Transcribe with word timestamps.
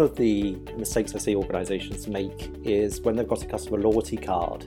one 0.00 0.08
of 0.08 0.16
the 0.16 0.56
mistakes 0.78 1.14
I 1.14 1.18
see 1.18 1.36
organisations 1.36 2.08
make 2.08 2.50
is 2.64 3.02
when 3.02 3.16
they've 3.16 3.28
got 3.28 3.42
a 3.42 3.46
customer 3.46 3.78
loyalty 3.78 4.16
card, 4.16 4.64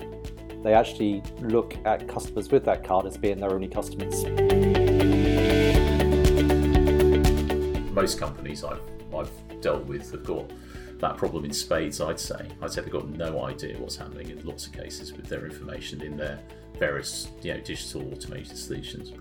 they 0.64 0.76
actually 0.76 1.24
look 1.40 1.76
at 1.86 2.08
customers 2.08 2.52
with 2.52 2.64
that 2.66 2.84
card 2.84 3.08
as 3.08 3.18
being 3.18 3.40
their 3.40 3.50
only 3.50 3.68
customers. 3.68 4.26
Most 7.96 8.20
companies 8.20 8.64
I've, 8.64 8.80
I've 9.12 9.32
dealt 9.60 9.86
with 9.86 10.12
have 10.12 10.24
got 10.24 10.52
that 11.00 11.18
problem 11.18 11.46
in 11.46 11.52
spades, 11.52 12.00
I'd 12.00 12.20
say. 12.20 12.48
I'd 12.62 12.72
say 12.72 12.82
they've 12.82 12.94
got 12.94 13.10
no 13.10 13.44
idea 13.44 13.76
what's 13.80 13.96
happening 13.96 14.30
in 14.30 14.46
lots 14.46 14.68
of 14.68 14.74
cases 14.74 15.14
with 15.14 15.26
their 15.26 15.48
information 15.48 16.04
in 16.04 16.16
their 16.16 16.40
various 16.78 17.32
you 17.42 17.56
know, 17.56 17.60
digital 17.60 18.08
automated 18.14 18.56
solutions. 18.56 19.14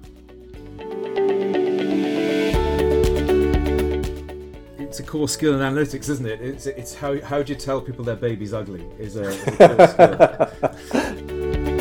It's 4.92 5.00
a 5.00 5.04
core 5.04 5.26
skill 5.26 5.54
in 5.54 5.60
analytics, 5.60 6.10
isn't 6.10 6.26
it? 6.26 6.42
It's, 6.42 6.66
it's 6.66 6.94
how, 6.94 7.18
how 7.22 7.42
do 7.42 7.54
you 7.54 7.58
tell 7.58 7.80
people 7.80 8.04
their 8.04 8.14
baby's 8.14 8.52
ugly 8.52 8.86
is 8.98 9.16
a, 9.16 9.22
is 9.22 9.48
a 9.48 9.56
core 9.56 9.88
skill. 9.88 11.38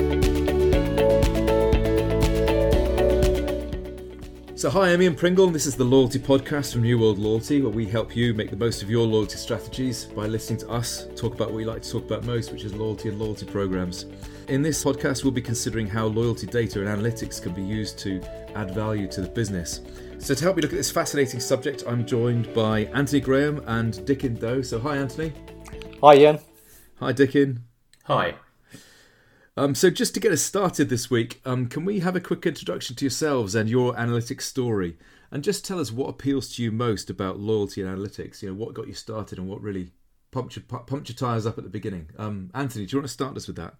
So, 4.55 4.69
hi, 4.69 4.93
I'm 4.93 5.01
Ian 5.01 5.15
Pringle, 5.15 5.47
and 5.47 5.55
this 5.55 5.65
is 5.65 5.75
the 5.75 5.83
Loyalty 5.83 6.19
Podcast 6.19 6.71
from 6.71 6.83
New 6.83 6.99
World 6.99 7.17
Loyalty, 7.17 7.63
where 7.63 7.71
we 7.71 7.87
help 7.87 8.15
you 8.15 8.33
make 8.35 8.51
the 8.51 8.55
most 8.55 8.83
of 8.83 8.91
your 8.91 9.07
loyalty 9.07 9.37
strategies 9.37 10.05
by 10.05 10.27
listening 10.27 10.59
to 10.59 10.69
us 10.69 11.07
talk 11.15 11.33
about 11.33 11.47
what 11.47 11.55
we 11.55 11.65
like 11.65 11.81
to 11.81 11.91
talk 11.91 12.05
about 12.05 12.23
most, 12.25 12.51
which 12.51 12.63
is 12.63 12.75
loyalty 12.75 13.09
and 13.09 13.19
loyalty 13.19 13.47
programs. 13.47 14.05
In 14.49 14.61
this 14.61 14.83
podcast, 14.83 15.23
we'll 15.23 15.33
be 15.33 15.41
considering 15.41 15.87
how 15.87 16.05
loyalty 16.05 16.45
data 16.45 16.79
and 16.79 16.87
analytics 16.87 17.41
can 17.41 17.53
be 17.53 17.63
used 17.63 17.97
to 17.99 18.21
add 18.53 18.75
value 18.75 19.07
to 19.07 19.21
the 19.21 19.29
business. 19.29 19.81
So, 20.21 20.35
to 20.35 20.43
help 20.43 20.55
me 20.55 20.61
look 20.61 20.71
at 20.71 20.77
this 20.77 20.91
fascinating 20.91 21.39
subject, 21.39 21.83
I'm 21.87 22.05
joined 22.05 22.53
by 22.53 22.81
Anthony 22.93 23.19
Graham 23.19 23.63
and 23.65 24.05
Dickon 24.05 24.35
Doe. 24.35 24.61
So, 24.61 24.79
hi, 24.79 24.97
Anthony. 24.97 25.33
Hi, 26.03 26.15
Ian. 26.15 26.39
Hi, 26.99 27.11
Dickon. 27.11 27.63
Hi. 28.03 28.35
Um, 29.57 29.73
so, 29.73 29.89
just 29.89 30.13
to 30.13 30.19
get 30.19 30.31
us 30.31 30.43
started 30.43 30.89
this 30.89 31.09
week, 31.09 31.41
um, 31.43 31.65
can 31.65 31.85
we 31.85 32.01
have 32.01 32.15
a 32.15 32.19
quick 32.19 32.45
introduction 32.45 32.95
to 32.97 33.05
yourselves 33.05 33.55
and 33.55 33.67
your 33.67 33.95
analytics 33.95 34.43
story? 34.43 34.95
And 35.31 35.43
just 35.43 35.65
tell 35.65 35.79
us 35.79 35.91
what 35.91 36.09
appeals 36.09 36.55
to 36.55 36.63
you 36.63 36.71
most 36.71 37.09
about 37.09 37.39
loyalty 37.39 37.81
and 37.81 37.89
analytics. 37.89 38.43
You 38.43 38.49
know, 38.49 38.55
what 38.55 38.75
got 38.75 38.87
you 38.87 38.93
started 38.93 39.39
and 39.39 39.47
what 39.47 39.59
really 39.59 39.89
pumped 40.29 40.55
your, 40.55 40.63
pumped 40.65 41.09
your 41.09 41.15
tires 41.15 41.47
up 41.47 41.57
at 41.57 41.63
the 41.63 41.69
beginning. 41.71 42.11
Um, 42.19 42.51
Anthony, 42.53 42.85
do 42.85 42.91
you 42.91 42.99
want 42.99 43.07
to 43.07 43.13
start 43.13 43.35
us 43.35 43.47
with 43.47 43.55
that? 43.55 43.73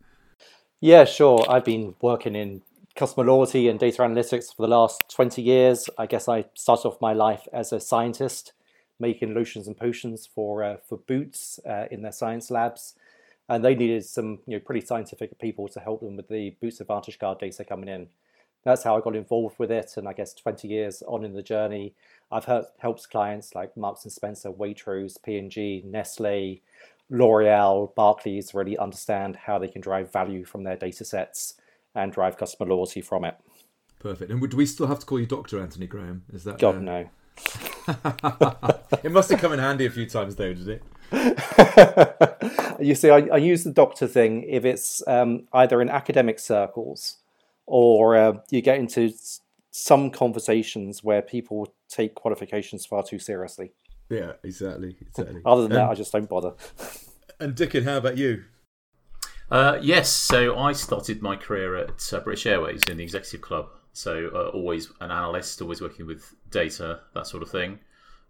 Yeah, 0.79 1.05
sure. 1.05 1.45
I've 1.47 1.65
been 1.65 1.93
working 2.01 2.35
in 2.35 2.63
customer 2.95 3.25
loyalty 3.25 3.67
and 3.67 3.79
data 3.79 4.01
analytics 4.01 4.55
for 4.55 4.63
the 4.63 4.67
last 4.67 5.03
20 5.09 5.41
years. 5.41 5.89
I 5.97 6.05
guess 6.05 6.27
I 6.27 6.45
started 6.53 6.87
off 6.87 7.01
my 7.01 7.13
life 7.13 7.47
as 7.53 7.71
a 7.71 7.79
scientist 7.79 8.53
making 8.99 9.33
lotions 9.33 9.67
and 9.67 9.77
potions 9.77 10.27
for 10.27 10.63
uh, 10.63 10.77
for 10.87 10.97
Boots 10.97 11.59
uh, 11.67 11.85
in 11.89 12.01
their 12.01 12.11
science 12.11 12.51
labs 12.51 12.95
and 13.51 13.65
they 13.65 13.75
needed 13.75 14.05
some 14.05 14.39
you 14.47 14.55
know 14.55 14.59
pretty 14.59 14.85
scientific 14.85 15.37
people 15.37 15.67
to 15.67 15.79
help 15.81 15.99
them 15.99 16.15
with 16.15 16.29
the 16.29 16.51
Boots 16.61 16.79
Advantage 16.79 17.19
card 17.19 17.39
data 17.39 17.65
coming 17.65 17.89
in. 17.89 18.07
That's 18.63 18.83
how 18.83 18.95
I 18.95 19.01
got 19.01 19.15
involved 19.15 19.59
with 19.59 19.71
it, 19.71 19.93
and 19.97 20.07
I 20.07 20.13
guess 20.13 20.33
20 20.33 20.67
years 20.69 21.03
on 21.05 21.25
in 21.25 21.33
the 21.33 21.41
journey, 21.41 21.93
I've 22.31 22.45
helped 22.45 23.09
clients 23.09 23.53
like 23.53 23.75
Marks 23.75 24.05
and 24.05 24.13
Spencer, 24.13 24.51
Waitrose, 24.51 25.21
P&G, 25.21 25.83
Nestle, 25.85 26.61
L'Oreal, 27.09 27.93
Barclays 27.95 28.53
really 28.53 28.77
understand 28.77 29.35
how 29.35 29.59
they 29.59 29.67
can 29.67 29.81
drive 29.81 30.13
value 30.13 30.45
from 30.45 30.63
their 30.63 30.77
data 30.77 31.03
sets 31.03 31.55
and 31.95 32.11
drive 32.11 32.37
customer 32.37 32.69
loyalty 32.69 33.01
from 33.01 33.25
it. 33.25 33.35
Perfect. 33.99 34.31
And 34.31 34.49
do 34.49 34.57
we 34.57 34.65
still 34.65 34.87
have 34.87 34.99
to 34.99 35.05
call 35.05 35.19
you 35.19 35.25
Doctor 35.25 35.61
Anthony 35.61 35.87
Graham? 35.87 36.23
Is 36.33 36.43
that 36.45 36.57
God 36.59 36.77
uh... 36.77 36.79
no? 36.79 37.09
it 39.03 39.11
must 39.11 39.29
have 39.31 39.39
come 39.39 39.53
in 39.53 39.59
handy 39.59 39.85
a 39.85 39.89
few 39.89 40.05
times 40.05 40.35
though, 40.35 40.53
did 40.53 40.67
it? 40.67 40.83
you 42.79 42.95
see, 42.95 43.09
I, 43.09 43.19
I, 43.33 43.37
use 43.37 43.63
the 43.63 43.71
doctor 43.71 44.07
thing 44.07 44.43
if 44.43 44.65
it's 44.65 45.05
um, 45.07 45.47
either 45.53 45.81
in 45.81 45.89
academic 45.89 46.39
circles 46.39 47.17
or 47.65 48.15
uh, 48.15 48.33
you 48.49 48.61
get 48.61 48.77
into 48.77 49.11
some 49.71 50.11
conversations 50.11 51.03
where 51.03 51.21
people 51.21 51.73
take 51.89 52.15
qualifications 52.15 52.85
far 52.85 53.03
too 53.03 53.19
seriously. 53.19 53.71
Yeah, 54.09 54.33
exactly. 54.43 54.97
exactly. 54.99 55.41
Other 55.45 55.63
than 55.63 55.71
that, 55.71 55.89
I 55.89 55.93
just 55.95 56.11
don't 56.11 56.27
bother. 56.27 56.53
and 57.39 57.55
Dickon, 57.55 57.83
how 57.85 57.97
about 57.97 58.17
you? 58.17 58.43
Uh, 59.51 59.77
yes, 59.81 60.09
so 60.09 60.57
I 60.57 60.71
started 60.71 61.21
my 61.21 61.35
career 61.35 61.75
at 61.75 62.13
uh, 62.13 62.21
British 62.21 62.45
Airways 62.45 62.81
in 62.87 62.95
the 62.95 63.03
executive 63.03 63.41
club. 63.41 63.67
So 63.91 64.31
uh, 64.33 64.47
always 64.55 64.89
an 65.01 65.11
analyst, 65.11 65.61
always 65.61 65.81
working 65.81 66.07
with 66.07 66.33
data, 66.49 67.01
that 67.13 67.27
sort 67.27 67.43
of 67.43 67.49
thing. 67.49 67.79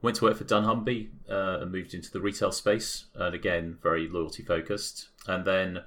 Went 0.02 0.18
to 0.18 0.26
work 0.26 0.38
for 0.38 0.46
dunnhumby 0.46 1.10
uh, 1.30 1.60
and 1.62 1.72
moved 1.72 1.94
into 1.94 2.10
the 2.10 2.20
retail 2.20 2.52
space, 2.52 3.06
and 3.14 3.36
again 3.36 3.78
very 3.84 4.10
loyalty 4.10 4.42
focused. 4.42 5.10
And 5.28 5.46
then 5.46 5.84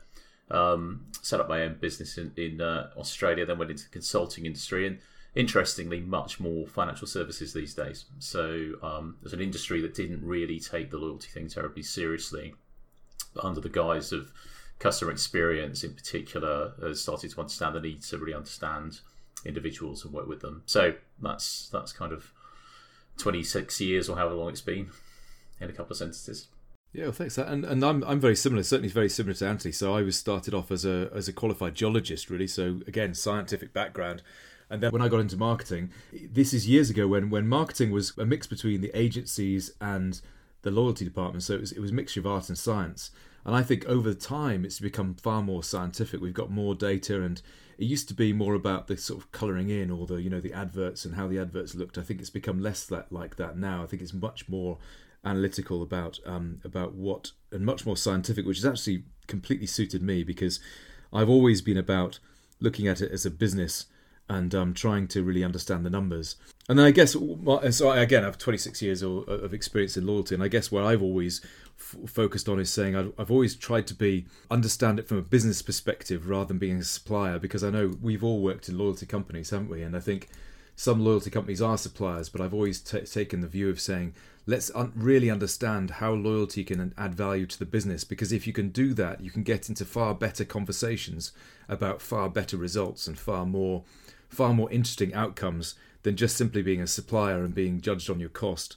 um, 0.53 1.07
set 1.21 1.41
up 1.41 1.49
my 1.49 1.63
own 1.63 1.79
business 1.81 2.17
in, 2.17 2.31
in 2.37 2.61
uh, 2.61 2.91
Australia. 2.97 3.45
Then 3.45 3.59
went 3.59 3.73
into 3.73 3.83
the 3.83 3.91
consulting 3.91 4.47
industry, 4.47 4.87
and 4.87 5.01
interestingly, 5.35 5.99
much 5.99 6.39
more 6.39 6.65
financial 6.69 7.09
services 7.09 7.53
these 7.53 7.75
days. 7.75 8.05
So 8.21 8.75
um, 8.85 9.17
there's 9.21 9.33
an 9.33 9.41
industry 9.41 9.81
that 9.81 9.95
didn't 9.95 10.25
really 10.25 10.61
take 10.61 10.93
the 10.93 10.99
loyalty 10.99 11.27
thing 11.27 11.49
terribly 11.49 11.83
seriously, 11.83 12.55
but 13.35 13.45
under 13.45 13.61
the 13.61 13.69
guise 13.69 14.13
of 14.13 14.31
customer 14.79 15.11
experience 15.11 15.85
in 15.85 15.95
particular, 15.95 16.73
has 16.81 17.01
started 17.01 17.31
to 17.31 17.41
understand 17.41 17.75
the 17.75 17.81
need 17.81 18.03
to 18.03 18.19
really 18.19 18.35
understand 18.35 19.01
individuals 19.45 20.05
and 20.05 20.13
work 20.13 20.27
with 20.27 20.41
them. 20.41 20.63
So 20.67 20.95
that's 21.21 21.69
that's 21.71 21.93
kind 21.93 22.13
of 22.13 22.33
26 23.19 23.81
years 23.81 24.09
or 24.09 24.17
however 24.17 24.35
long 24.35 24.51
it's 24.51 24.61
been 24.61 24.91
in 25.61 25.71
a 25.71 25.73
couple 25.73 25.93
of 25.93 25.99
sentences. 25.99 26.49
Yeah, 26.93 27.05
well, 27.05 27.13
thanks. 27.13 27.37
And 27.39 27.65
and 27.65 27.85
I'm 27.85 28.05
I'm 28.05 28.21
very 28.21 28.37
similar. 28.37 28.63
Certainly 28.63 28.91
very 28.91 29.09
similar 29.09 29.35
to 29.35 29.49
Anthony. 29.49 29.73
So 29.73 29.95
I 29.95 30.03
was 30.03 30.17
started 30.17 30.55
off 30.55 30.71
as 30.71 30.85
a 30.85 31.11
as 31.13 31.27
a 31.29 31.33
qualified 31.33 31.75
geologist, 31.75 32.31
really. 32.31 32.47
So 32.47 32.81
again, 32.87 33.15
scientific 33.15 33.73
background. 33.73 34.23
And 34.71 34.83
then 34.83 34.93
when 34.93 35.03
I 35.03 35.09
got 35.09 35.21
into 35.21 35.37
marketing, 35.37 35.91
this 36.13 36.55
is 36.55 36.69
years 36.69 36.91
ago 36.91 37.07
when 37.09 37.31
when 37.31 37.49
marketing 37.49 37.91
was 37.91 38.17
a 38.17 38.25
mix 38.25 38.47
between 38.47 38.81
the 38.81 38.93
agencies 38.95 39.73
and 39.81 40.21
the 40.63 40.71
loyalty 40.71 41.05
department. 41.05 41.43
So 41.43 41.55
it 41.55 41.61
was 41.61 41.73
it 41.73 41.81
was 41.81 41.91
a 41.91 41.95
mixture 41.95 42.21
of 42.21 42.27
art 42.27 42.49
and 42.49 42.57
science. 42.57 43.11
And 43.45 43.55
I 43.55 43.63
think 43.63 43.85
over 43.87 44.15
time 44.15 44.65
it's 44.65 44.81
become 44.81 45.15
far 45.15 45.43
more 45.43 45.63
scientific. 45.63 46.21
We've 46.21 46.33
got 46.33 46.51
more 46.51 46.75
data 46.75 47.23
and 47.23 47.41
it 47.79 47.85
used 47.85 48.09
to 48.09 48.15
be 48.15 48.33
more 48.33 48.55
about 48.55 48.87
the 48.87 48.97
sort 48.97 49.21
of 49.21 49.33
colouring 49.33 49.69
in 49.69 49.91
or 49.91 50.07
the 50.07 50.23
you 50.23 50.31
know 50.31 50.41
the 50.41 50.53
adverts 50.53 51.05
and 51.05 51.15
how 51.15 51.29
the 51.29 51.39
adverts 51.39 51.75
looked. 51.75 51.99
I 51.99 52.03
think 52.03 52.21
it's 52.21 52.31
become 52.31 52.61
less 52.61 52.85
that 52.87 53.13
like 53.13 53.37
that 53.37 53.59
now. 53.59 53.83
I 53.83 53.87
think 53.87 54.03
it's 54.03 54.15
much 54.15 54.49
more 54.49 54.79
analytical 55.25 55.83
about 55.83 56.21
um, 56.25 56.61
about 56.65 56.95
what 56.95 57.33
and 57.51 57.65
much 57.65 57.85
more 57.85 57.97
scientific, 57.97 58.47
which 58.47 58.59
has 58.59 58.67
actually 58.67 59.05
completely 59.27 59.67
suited 59.67 60.03
me 60.03 60.23
because 60.23 60.61
I've 61.13 61.31
always 61.31 61.63
been 61.63 61.77
about 61.77 62.19
looking 62.61 62.87
at 62.87 63.01
it 63.01 63.11
as 63.11 63.27
a 63.27 63.31
business 63.31 63.87
and 64.29 64.55
um, 64.55 64.73
trying 64.73 65.07
to 65.09 65.23
really 65.23 65.45
understand 65.45 65.85
the 65.85 65.91
numbers. 65.91 66.37
And 66.69 66.79
then 66.79 66.87
I 66.87 66.91
guess 66.93 67.13
so. 67.13 67.91
Again, 67.91 68.23
I 68.23 68.27
have 68.27 68.39
26 68.39 68.81
years 68.81 69.03
of 69.03 69.53
experience 69.53 69.97
in 69.97 70.07
loyalty, 70.07 70.35
and 70.35 70.43
I 70.43 70.49
guess 70.49 70.73
where 70.73 70.85
I've 70.85 71.03
always 71.03 71.43
f- 71.85 72.11
focused 72.11 72.49
on 72.49 72.59
is 72.59 72.71
saying 72.71 72.97
I've, 72.97 73.13
I've 73.19 73.31
always 73.31 73.55
tried 73.55 73.87
to 73.89 73.95
be 73.95 74.27
understand 74.51 74.99
it 74.99 75.07
from 75.07 75.19
a 75.19 75.23
business 75.23 75.61
perspective 75.61 76.29
rather 76.29 76.49
than 76.49 76.59
being 76.59 76.79
a 76.79 76.85
supplier 76.85 77.39
because 77.39 77.63
I 77.63 77.71
know 77.71 77.97
we've 78.01 78.25
all 78.25 78.41
worked 78.41 78.69
in 78.69 78.79
loyalty 78.79 79.07
companies, 79.07 79.51
haven't 79.51 79.69
we? 79.69 79.83
And 79.83 79.97
I 79.97 80.01
think 80.01 80.29
some 80.77 81.05
loyalty 81.05 81.31
companies 81.31 81.63
are 81.63 81.79
suppliers, 81.79 82.29
but 82.29 82.41
I've 82.41 82.55
always 82.55 82.81
t- 82.81 83.01
taken 83.01 83.41
the 83.41 83.47
view 83.49 83.69
of 83.69 83.81
saying 83.81 84.15
let's 84.47 84.71
un- 84.75 84.93
really 84.95 85.31
understand 85.31 85.91
how 85.91 86.13
loyalty 86.13 86.65
can 86.65 86.93
add 86.99 87.15
value 87.15 87.47
to 87.47 87.59
the 87.59 87.67
business 87.67 88.05
because 88.05 88.33
if 88.33 88.47
you 88.47 88.53
can 88.53 88.71
do 88.71 88.93
that, 88.95 89.21
you 89.21 89.31
can 89.31 89.43
get 89.43 89.69
into 89.69 89.85
far 89.85 90.15
better 90.15 90.45
conversations 90.45 91.33
about 91.69 92.03
far 92.03 92.29
better 92.29 92.57
results 92.57 93.07
and 93.07 93.19
far 93.19 93.47
more 93.47 93.85
far 94.29 94.53
more 94.53 94.71
interesting 94.73 95.15
outcomes 95.15 95.75
than 96.03 96.17
just 96.17 96.37
simply 96.37 96.63
being 96.63 96.81
a 96.81 96.87
supplier 96.87 97.45
and 97.45 97.55
being 97.55 97.81
judged 97.81 98.11
on 98.11 98.21
your 98.21 98.29
cost. 98.29 98.77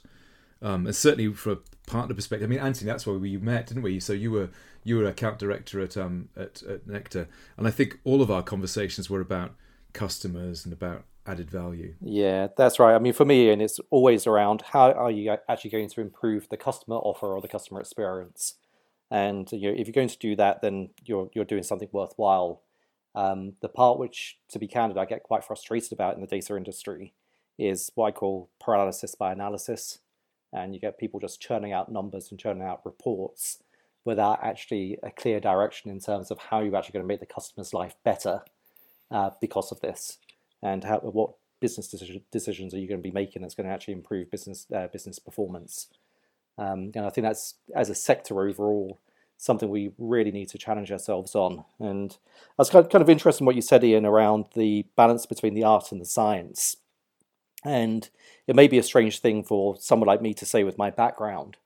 Um, 0.60 0.86
and 0.86 0.96
certainly 0.96 1.32
from 1.32 1.52
a 1.52 1.90
partner 1.90 2.14
perspective, 2.14 2.48
I 2.48 2.50
mean, 2.50 2.58
Anthony, 2.58 2.90
that's 2.90 3.06
why 3.06 3.14
we 3.14 3.36
met, 3.36 3.66
didn't 3.66 3.82
we? 3.82 4.00
So 4.00 4.12
you 4.12 4.30
were 4.30 4.50
you 4.84 4.96
were 4.96 5.04
account 5.04 5.38
director 5.38 5.80
at 5.80 5.96
um 5.96 6.28
at, 6.36 6.62
at 6.62 6.86
Nectar, 6.86 7.28
and 7.56 7.66
I 7.66 7.70
think 7.70 7.98
all 8.04 8.22
of 8.22 8.30
our 8.30 8.42
conversations 8.42 9.08
were 9.08 9.20
about 9.20 9.54
customers 9.92 10.64
and 10.64 10.72
about 10.72 11.04
added 11.26 11.50
value. 11.50 11.94
Yeah, 12.00 12.48
that's 12.56 12.78
right. 12.78 12.94
I 12.94 12.98
mean, 12.98 13.12
for 13.12 13.24
me, 13.24 13.50
and 13.50 13.62
it's 13.62 13.78
always 13.90 14.26
around 14.26 14.62
how 14.72 14.92
are 14.92 15.10
you 15.10 15.36
actually 15.48 15.70
going 15.70 15.88
to 15.88 16.00
improve 16.00 16.48
the 16.48 16.56
customer 16.56 16.96
offer 16.96 17.26
or 17.28 17.40
the 17.40 17.48
customer 17.48 17.80
experience. 17.80 18.54
And 19.10 19.50
you 19.52 19.70
know, 19.70 19.78
if 19.78 19.86
you're 19.86 19.92
going 19.92 20.08
to 20.08 20.18
do 20.18 20.34
that, 20.36 20.60
then 20.60 20.90
you're 21.04 21.30
you're 21.34 21.44
doing 21.44 21.62
something 21.62 21.88
worthwhile. 21.92 22.62
Um, 23.14 23.54
the 23.62 23.68
part 23.68 23.98
which, 23.98 24.38
to 24.50 24.58
be 24.58 24.68
candid, 24.68 24.98
I 24.98 25.04
get 25.04 25.22
quite 25.22 25.44
frustrated 25.44 25.92
about 25.92 26.14
in 26.14 26.20
the 26.20 26.26
data 26.26 26.56
industry 26.56 27.14
is 27.58 27.90
what 27.94 28.06
I 28.06 28.10
call 28.12 28.50
paralysis 28.60 29.14
by 29.14 29.32
analysis 29.32 29.98
and 30.52 30.74
you 30.74 30.80
get 30.80 30.98
people 30.98 31.20
just 31.20 31.40
churning 31.40 31.72
out 31.72 31.92
numbers 31.92 32.30
and 32.30 32.40
churning 32.40 32.62
out 32.62 32.84
reports 32.84 33.62
without 34.04 34.38
actually 34.42 34.98
a 35.02 35.10
clear 35.10 35.40
direction 35.40 35.90
in 35.90 36.00
terms 36.00 36.30
of 36.30 36.38
how 36.38 36.60
you're 36.60 36.76
actually 36.76 36.92
going 36.92 37.04
to 37.04 37.08
make 37.08 37.20
the 37.20 37.26
customer's 37.26 37.74
life 37.74 37.94
better 38.04 38.42
uh, 39.10 39.30
because 39.40 39.70
of 39.72 39.80
this, 39.80 40.18
and 40.62 40.84
how 40.84 40.98
what 40.98 41.34
business 41.60 41.88
decision, 41.88 42.22
decisions 42.30 42.72
are 42.72 42.78
you 42.78 42.88
going 42.88 43.00
to 43.00 43.02
be 43.02 43.10
making 43.10 43.42
that's 43.42 43.54
going 43.54 43.66
to 43.66 43.72
actually 43.72 43.94
improve 43.94 44.30
business 44.30 44.66
uh, 44.74 44.86
business 44.88 45.18
performance. 45.18 45.88
Um, 46.56 46.90
and 46.94 47.06
I 47.06 47.10
think 47.10 47.24
that's, 47.24 47.54
as 47.74 47.88
a 47.88 47.94
sector 47.94 48.40
overall, 48.40 48.98
something 49.36 49.70
we 49.70 49.92
really 49.96 50.32
need 50.32 50.48
to 50.48 50.58
challenge 50.58 50.90
ourselves 50.90 51.34
on. 51.34 51.64
And 51.78 52.16
I 52.58 52.62
was 52.62 52.70
kind 52.70 52.94
of 52.94 53.08
interested 53.08 53.42
in 53.42 53.46
what 53.46 53.54
you 53.54 53.62
said, 53.62 53.84
Ian, 53.84 54.04
around 54.04 54.46
the 54.54 54.84
balance 54.96 55.24
between 55.24 55.54
the 55.54 55.62
art 55.62 55.92
and 55.92 56.00
the 56.00 56.04
science. 56.04 56.76
And 57.64 58.08
it 58.46 58.54
may 58.54 58.68
be 58.68 58.78
a 58.78 58.82
strange 58.82 59.20
thing 59.20 59.42
for 59.42 59.76
someone 59.78 60.06
like 60.06 60.22
me 60.22 60.32
to 60.34 60.46
say 60.46 60.64
with 60.64 60.78
my 60.78 60.90
background, 60.90 61.56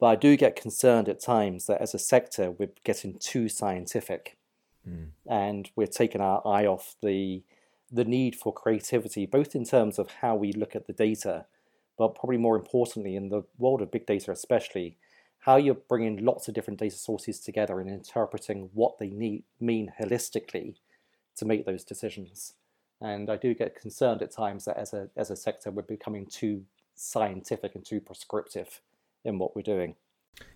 but 0.00 0.06
I 0.06 0.16
do 0.16 0.36
get 0.36 0.56
concerned 0.56 1.08
at 1.08 1.20
times 1.20 1.66
that 1.66 1.80
as 1.80 1.94
a 1.94 1.98
sector, 1.98 2.50
we're 2.50 2.70
getting 2.82 3.18
too 3.18 3.48
scientific. 3.48 4.36
Mm. 4.88 5.08
And 5.26 5.70
we're 5.76 5.86
taking 5.86 6.20
our 6.20 6.46
eye 6.46 6.66
off 6.66 6.94
the 7.02 7.42
the 7.92 8.04
need 8.04 8.34
for 8.34 8.52
creativity, 8.52 9.24
both 9.24 9.54
in 9.54 9.64
terms 9.64 9.98
of 9.98 10.10
how 10.20 10.34
we 10.34 10.52
look 10.52 10.74
at 10.74 10.86
the 10.86 10.92
data, 10.92 11.46
but 11.96 12.14
probably 12.14 12.36
more 12.36 12.56
importantly, 12.56 13.14
in 13.14 13.28
the 13.28 13.44
world 13.56 13.80
of 13.80 13.90
big 13.92 14.04
data, 14.04 14.32
especially, 14.32 14.96
how 15.40 15.56
you're 15.56 15.74
bringing 15.74 16.24
lots 16.24 16.48
of 16.48 16.54
different 16.54 16.80
data 16.80 16.96
sources 16.96 17.38
together 17.38 17.78
and 17.78 17.88
interpreting 17.88 18.70
what 18.72 18.98
they 18.98 19.10
need, 19.10 19.44
mean 19.60 19.92
holistically 20.00 20.76
to 21.36 21.44
make 21.44 21.66
those 21.66 21.84
decisions. 21.84 22.54
And 23.04 23.28
I 23.28 23.36
do 23.36 23.52
get 23.52 23.78
concerned 23.78 24.22
at 24.22 24.30
times 24.30 24.64
that 24.64 24.78
as 24.78 24.94
a, 24.94 25.10
as 25.14 25.30
a 25.30 25.36
sector, 25.36 25.70
we're 25.70 25.82
becoming 25.82 26.24
too 26.24 26.64
scientific 26.94 27.74
and 27.74 27.84
too 27.84 28.00
prescriptive 28.00 28.80
in 29.26 29.38
what 29.38 29.54
we're 29.54 29.60
doing. 29.60 29.94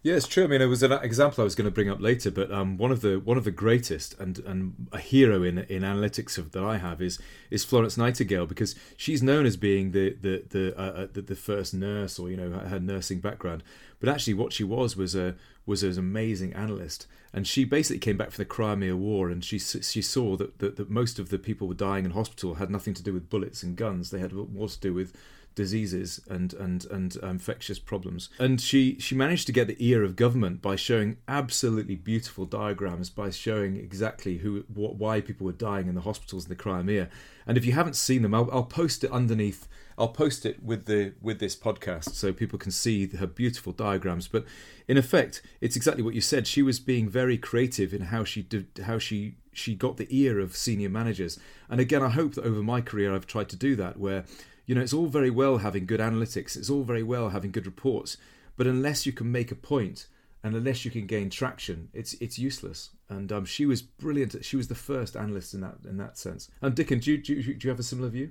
Yeah, 0.03 0.15
it's 0.15 0.29
true. 0.29 0.45
I 0.45 0.47
mean, 0.47 0.63
it 0.63 0.67
was 0.67 0.83
an 0.83 0.93
example 0.93 1.43
I 1.43 1.45
was 1.45 1.55
going 1.57 1.67
to 1.67 1.75
bring 1.75 1.91
up 1.91 2.01
later, 2.01 2.31
but 2.31 2.53
um, 2.53 2.79
one 2.79 2.93
of 2.93 3.01
the 3.01 3.19
one 3.19 3.37
of 3.37 3.45
the 3.45 3.51
greatest 3.51 4.19
and, 4.21 4.39
and 4.41 4.89
a 4.93 4.99
hero 4.99 5.43
in 5.43 5.59
in 5.59 5.83
analytics 5.83 6.39
of, 6.39 6.53
that 6.53 6.63
I 6.63 6.79
have 6.79 7.03
is 7.03 7.19
is 7.51 7.65
Florence 7.65 7.97
Nightingale 7.97 8.47
because 8.47 8.77
she's 8.97 9.23
known 9.23 9.45
as 9.45 9.57
being 9.57 9.91
the 9.91 10.17
the 10.21 10.45
the, 10.49 10.79
uh, 10.79 10.83
uh, 10.83 11.07
the, 11.13 11.23
the 11.23 11.35
first 11.35 11.75
nurse 11.75 12.19
or 12.19 12.31
you 12.31 12.37
know 12.37 12.51
her 12.51 12.79
nursing 12.79 13.19
background, 13.21 13.65
but 13.99 14.09
actually 14.09 14.35
what 14.35 14.53
she 14.53 14.63
was 14.63 14.97
was 14.97 15.17
a 15.17 15.35
was 15.67 15.83
an 15.83 15.99
amazing 15.99 16.53
analyst, 16.55 17.07
and 17.33 17.47
she 17.47 17.65
basically 17.65 17.99
came 17.99 18.17
back 18.17 18.31
from 18.31 18.43
the 18.43 18.49
Crimea 18.49 18.97
War 18.97 19.29
and 19.29 19.45
she 19.45 19.59
she 19.59 20.01
saw 20.01 20.37
that, 20.37 20.61
that 20.61 20.77
that 20.77 20.91
most 20.91 21.19
of 21.19 21.29
the 21.29 21.39
people 21.39 21.67
were 21.67 21.75
dying 21.75 22.05
in 22.05 22.13
hospital 22.13 22.55
had 22.55 22.71
nothing 22.71 22.95
to 22.95 23.03
do 23.03 23.13
with 23.13 23.29
bullets 23.29 23.65
and 23.65 23.77
guns; 23.77 24.11
they 24.11 24.21
had 24.21 24.33
more 24.33 24.69
to 24.69 24.81
do 24.81 24.95
with 24.95 25.13
diseases 25.59 26.21
and 26.31 26.55
and 26.55 26.87
and 26.87 27.17
um, 27.21 27.31
infectious 27.31 27.81
problems. 27.81 28.31
And 28.39 28.61
she 28.61 28.97
she 29.01 29.17
managed 29.17 29.47
to 29.49 29.53
get 29.53 29.67
the 29.67 29.77
ear 29.81 30.05
of 30.05 30.15
government 30.15 30.63
by 30.63 30.77
showing 30.77 31.17
absolutely 31.27 31.97
beautiful 31.97 32.47
diagrams, 32.47 33.11
by 33.11 33.31
showing 33.31 33.77
exactly 33.77 34.39
who 34.39 34.65
what, 34.73 34.95
why 34.95 35.21
people 35.21 35.45
were 35.47 35.53
dying 35.71 35.89
in 35.89 35.97
the 35.97 36.03
hospitals 36.03 36.45
in 36.45 36.49
the 36.49 36.55
Crimea. 36.55 37.09
And 37.45 37.59
if 37.59 37.65
you 37.67 37.73
haven't 37.73 37.97
seen 37.97 38.23
them, 38.23 38.35
I'll, 38.35 38.49
I'll 38.53 38.63
post 38.63 39.03
it 39.03 39.11
underneath. 39.11 39.67
I'll 39.99 40.15
post 40.25 40.47
it 40.47 40.63
with 40.63 40.85
the 40.85 41.15
with 41.21 41.41
this 41.41 41.57
podcast 41.57 42.11
so 42.11 42.33
people 42.33 42.59
can 42.59 42.71
see 42.71 43.09
her 43.09 43.27
beautiful 43.27 43.73
diagrams. 43.73 44.29
But 44.29 44.45
in 44.87 44.97
effect, 44.97 45.43
it's 45.61 45.75
exactly 45.75 46.05
what 46.05 46.15
you 46.15 46.21
said. 46.21 46.47
She 46.47 46.63
was 46.63 46.79
being 46.79 47.09
very 47.09 47.37
creative 47.37 47.93
in 47.93 48.03
how 48.03 48.23
she 48.23 48.43
did 48.43 48.67
how 48.87 48.99
she 48.99 49.35
she 49.53 49.75
got 49.75 49.97
the 49.97 50.07
ear 50.09 50.39
of 50.39 50.55
senior 50.55 50.89
managers. 50.89 51.37
And 51.69 51.81
again, 51.81 52.03
I 52.03 52.11
hope 52.11 52.35
that 52.35 52.45
over 52.45 52.63
my 52.63 52.81
career 52.81 53.13
I've 53.13 53.27
tried 53.27 53.49
to 53.49 53.57
do 53.57 53.75
that 53.75 53.99
where 53.99 54.25
you 54.69 54.75
know, 54.75 54.83
it's 54.83 54.93
all 54.93 55.07
very 55.07 55.31
well 55.31 55.59
having 55.59 55.87
good 55.87 55.99
analytics, 55.99 56.55
it's 56.55 56.69
all 56.69 56.85
very 56.85 57.03
well 57.03 57.31
having 57.31 57.51
good 57.51 57.65
reports, 57.65 58.19
but 58.57 58.67
unless 58.67 59.07
you 59.07 59.13
can 59.13 59.33
make 59.33 59.51
a 59.51 59.55
point 59.55 60.07
and 60.45 60.55
unless 60.55 60.85
you 60.85 60.91
can 60.91 61.07
gain 61.07 61.31
traction, 61.31 61.89
it's 61.95 62.13
it's 62.15 62.39
useless. 62.39 62.91
And 63.09 63.33
um, 63.33 63.47
she 63.47 63.65
was 63.65 63.81
brilliant. 63.81 64.45
She 64.45 64.57
was 64.57 64.69
the 64.69 64.75
first 64.75 65.17
analyst 65.17 65.55
in 65.55 65.63
that 65.63 65.77
in 65.89 65.97
that 65.97 66.19
sense. 66.19 66.51
And 66.61 66.75
Dickon, 66.75 66.99
do 66.99 67.13
you, 67.13 67.19
do 67.19 67.43
do 67.43 67.67
you 67.67 67.71
have 67.71 67.81
a 67.81 67.83
similar 67.83 68.11
view? 68.11 68.31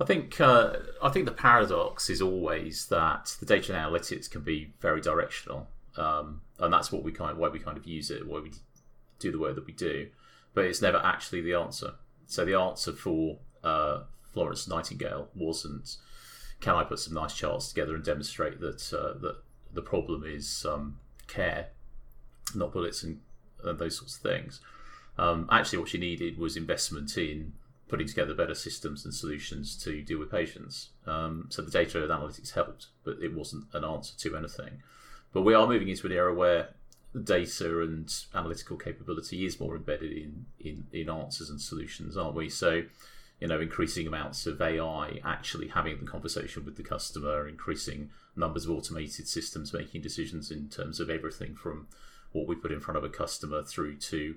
I 0.00 0.04
think 0.04 0.40
uh, 0.40 0.76
I 1.02 1.10
think 1.10 1.26
the 1.26 1.32
paradox 1.32 2.08
is 2.08 2.22
always 2.22 2.86
that 2.86 3.36
the 3.38 3.46
data 3.46 3.74
and 3.76 3.84
analytics 3.84 4.30
can 4.30 4.40
be 4.40 4.72
very 4.80 5.02
directional, 5.02 5.68
um, 5.98 6.40
and 6.58 6.72
that's 6.72 6.90
what 6.90 7.02
we 7.02 7.12
kind 7.12 7.32
of, 7.32 7.36
why 7.36 7.48
we 7.48 7.58
kind 7.58 7.76
of 7.76 7.86
use 7.86 8.10
it, 8.10 8.26
why 8.26 8.40
we 8.40 8.52
do 9.18 9.30
the 9.30 9.38
work 9.38 9.56
that 9.56 9.66
we 9.66 9.74
do. 9.74 10.08
But 10.54 10.64
it's 10.64 10.80
never 10.80 10.98
actually 10.98 11.42
the 11.42 11.52
answer. 11.52 11.92
So 12.26 12.46
the 12.46 12.54
answer 12.54 12.92
for 12.92 13.38
uh, 13.62 14.04
Florence 14.32 14.68
Nightingale 14.68 15.28
wasn't. 15.34 15.96
Can 16.60 16.74
I 16.74 16.84
put 16.84 16.98
some 16.98 17.14
nice 17.14 17.34
charts 17.34 17.68
together 17.68 17.94
and 17.94 18.04
demonstrate 18.04 18.60
that 18.60 18.92
uh, 18.92 19.18
that 19.20 19.36
the 19.72 19.82
problem 19.82 20.24
is 20.26 20.66
um, 20.68 20.98
care, 21.26 21.68
not 22.54 22.72
bullets 22.72 23.02
and, 23.02 23.20
and, 23.64 23.78
those 23.78 23.96
sorts 23.98 24.16
of 24.16 24.22
things? 24.22 24.60
Um, 25.18 25.48
actually, 25.50 25.78
what 25.78 25.88
she 25.88 25.98
needed 25.98 26.38
was 26.38 26.56
investment 26.56 27.16
in 27.16 27.52
putting 27.88 28.06
together 28.06 28.34
better 28.34 28.54
systems 28.54 29.04
and 29.04 29.14
solutions 29.14 29.76
to 29.82 30.02
deal 30.02 30.18
with 30.18 30.30
patients. 30.30 30.90
Um, 31.06 31.46
so 31.48 31.62
the 31.62 31.70
data 31.70 32.02
and 32.02 32.10
analytics 32.10 32.52
helped, 32.52 32.88
but 33.04 33.16
it 33.22 33.34
wasn't 33.34 33.64
an 33.72 33.84
answer 33.84 34.16
to 34.18 34.36
anything. 34.36 34.82
But 35.32 35.42
we 35.42 35.54
are 35.54 35.66
moving 35.66 35.88
into 35.88 36.06
an 36.06 36.12
era 36.12 36.34
where 36.34 36.68
data 37.24 37.80
and 37.80 38.14
analytical 38.34 38.76
capability 38.76 39.46
is 39.46 39.58
more 39.58 39.76
embedded 39.76 40.12
in, 40.12 40.46
in, 40.60 40.86
in 40.92 41.08
answers 41.08 41.50
and 41.50 41.60
solutions, 41.60 42.16
aren't 42.16 42.34
we? 42.34 42.48
So 42.48 42.82
you 43.40 43.46
know, 43.46 43.60
increasing 43.60 44.06
amounts 44.06 44.46
of 44.46 44.60
AI 44.60 45.20
actually 45.24 45.68
having 45.68 45.98
the 46.00 46.06
conversation 46.06 46.64
with 46.64 46.76
the 46.76 46.82
customer, 46.82 47.46
increasing 47.46 48.10
numbers 48.34 48.64
of 48.64 48.72
automated 48.72 49.28
systems 49.28 49.72
making 49.72 50.00
decisions 50.00 50.50
in 50.50 50.68
terms 50.68 50.98
of 50.98 51.08
everything 51.08 51.54
from 51.54 51.86
what 52.32 52.46
we 52.46 52.54
put 52.54 52.72
in 52.72 52.80
front 52.80 52.98
of 52.98 53.04
a 53.04 53.08
customer 53.08 53.62
through 53.62 53.96
to 53.96 54.36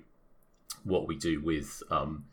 what 0.84 1.06
we 1.06 1.16
do 1.16 1.40
with, 1.40 1.82
um, 1.90 2.26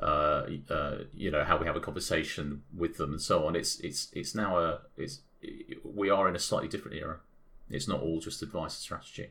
uh, 0.00 0.46
uh, 0.68 0.98
you 1.14 1.30
know, 1.30 1.44
how 1.44 1.56
we 1.56 1.66
have 1.66 1.76
a 1.76 1.80
conversation 1.80 2.62
with 2.76 2.96
them 2.96 3.12
and 3.12 3.22
so 3.22 3.46
on. 3.46 3.54
It's 3.54 3.78
it's 3.80 4.08
it's 4.12 4.34
now 4.34 4.58
a 4.58 4.80
it's 4.96 5.20
we 5.84 6.10
are 6.10 6.28
in 6.28 6.34
a 6.34 6.40
slightly 6.40 6.68
different 6.68 6.96
era. 6.96 7.18
It's 7.70 7.86
not 7.86 8.00
all 8.00 8.20
just 8.20 8.42
advice 8.42 8.74
and 8.74 8.82
strategy. 8.82 9.30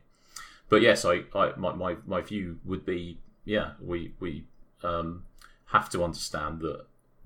But 0.69 0.81
yes, 0.81 1.03
I, 1.03 1.23
I 1.35 1.53
my, 1.57 1.73
my, 1.73 1.97
my 2.05 2.21
view 2.21 2.59
would 2.63 2.85
be 2.85 3.19
yeah 3.43 3.71
we 3.81 4.13
we 4.19 4.45
um, 4.83 5.23
have 5.71 5.89
to 5.89 6.03
understand 6.03 6.61
that 6.61 6.85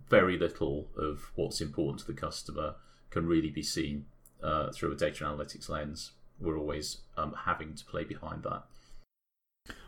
very 0.09 0.37
little 0.37 0.89
of 0.97 1.31
what's 1.35 1.61
important 1.61 1.99
to 1.99 2.07
the 2.07 2.13
customer 2.13 2.75
can 3.09 3.25
really 3.25 3.49
be 3.49 3.63
seen 3.63 4.05
uh, 4.41 4.71
through 4.71 4.91
a 4.91 4.95
data 4.95 5.23
analytics 5.23 5.69
lens. 5.69 6.11
We're 6.39 6.57
always 6.57 6.97
um, 7.15 7.35
having 7.45 7.73
to 7.75 7.85
play 7.85 8.03
behind 8.03 8.43
that. 8.43 8.63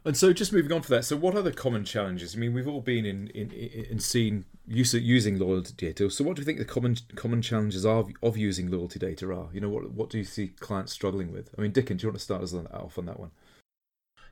And 0.05 0.15
so, 0.15 0.31
just 0.31 0.53
moving 0.53 0.71
on 0.71 0.83
for 0.83 0.89
that. 0.89 1.03
So, 1.03 1.17
what 1.17 1.35
are 1.35 1.41
the 1.41 1.51
common 1.51 1.83
challenges? 1.83 2.35
I 2.35 2.37
mean, 2.37 2.53
we've 2.53 2.67
all 2.67 2.79
been 2.79 3.05
in 3.05 3.27
in, 3.29 3.51
in 3.51 3.99
seen 3.99 4.45
use 4.65 4.93
using 4.93 5.37
loyalty 5.37 5.73
data. 5.75 6.09
So, 6.09 6.24
what 6.24 6.35
do 6.35 6.41
you 6.41 6.45
think 6.45 6.59
the 6.59 6.65
common 6.65 6.95
common 7.15 7.41
challenges 7.41 7.85
are 7.85 7.97
of, 7.97 8.12
of 8.24 8.38
using 8.38 8.71
loyalty 8.71 9.00
data 9.00 9.25
are? 9.33 9.50
You 9.51 9.59
know, 9.59 9.69
what 9.69 9.91
what 9.91 10.09
do 10.09 10.17
you 10.17 10.24
see 10.24 10.50
clients 10.59 10.93
struggling 10.93 11.33
with? 11.33 11.50
I 11.57 11.62
mean, 11.62 11.71
Dickon, 11.71 11.97
do 11.97 12.03
you 12.03 12.09
want 12.09 12.19
to 12.19 12.24
start 12.24 12.43
us 12.43 12.53
off 12.53 12.97
on 12.97 13.05
that 13.07 13.19
one? 13.19 13.31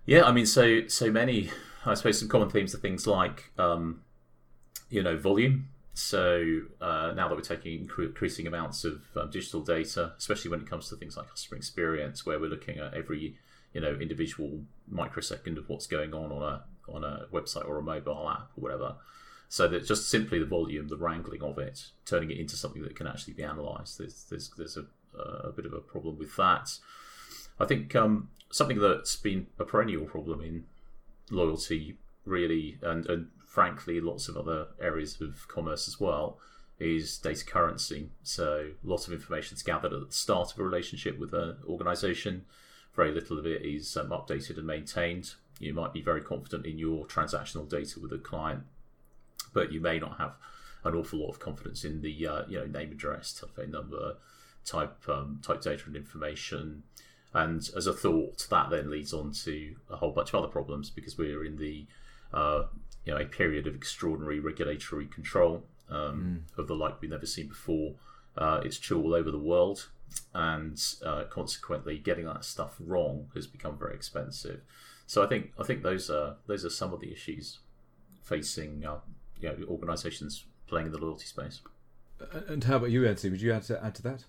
Yeah, 0.06 0.24
I 0.24 0.32
mean, 0.32 0.46
so 0.46 0.88
so 0.88 1.12
many. 1.12 1.50
I 1.86 1.96
suppose 1.96 2.20
some 2.20 2.30
common 2.30 2.50
themes 2.50 2.74
are 2.74 2.78
things 2.78 3.06
like 3.06 3.52
um, 3.58 4.02
you 4.94 5.02
know 5.02 5.18
volume. 5.18 5.70
So 5.96 6.62
uh, 6.82 7.14
now 7.16 7.28
that 7.28 7.36
we're 7.36 7.42
taking 7.42 7.90
increasing 7.90 8.48
amounts 8.48 8.84
of 8.84 9.02
um, 9.16 9.30
digital 9.30 9.62
data, 9.62 10.14
especially 10.18 10.50
when 10.50 10.62
it 10.62 10.70
comes 10.70 10.90
to 10.90 10.96
things 10.96 11.18
like 11.18 11.30
customer 11.30 11.58
experience, 11.58 12.26
where 12.26 12.40
we're 12.40 12.50
looking 12.50 12.78
at 12.78 12.94
every 12.94 13.36
you 13.74 13.82
know 13.82 13.98
individual 14.00 14.62
microsecond 14.88 15.58
of 15.58 15.68
what's 15.68 15.88
going 15.88 16.14
on 16.14 16.32
on 16.32 16.44
a 16.44 16.64
on 16.92 17.04
a 17.04 17.26
website 17.34 17.68
or 17.68 17.80
a 17.80 17.82
mobile 17.82 18.30
app 18.30 18.52
or 18.56 18.62
whatever. 18.62 18.96
So 19.50 19.68
that 19.68 19.86
just 19.86 20.10
simply 20.10 20.40
the 20.40 20.46
volume, 20.46 20.88
the 20.88 20.98
wrangling 20.98 21.42
of 21.44 21.58
it, 21.60 21.86
turning 22.06 22.32
it 22.32 22.38
into 22.38 22.56
something 22.56 22.82
that 22.84 22.96
can 22.96 23.08
actually 23.08 23.34
be 23.34 23.44
analysed. 23.44 23.98
There's 23.98 24.26
there's, 24.30 24.52
there's 24.58 24.78
a, 24.78 24.86
a 25.20 25.52
bit 25.52 25.66
of 25.66 25.74
a 25.74 25.80
problem 25.80 26.18
with 26.20 26.36
that. 26.38 26.70
I 27.60 27.66
think 27.66 27.96
um, 27.96 28.30
something 28.52 28.80
that's 28.80 29.16
been 29.16 29.48
a 29.60 29.66
perennial 29.66 30.06
problem 30.06 30.42
in 30.42 30.66
loyalty 31.30 31.98
really 32.26 32.78
and, 32.82 33.06
and 33.08 33.28
frankly, 33.46 34.02
lots 34.02 34.28
of 34.28 34.36
other 34.36 34.68
areas 34.82 35.22
of 35.22 35.48
commerce 35.48 35.88
as 35.88 36.00
well, 36.00 36.40
is 36.80 37.18
data 37.20 37.46
currency. 37.46 38.10
So 38.24 38.72
lots 38.84 39.08
of 39.08 39.14
information 39.14 39.56
is 39.56 39.64
gathered 39.64 39.94
at 39.94 40.08
the 40.08 40.14
start 40.14 40.52
of 40.52 40.60
a 40.60 40.64
relationship 40.64 41.20
with 41.20 41.34
an 41.34 41.58
organization. 41.68 42.46
Very 42.96 43.12
little 43.12 43.38
of 43.38 43.46
it 43.46 43.62
is 43.64 43.96
um, 43.96 44.10
updated 44.10 44.58
and 44.58 44.68
maintained. 44.68 45.34
You 45.60 45.74
might 45.74 45.94
be 45.94 46.02
very 46.02 46.22
confident 46.22 46.66
in 46.66 46.78
your 46.78 47.06
transactional 47.06 47.70
data 47.70 48.00
with 48.00 48.12
a 48.12 48.18
client, 48.18 48.64
but 49.54 49.72
you 49.72 49.80
may 49.80 50.00
not 50.00 50.18
have 50.18 50.34
an 50.84 50.96
awful 50.96 51.20
lot 51.20 51.30
of 51.30 51.40
confidence 51.40 51.86
in 51.86 52.02
the 52.02 52.28
uh, 52.28 52.44
you 52.48 52.60
know 52.60 52.66
name, 52.66 52.92
address, 52.92 53.34
telephone 53.34 53.72
number, 53.72 54.18
type 54.66 54.98
um, 55.08 55.40
type 55.44 55.62
data 55.62 55.84
and 55.86 55.96
information. 55.96 56.84
And 57.34 57.68
as 57.76 57.88
a 57.88 57.94
thought, 57.94 58.48
that 58.50 58.70
then 58.70 58.92
leads 58.92 59.14
on 59.14 59.32
to 59.44 59.76
a 59.90 59.96
whole 59.96 60.12
bunch 60.12 60.30
of 60.30 60.36
other 60.36 60.52
problems 60.52 60.90
because 60.90 61.18
we're 61.18 61.44
in 61.46 61.58
the 61.58 61.88
uh, 62.34 62.64
you 63.06 63.14
know 63.14 63.20
a 63.20 63.26
period 63.26 63.68
of 63.68 63.76
extraordinary 63.76 64.40
regulatory 64.40 65.06
control 65.06 65.64
um, 65.90 66.44
mm. 66.56 66.60
of 66.60 66.68
the 66.68 66.76
like 66.76 67.02
we've 67.02 67.12
never 67.12 67.26
seen 67.26 67.48
before. 67.48 67.96
Uh, 68.38 68.62
it's 68.64 68.80
true 68.80 69.02
all 69.02 69.14
over 69.14 69.30
the 69.30 69.40
world, 69.40 69.90
and 70.34 70.82
uh, 71.06 71.24
consequently, 71.30 71.98
getting 71.98 72.26
that 72.26 72.44
stuff 72.44 72.76
wrong 72.80 73.28
has 73.36 73.48
become 73.48 73.78
very 73.78 73.94
expensive. 73.94 74.62
So 75.06 75.24
I 75.24 75.28
think 75.28 75.52
I 75.60 75.64
think 75.64 75.84
those 75.84 76.10
are 76.10 76.38
those 76.48 76.66
are 76.66 76.70
some 76.70 76.94
of 76.94 77.00
the 77.00 77.12
issues 77.12 77.60
facing 78.24 78.86
uh, 78.86 79.00
you 79.40 79.50
know, 79.50 79.56
organisations 79.68 80.46
playing 80.68 80.88
in 80.88 80.92
the 80.94 80.98
loyalty 80.98 81.26
space. 81.26 81.62
And 82.48 82.64
how 82.64 82.78
about 82.78 82.92
you, 82.92 83.06
Anthony? 83.06 83.32
Would 83.32 83.42
you 83.42 83.52
add 83.52 83.64
to 83.64 83.84
add 83.84 83.96
to 83.96 84.04
that? 84.04 84.26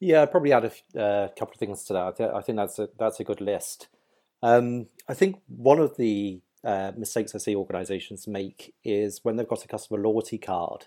Yeah, 0.00 0.22
I'd 0.22 0.30
probably 0.30 0.52
add 0.52 0.64
a 0.94 1.00
uh, 1.00 1.28
couple 1.38 1.54
of 1.54 1.58
things 1.58 1.84
to 1.84 1.92
that. 1.94 2.34
I 2.34 2.40
think 2.40 2.56
that's 2.56 2.78
a 2.78 2.88
that's 2.98 3.20
a 3.20 3.24
good 3.24 3.40
list. 3.40 3.88
Um, 4.42 4.86
I 5.08 5.14
think 5.14 5.40
one 5.48 5.78
of 5.78 5.96
the 5.96 6.42
uh, 6.64 6.92
mistakes 6.96 7.34
I 7.34 7.38
see 7.38 7.54
organisations 7.54 8.26
make 8.26 8.74
is 8.84 9.20
when 9.22 9.36
they've 9.36 9.48
got 9.48 9.64
a 9.64 9.68
customer 9.68 10.00
loyalty 10.00 10.38
card, 10.38 10.86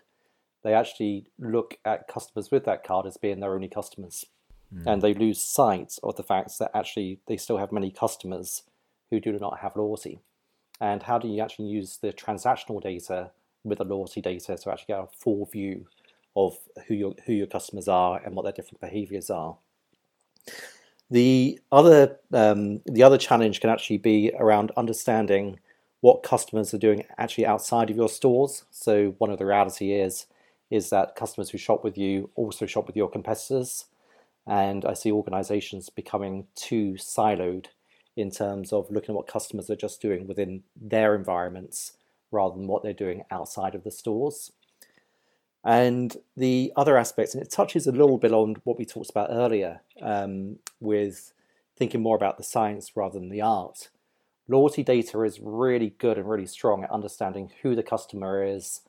they 0.64 0.74
actually 0.74 1.28
look 1.40 1.78
at 1.86 2.08
customers 2.08 2.52
with 2.52 2.66
that 2.66 2.84
card 2.84 3.06
as 3.06 3.18
being 3.18 3.40
their 3.40 3.54
only 3.54 3.68
customers, 3.68 4.26
mm. 4.74 4.84
and 4.86 5.02
they 5.02 5.14
lose 5.14 5.42
sight 5.42 5.98
of 6.04 6.16
the 6.16 6.24
fact 6.24 6.58
that 6.60 6.72
actually 6.74 7.20
they 7.28 7.38
still 7.38 7.58
have 7.58 7.72
many 7.72 7.92
customers 7.92 8.64
who 9.12 9.20
do 9.20 9.32
not 9.40 9.60
have 9.60 9.76
loyalty. 9.76 10.20
And 10.80 11.04
how 11.04 11.18
do 11.18 11.28
you 11.28 11.42
actually 11.42 11.68
use 11.68 11.98
the 11.98 12.14
transactional 12.14 12.82
data 12.82 13.32
with 13.64 13.80
the 13.80 13.84
loyalty 13.84 14.22
data 14.22 14.58
to 14.58 14.72
actually 14.72 14.94
get 14.94 15.00
a 15.00 15.08
full 15.08 15.46
view 15.46 15.88
of 16.36 16.58
who 16.88 16.94
your 16.94 17.16
who 17.26 17.34
your 17.34 17.48
customers 17.48 17.88
are 17.88 18.22
and 18.24 18.36
what 18.36 18.44
their 18.44 18.52
different 18.52 18.82
behaviors 18.82 19.30
are? 19.30 19.58
The 21.10 21.60
other 21.72 22.20
um, 22.34 22.82
the 22.86 23.04
other 23.04 23.18
challenge 23.18 23.62
can 23.62 23.70
actually 23.70 23.98
be 23.98 24.32
around 24.38 24.72
understanding 24.78 25.60
what 26.08 26.24
customers 26.24 26.74
are 26.74 26.78
doing 26.78 27.04
actually 27.18 27.46
outside 27.46 27.90
of 27.90 27.98
your 27.98 28.08
stores. 28.08 28.64
So 28.72 29.14
one 29.18 29.30
of 29.30 29.40
the 29.40 29.46
reality 29.46 29.92
is 29.92 30.26
is 30.70 30.90
that 30.90 31.18
customers 31.18 31.50
who 31.50 31.58
shop 31.58 31.84
with 31.84 31.98
you 31.98 32.30
also 32.36 32.66
shop 32.66 32.88
with 32.88 32.96
your 32.96 33.10
competitors, 33.10 33.88
and 34.46 34.86
I 34.86 34.94
see 34.94 35.12
organisations 35.12 35.90
becoming 35.90 36.48
too 36.56 36.94
siloed 36.94 37.66
in 38.16 38.32
terms 38.32 38.72
of 38.72 38.90
looking 38.90 39.10
at 39.10 39.18
what 39.18 39.28
customers 39.28 39.70
are 39.70 39.76
just 39.76 40.02
doing 40.02 40.28
within 40.28 40.64
their 40.80 41.14
environments 41.14 41.98
rather 42.32 42.56
than 42.56 42.68
what 42.68 42.84
they're 42.84 42.94
doing 43.06 43.24
outside 43.30 43.76
of 43.76 43.84
the 43.84 43.92
stores. 43.92 44.54
And 45.66 46.16
the 46.38 46.72
other 46.78 46.98
aspects, 46.98 47.34
and 47.34 47.44
it 47.44 47.52
touches 47.52 47.86
a 47.86 47.92
little 47.92 48.18
bit 48.18 48.32
on 48.32 48.56
what 48.64 48.78
we 48.78 48.86
talked 48.86 49.10
about 49.10 49.30
earlier 49.30 49.82
um, 50.02 50.60
with 50.80 51.34
thinking 51.76 52.02
more 52.02 52.16
about 52.16 52.38
the 52.38 52.44
science 52.44 52.96
rather 52.96 53.20
than 53.20 53.28
the 53.28 53.42
art. 53.42 53.90
Loyalty 54.48 54.84
data 54.84 55.22
is 55.24 55.39
really 55.42 55.94
good 55.98 56.18
and 56.18 56.30
really 56.30 56.46
strong 56.46 56.84
at 56.84 56.92
understanding 56.92 57.51
who 57.62 57.75
the 57.75 57.84
customer 57.84 58.44
is, 58.44 58.82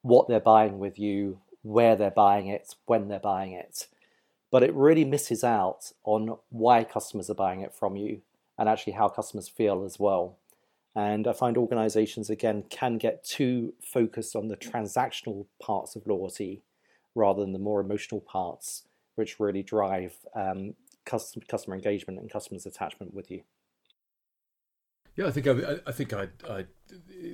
what 0.00 0.26
they're 0.26 0.40
buying 0.40 0.78
with 0.78 0.98
you, 0.98 1.38
where 1.62 1.96
they're 1.96 2.10
buying 2.10 2.46
it, 2.46 2.74
when 2.86 3.08
they're 3.08 3.18
buying 3.18 3.52
it. 3.52 3.88
But 4.50 4.62
it 4.62 4.74
really 4.74 5.04
misses 5.04 5.44
out 5.44 5.92
on 6.04 6.38
why 6.50 6.84
customers 6.84 7.28
are 7.30 7.34
buying 7.34 7.60
it 7.60 7.74
from 7.74 7.96
you 7.96 8.22
and 8.58 8.68
actually 8.68 8.94
how 8.94 9.08
customers 9.08 9.48
feel 9.48 9.84
as 9.84 9.98
well. 9.98 10.36
And 10.94 11.26
I 11.26 11.32
find 11.32 11.56
organizations, 11.56 12.28
again, 12.28 12.64
can 12.68 12.98
get 12.98 13.24
too 13.24 13.72
focused 13.82 14.36
on 14.36 14.48
the 14.48 14.56
transactional 14.56 15.46
parts 15.60 15.96
of 15.96 16.06
loyalty 16.06 16.62
rather 17.14 17.40
than 17.40 17.52
the 17.52 17.58
more 17.58 17.80
emotional 17.80 18.20
parts, 18.20 18.84
which 19.14 19.40
really 19.40 19.62
drive 19.62 20.14
um, 20.34 20.74
customer, 21.04 21.44
customer 21.48 21.76
engagement 21.76 22.18
and 22.18 22.30
customers' 22.30 22.66
attachment 22.66 23.14
with 23.14 23.30
you. 23.30 23.42
Yeah, 25.16 25.26
I 25.26 25.30
think 25.30 25.46
I, 25.46 25.76
I 25.86 25.92
think 25.92 26.12
I, 26.12 26.28
I 26.48 26.64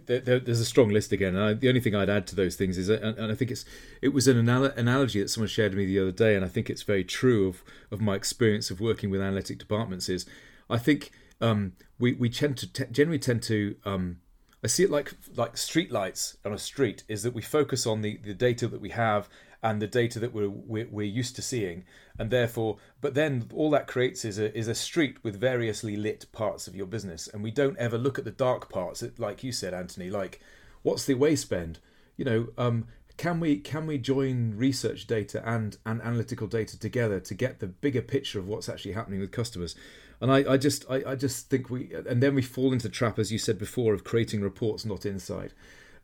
there, 0.06 0.40
there's 0.40 0.60
a 0.60 0.64
strong 0.64 0.88
list 0.88 1.12
again. 1.12 1.34
And 1.34 1.44
I, 1.44 1.54
the 1.54 1.68
only 1.68 1.80
thing 1.80 1.94
I'd 1.94 2.10
add 2.10 2.26
to 2.28 2.36
those 2.36 2.56
things 2.56 2.76
is, 2.78 2.88
and, 2.88 3.20
I 3.20 3.34
think 3.34 3.50
it's 3.50 3.64
it 4.02 4.08
was 4.08 4.26
an 4.28 4.38
anal- 4.38 4.72
analogy 4.76 5.20
that 5.20 5.28
someone 5.28 5.48
shared 5.48 5.72
with 5.72 5.78
me 5.78 5.86
the 5.86 6.00
other 6.00 6.12
day, 6.12 6.34
and 6.34 6.44
I 6.44 6.48
think 6.48 6.68
it's 6.68 6.82
very 6.82 7.04
true 7.04 7.48
of 7.48 7.62
of 7.90 8.00
my 8.00 8.14
experience 8.14 8.70
of 8.70 8.80
working 8.80 9.10
with 9.10 9.20
analytic 9.20 9.58
departments. 9.58 10.08
Is 10.08 10.26
I 10.68 10.78
think 10.78 11.10
um, 11.40 11.72
we 11.98 12.14
we 12.14 12.28
tend 12.28 12.56
to 12.58 12.72
t- 12.72 12.90
generally 12.90 13.18
tend 13.18 13.42
to 13.44 13.76
um, 13.84 14.18
I 14.62 14.66
see 14.66 14.82
it 14.82 14.90
like 14.90 15.12
like 15.36 15.56
street 15.56 15.92
lights 15.92 16.36
on 16.44 16.52
a 16.52 16.58
street 16.58 17.04
is 17.08 17.22
that 17.22 17.34
we 17.34 17.42
focus 17.42 17.86
on 17.86 18.02
the, 18.02 18.16
the 18.18 18.34
data 18.34 18.66
that 18.68 18.80
we 18.80 18.90
have 18.90 19.28
and 19.62 19.82
the 19.82 19.86
data 19.86 20.18
that 20.18 20.32
we're, 20.32 20.48
we're, 20.48 20.88
we're 20.90 21.06
used 21.06 21.36
to 21.36 21.42
seeing. 21.42 21.84
And 22.18 22.30
therefore 22.30 22.76
but 23.00 23.14
then 23.14 23.48
all 23.54 23.70
that 23.70 23.86
creates 23.86 24.24
is 24.24 24.38
a 24.38 24.56
is 24.56 24.68
a 24.68 24.74
street 24.74 25.18
with 25.22 25.40
variously 25.40 25.96
lit 25.96 26.26
parts 26.32 26.66
of 26.66 26.76
your 26.76 26.86
business. 26.86 27.28
And 27.28 27.42
we 27.42 27.50
don't 27.50 27.76
ever 27.78 27.98
look 27.98 28.18
at 28.18 28.24
the 28.24 28.30
dark 28.30 28.68
parts. 28.70 29.04
Like 29.18 29.42
you 29.42 29.52
said 29.52 29.74
Anthony 29.74 30.10
like 30.10 30.40
what's 30.82 31.04
the 31.04 31.14
waste 31.14 31.42
spend 31.42 31.80
you 32.16 32.24
know 32.24 32.48
um, 32.56 32.86
can 33.18 33.40
we 33.40 33.56
can 33.56 33.86
we 33.86 33.98
join 33.98 34.56
research 34.56 35.06
data 35.06 35.42
and 35.44 35.76
and 35.84 36.00
analytical 36.02 36.46
data 36.46 36.78
together 36.78 37.20
to 37.20 37.34
get 37.34 37.58
the 37.58 37.66
bigger 37.66 38.00
picture 38.00 38.38
of 38.38 38.46
what's 38.46 38.68
actually 38.68 38.92
happening 38.92 39.20
with 39.20 39.32
customers? 39.32 39.74
And 40.20 40.30
I, 40.32 40.52
I 40.52 40.56
just 40.56 40.84
I, 40.88 41.02
I 41.06 41.14
just 41.16 41.50
think 41.50 41.68
we 41.68 41.92
and 41.92 42.22
then 42.22 42.34
we 42.34 42.42
fall 42.42 42.72
into 42.72 42.88
the 42.88 42.94
trap 42.94 43.18
as 43.18 43.32
you 43.32 43.38
said 43.38 43.58
before 43.58 43.92
of 43.92 44.04
creating 44.04 44.40
reports 44.40 44.84
not 44.84 45.04
insight 45.04 45.52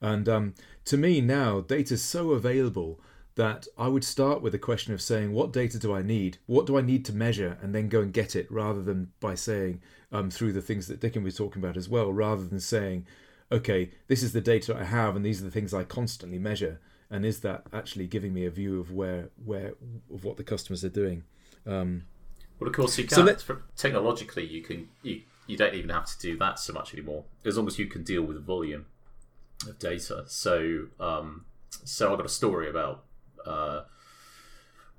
and 0.00 0.28
um, 0.28 0.54
to 0.86 0.96
me 0.96 1.20
now 1.20 1.60
data 1.60 1.94
is 1.94 2.02
so 2.02 2.32
available 2.32 3.00
that 3.36 3.66
I 3.76 3.88
would 3.88 4.04
start 4.04 4.42
with 4.42 4.54
a 4.54 4.58
question 4.58 4.94
of 4.94 5.02
saying 5.02 5.32
what 5.32 5.52
data 5.52 5.78
do 5.78 5.92
I 5.92 6.02
need 6.02 6.38
what 6.46 6.66
do 6.66 6.78
I 6.78 6.80
need 6.80 7.04
to 7.06 7.12
measure 7.12 7.58
and 7.60 7.74
then 7.74 7.88
go 7.88 8.00
and 8.00 8.12
get 8.12 8.36
it 8.36 8.50
rather 8.50 8.82
than 8.82 9.12
by 9.20 9.34
saying 9.34 9.80
um, 10.12 10.30
through 10.30 10.52
the 10.52 10.62
things 10.62 10.86
that 10.86 11.00
Dickon 11.00 11.24
was 11.24 11.36
talking 11.36 11.62
about 11.62 11.76
as 11.76 11.88
well 11.88 12.12
rather 12.12 12.44
than 12.44 12.60
saying 12.60 13.06
okay 13.50 13.90
this 14.06 14.22
is 14.22 14.32
the 14.32 14.40
data 14.40 14.76
I 14.78 14.84
have 14.84 15.16
and 15.16 15.24
these 15.24 15.40
are 15.40 15.44
the 15.44 15.50
things 15.50 15.74
I 15.74 15.84
constantly 15.84 16.38
measure 16.38 16.80
and 17.10 17.24
is 17.24 17.40
that 17.40 17.64
actually 17.72 18.06
giving 18.06 18.32
me 18.32 18.46
a 18.46 18.50
view 18.50 18.80
of 18.80 18.92
where 18.92 19.30
where 19.44 19.74
of 20.12 20.24
what 20.24 20.36
the 20.36 20.44
customers 20.44 20.84
are 20.84 20.88
doing 20.88 21.24
um, 21.66 22.04
well, 22.58 22.68
of 22.68 22.76
course 22.76 22.98
you 22.98 23.04
can. 23.04 23.38
So 23.38 23.58
technologically, 23.76 24.46
you 24.46 24.62
can 24.62 24.88
you 25.02 25.22
you 25.46 25.56
don't 25.56 25.74
even 25.74 25.90
have 25.90 26.06
to 26.06 26.18
do 26.18 26.36
that 26.38 26.58
so 26.58 26.72
much 26.72 26.94
anymore, 26.94 27.24
as 27.44 27.56
long 27.56 27.66
as 27.66 27.78
you 27.78 27.86
can 27.86 28.02
deal 28.02 28.22
with 28.22 28.36
the 28.36 28.42
volume 28.42 28.86
of 29.68 29.78
data. 29.78 30.24
So, 30.26 30.86
um, 31.00 31.46
so 31.84 32.12
I've 32.12 32.18
got 32.18 32.26
a 32.26 32.30
story 32.30 32.70
about 32.70 33.04
uh, 33.46 33.82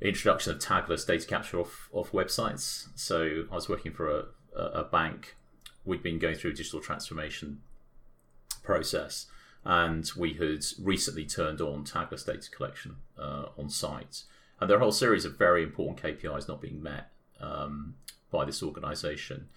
introduction 0.02 0.54
of 0.54 0.60
tagless 0.60 1.06
data 1.06 1.25
capture 1.25 1.60
off 1.60 1.90
off 1.92 2.12
websites. 2.12 2.88
So 2.96 3.46
I 3.52 3.56
was 3.56 3.70
working 3.70 3.92
for 3.92 4.10
a, 4.10 4.60
a 4.60 4.84
bank. 4.84 5.36
We'd 5.84 6.04
been 6.04 6.20
going 6.20 6.36
through 6.36 6.52
a 6.52 6.56
digital 6.56 6.80
transformation 6.80 7.62
process, 8.64 9.28
and 9.64 10.10
we 10.18 10.34
had 10.34 10.66
recently 10.82 11.25
turned 11.25 11.62
on 11.62 11.86
tagless 11.86 12.25
data 12.25 12.50
collection 12.50 12.98
uh, 13.20 13.46
on 13.58 13.70
site. 13.70 14.24
And 14.60 14.70
there 14.70 14.78
are 14.78 14.80
a 14.80 14.84
whole 14.84 14.92
series 14.92 15.25
of 15.25 15.38
very 15.38 15.64
important 15.64 16.02
KPIs 16.02 16.48
not 16.48 16.62
being 16.62 16.82
met 16.82 17.12
um, 17.42 17.96
by 18.32 18.46
this 18.46 18.62
organisation, 18.64 19.50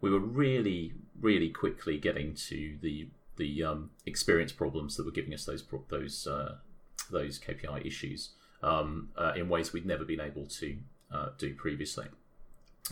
we 0.00 0.10
were 0.10 0.20
really, 0.20 0.92
really 1.20 1.50
quickly 1.50 1.98
getting 1.98 2.34
to 2.34 2.76
the 2.80 3.08
the 3.36 3.62
um, 3.62 3.90
experience 4.06 4.50
problems 4.50 4.96
that 4.96 5.04
were 5.04 5.12
giving 5.12 5.34
us 5.34 5.44
those 5.44 5.64
those 5.88 6.26
uh, 6.26 6.56
those 7.12 7.38
KPI 7.38 7.86
issues 7.86 8.30
um, 8.62 9.10
uh, 9.16 9.32
in 9.36 9.48
ways 9.48 9.72
we'd 9.72 9.86
never 9.86 10.04
been 10.04 10.20
able 10.20 10.46
to 10.46 10.76
uh, 11.12 11.28
do 11.38 11.54
previously. 11.54 12.06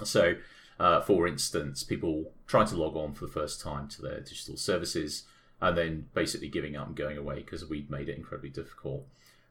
So, 0.02 0.35
uh, 0.78 1.00
for 1.00 1.26
instance, 1.26 1.85
people 1.85 2.33
trying 2.47 2.66
to 2.66 2.76
log 2.76 2.97
on 2.97 3.14
for 3.14 3.26
the 3.26 3.33
first 3.33 3.61
time 3.61 3.88
to 3.88 4.02
their 4.02 4.21
digital 4.21 4.56
services 4.56 5.25
and 5.61 5.76
then 5.76 6.06
basically 6.14 6.49
giving 6.49 6.76
up 6.76 6.88
and 6.88 6.97
going 6.97 7.16
away 7.16 7.37
because 7.37 7.68
we'd 7.68 7.90
made 7.90 8.09
it 8.09 8.16
incredibly 8.16 8.50
difficult. 8.50 9.06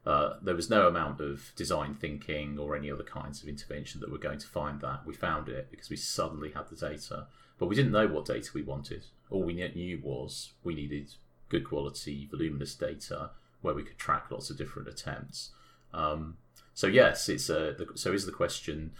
Uh, 0.06 0.34
there 0.42 0.54
was 0.54 0.68
no 0.68 0.86
amount 0.86 1.20
of 1.20 1.52
design 1.56 1.94
thinking 1.94 2.58
or 2.58 2.76
any 2.76 2.90
other 2.90 3.02
kinds 3.02 3.42
of 3.42 3.48
intervention 3.48 4.00
that 4.00 4.10
were 4.10 4.18
going 4.18 4.38
to 4.38 4.46
find 4.46 4.80
that. 4.82 5.00
We 5.06 5.14
found 5.14 5.48
it 5.48 5.68
because 5.70 5.88
we 5.88 5.96
suddenly 5.96 6.50
had 6.50 6.68
the 6.68 6.76
data, 6.76 7.26
but 7.58 7.66
we 7.66 7.74
didn't 7.74 7.92
know 7.92 8.06
what 8.06 8.26
data 8.26 8.50
we 8.52 8.62
wanted. 8.62 9.06
All 9.30 9.42
we 9.42 9.54
knew 9.54 10.00
was 10.02 10.52
we 10.62 10.74
needed 10.74 11.14
good 11.48 11.64
quality, 11.64 12.28
voluminous 12.30 12.74
data 12.74 13.30
where 13.64 13.74
we 13.74 13.82
could 13.82 13.98
track 13.98 14.30
lots 14.30 14.50
of 14.50 14.58
different 14.58 14.88
attempts. 14.88 15.50
Um, 15.92 16.36
so 16.74 16.86
yes, 16.86 17.28
it's 17.28 17.48
a. 17.48 17.74
The, 17.76 17.86
so 17.94 18.12
is 18.12 18.26
the 18.26 18.32
question 18.32 18.92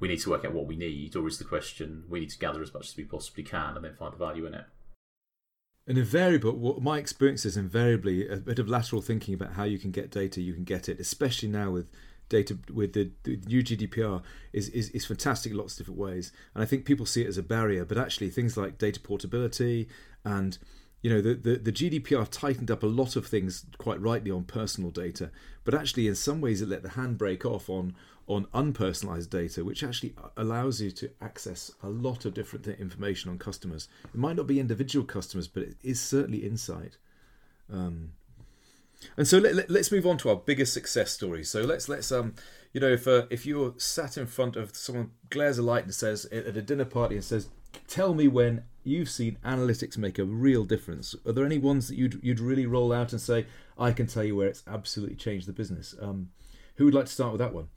we 0.00 0.08
need 0.08 0.20
to 0.20 0.30
work 0.30 0.44
out 0.44 0.52
what 0.52 0.66
we 0.66 0.76
need, 0.76 1.14
or 1.14 1.26
is 1.28 1.38
the 1.38 1.44
question 1.44 2.04
we 2.08 2.20
need 2.20 2.30
to 2.30 2.38
gather 2.38 2.60
as 2.60 2.74
much 2.74 2.88
as 2.88 2.96
we 2.96 3.04
possibly 3.04 3.44
can 3.44 3.76
and 3.76 3.84
then 3.84 3.94
find 3.94 4.12
the 4.12 4.18
value 4.18 4.46
in 4.46 4.54
it? 4.54 4.64
And 5.86 5.98
invariable, 5.98 6.52
what 6.52 6.82
my 6.82 6.98
experience 6.98 7.44
is 7.44 7.56
invariably 7.56 8.28
a 8.28 8.36
bit 8.36 8.58
of 8.58 8.68
lateral 8.68 9.02
thinking 9.02 9.34
about 9.34 9.52
how 9.52 9.64
you 9.64 9.78
can 9.78 9.90
get 9.90 10.10
data, 10.10 10.40
you 10.40 10.54
can 10.54 10.64
get 10.64 10.88
it, 10.88 11.00
especially 11.00 11.48
now 11.48 11.70
with 11.70 11.86
data 12.28 12.56
with 12.72 12.94
the, 12.94 13.10
the 13.24 13.36
new 13.46 13.62
GDPR 13.62 14.22
is, 14.52 14.68
is 14.70 14.88
is 14.90 15.04
fantastic 15.04 15.52
lots 15.54 15.74
of 15.74 15.78
different 15.78 16.00
ways. 16.00 16.32
And 16.54 16.62
I 16.62 16.66
think 16.66 16.84
people 16.84 17.06
see 17.06 17.22
it 17.22 17.28
as 17.28 17.38
a 17.38 17.42
barrier, 17.42 17.84
but 17.84 17.98
actually 17.98 18.30
things 18.30 18.56
like 18.56 18.78
data 18.78 18.98
portability 18.98 19.88
and 20.24 20.58
you 21.02 21.10
know 21.10 21.20
the, 21.20 21.34
the, 21.34 21.56
the 21.56 21.72
GDPR 21.72 22.28
tightened 22.30 22.70
up 22.70 22.82
a 22.82 22.86
lot 22.86 23.16
of 23.16 23.26
things 23.26 23.66
quite 23.76 24.00
rightly 24.00 24.30
on 24.30 24.44
personal 24.44 24.90
data, 24.90 25.30
but 25.64 25.74
actually 25.74 26.06
in 26.06 26.14
some 26.14 26.40
ways 26.40 26.62
it 26.62 26.68
let 26.68 26.82
the 26.82 26.90
handbrake 26.90 27.44
off 27.44 27.68
on 27.68 27.94
on 28.28 28.46
unpersonalized 28.54 29.28
data, 29.28 29.64
which 29.64 29.82
actually 29.82 30.14
allows 30.36 30.80
you 30.80 30.92
to 30.92 31.10
access 31.20 31.72
a 31.82 31.88
lot 31.88 32.24
of 32.24 32.34
different 32.34 32.66
information 32.68 33.30
on 33.30 33.36
customers. 33.38 33.88
It 34.04 34.14
might 34.14 34.36
not 34.36 34.46
be 34.46 34.60
individual 34.60 35.04
customers, 35.04 35.48
but 35.48 35.64
it 35.64 35.76
is 35.82 36.00
certainly 36.00 36.46
insight. 36.46 36.96
Um, 37.70 38.12
and 39.16 39.26
so 39.26 39.38
let, 39.38 39.58
us 39.58 39.64
let, 39.68 39.92
move 39.92 40.06
on 40.06 40.18
to 40.18 40.30
our 40.30 40.36
biggest 40.36 40.72
success 40.72 41.10
story 41.10 41.42
So 41.42 41.62
let's 41.62 41.88
let's 41.88 42.12
um 42.12 42.34
you 42.72 42.80
know 42.80 42.92
if 42.92 43.08
uh, 43.08 43.26
if 43.30 43.44
you're 43.44 43.74
sat 43.76 44.16
in 44.16 44.26
front 44.26 44.54
of 44.54 44.76
someone 44.76 45.10
glares 45.30 45.58
a 45.58 45.62
light 45.62 45.82
and 45.82 45.92
says 45.92 46.26
at 46.26 46.56
a 46.56 46.62
dinner 46.62 46.84
party 46.84 47.16
and 47.16 47.24
says, 47.24 47.48
"Tell 47.88 48.14
me 48.14 48.28
when 48.28 48.62
you've 48.84 49.10
seen 49.10 49.38
analytics 49.44 49.96
make 49.98 50.18
a 50.18 50.24
real 50.24 50.64
difference." 50.64 51.14
Are 51.26 51.32
there 51.32 51.44
any 51.44 51.58
ones 51.58 51.88
that 51.88 51.96
you'd 51.96 52.20
you'd 52.22 52.40
really 52.40 52.66
roll 52.66 52.92
out 52.92 53.12
and 53.12 53.20
say, 53.20 53.46
"I 53.78 53.92
can 53.92 54.06
tell 54.06 54.24
you 54.24 54.36
where 54.36 54.48
it's 54.48 54.62
absolutely 54.66 55.16
changed 55.16 55.46
the 55.46 55.52
business"? 55.52 55.94
Um, 56.00 56.30
who 56.76 56.84
would 56.86 56.94
like 56.94 57.06
to 57.06 57.12
start 57.12 57.32
with 57.32 57.40
that 57.40 57.54
one? 57.54 57.68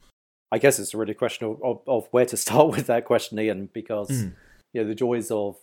I 0.51 0.57
guess 0.57 0.79
it's 0.79 0.93
a 0.93 0.97
really 0.97 1.13
question 1.13 1.47
of, 1.47 1.61
of, 1.63 1.81
of 1.87 2.07
where 2.11 2.25
to 2.25 2.37
start 2.45 2.69
with 2.69 2.87
that 2.87 3.05
question, 3.05 3.39
Ian, 3.39 3.69
because 3.73 4.09
mm. 4.09 4.33
you 4.73 4.81
know 4.81 4.87
the 4.87 4.95
joys 4.95 5.31
of 5.31 5.57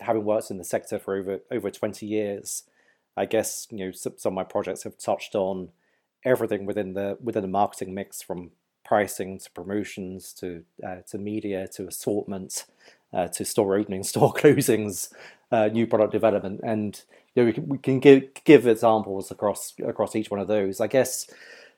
having 0.00 0.24
worked 0.24 0.50
in 0.50 0.58
the 0.58 0.64
sector 0.64 0.98
for 0.98 1.16
over 1.16 1.40
over 1.50 1.70
twenty 1.70 2.06
years. 2.06 2.64
I 3.16 3.24
guess 3.24 3.66
you 3.70 3.78
know 3.78 3.92
some, 3.92 4.14
some 4.16 4.32
of 4.32 4.36
my 4.36 4.44
projects 4.44 4.82
have 4.84 4.98
touched 4.98 5.34
on 5.34 5.70
everything 6.24 6.66
within 6.66 6.94
the 6.94 7.18
within 7.22 7.42
the 7.42 7.48
marketing 7.48 7.94
mix, 7.94 8.22
from 8.22 8.50
pricing 8.86 9.36
to 9.36 9.50
promotions 9.50 10.32
to 10.32 10.62
uh, 10.86 10.96
to 11.10 11.18
media 11.18 11.66
to 11.66 11.88
assortment 11.88 12.66
uh, 13.16 13.28
to 13.28 13.44
store 13.44 13.76
openings, 13.76 14.08
store 14.10 14.32
closings, 14.32 15.12
uh, 15.50 15.68
new 15.68 15.86
product 15.86 16.12
development, 16.12 16.60
and 16.62 17.02
you 17.34 17.42
know 17.42 17.46
we 17.46 17.52
can, 17.52 17.68
we 17.68 17.78
can 17.78 17.98
give 17.98 18.22
give 18.44 18.66
examples 18.66 19.30
across 19.30 19.72
across 19.84 20.14
each 20.14 20.30
one 20.30 20.40
of 20.40 20.48
those. 20.48 20.80
I 20.80 20.86
guess 20.86 21.26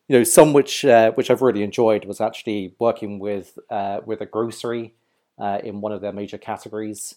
you 0.09 0.19
know, 0.19 0.25
some 0.25 0.53
which 0.53 0.85
uh, 0.85 1.13
which 1.13 1.31
I've 1.31 1.43
really 1.43 1.63
enjoyed 1.63 2.05
was 2.07 2.21
actually 2.21 2.75
working 2.79 3.19
with 3.19 3.59
uh, 3.71 4.01
with 4.05 4.21
a 4.21 4.27
grocery 4.27 4.95
uh, 5.39 5.61
in 5.63 5.81
one 5.81 5.93
of 5.93 6.01
their 6.01 6.13
major 6.13 6.39
categories, 6.39 7.17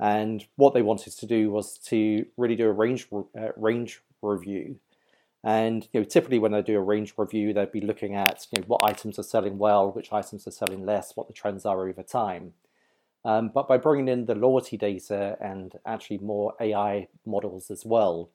and 0.00 0.44
what 0.56 0.74
they 0.74 0.82
wanted 0.82 1.12
to 1.18 1.26
do 1.26 1.50
was 1.50 1.78
to 1.78 2.26
really 2.36 2.56
do 2.56 2.66
a 2.66 2.72
range 2.72 3.08
uh, 3.12 3.48
range 3.56 4.02
review. 4.22 4.76
And 5.44 5.86
you 5.92 6.00
know, 6.00 6.04
typically 6.04 6.38
when 6.38 6.52
they 6.52 6.62
do 6.62 6.76
a 6.76 6.82
range 6.82 7.14
review, 7.16 7.52
they'd 7.52 7.72
be 7.72 7.80
looking 7.80 8.14
at 8.14 8.46
you 8.50 8.60
know, 8.60 8.66
what 8.66 8.84
items 8.84 9.18
are 9.18 9.22
selling 9.22 9.58
well, 9.58 9.90
which 9.92 10.12
items 10.12 10.46
are 10.46 10.50
selling 10.50 10.84
less, 10.84 11.16
what 11.16 11.28
the 11.28 11.32
trends 11.32 11.64
are 11.64 11.88
over 11.88 12.02
time. 12.02 12.52
Um, 13.24 13.50
but 13.52 13.68
by 13.68 13.76
bringing 13.76 14.08
in 14.08 14.24
the 14.24 14.34
loyalty 14.34 14.76
data 14.76 15.36
and 15.40 15.74
actually 15.84 16.18
more 16.18 16.54
AI 16.60 17.08
models 17.26 17.70
as 17.70 17.84
well, 17.84 18.30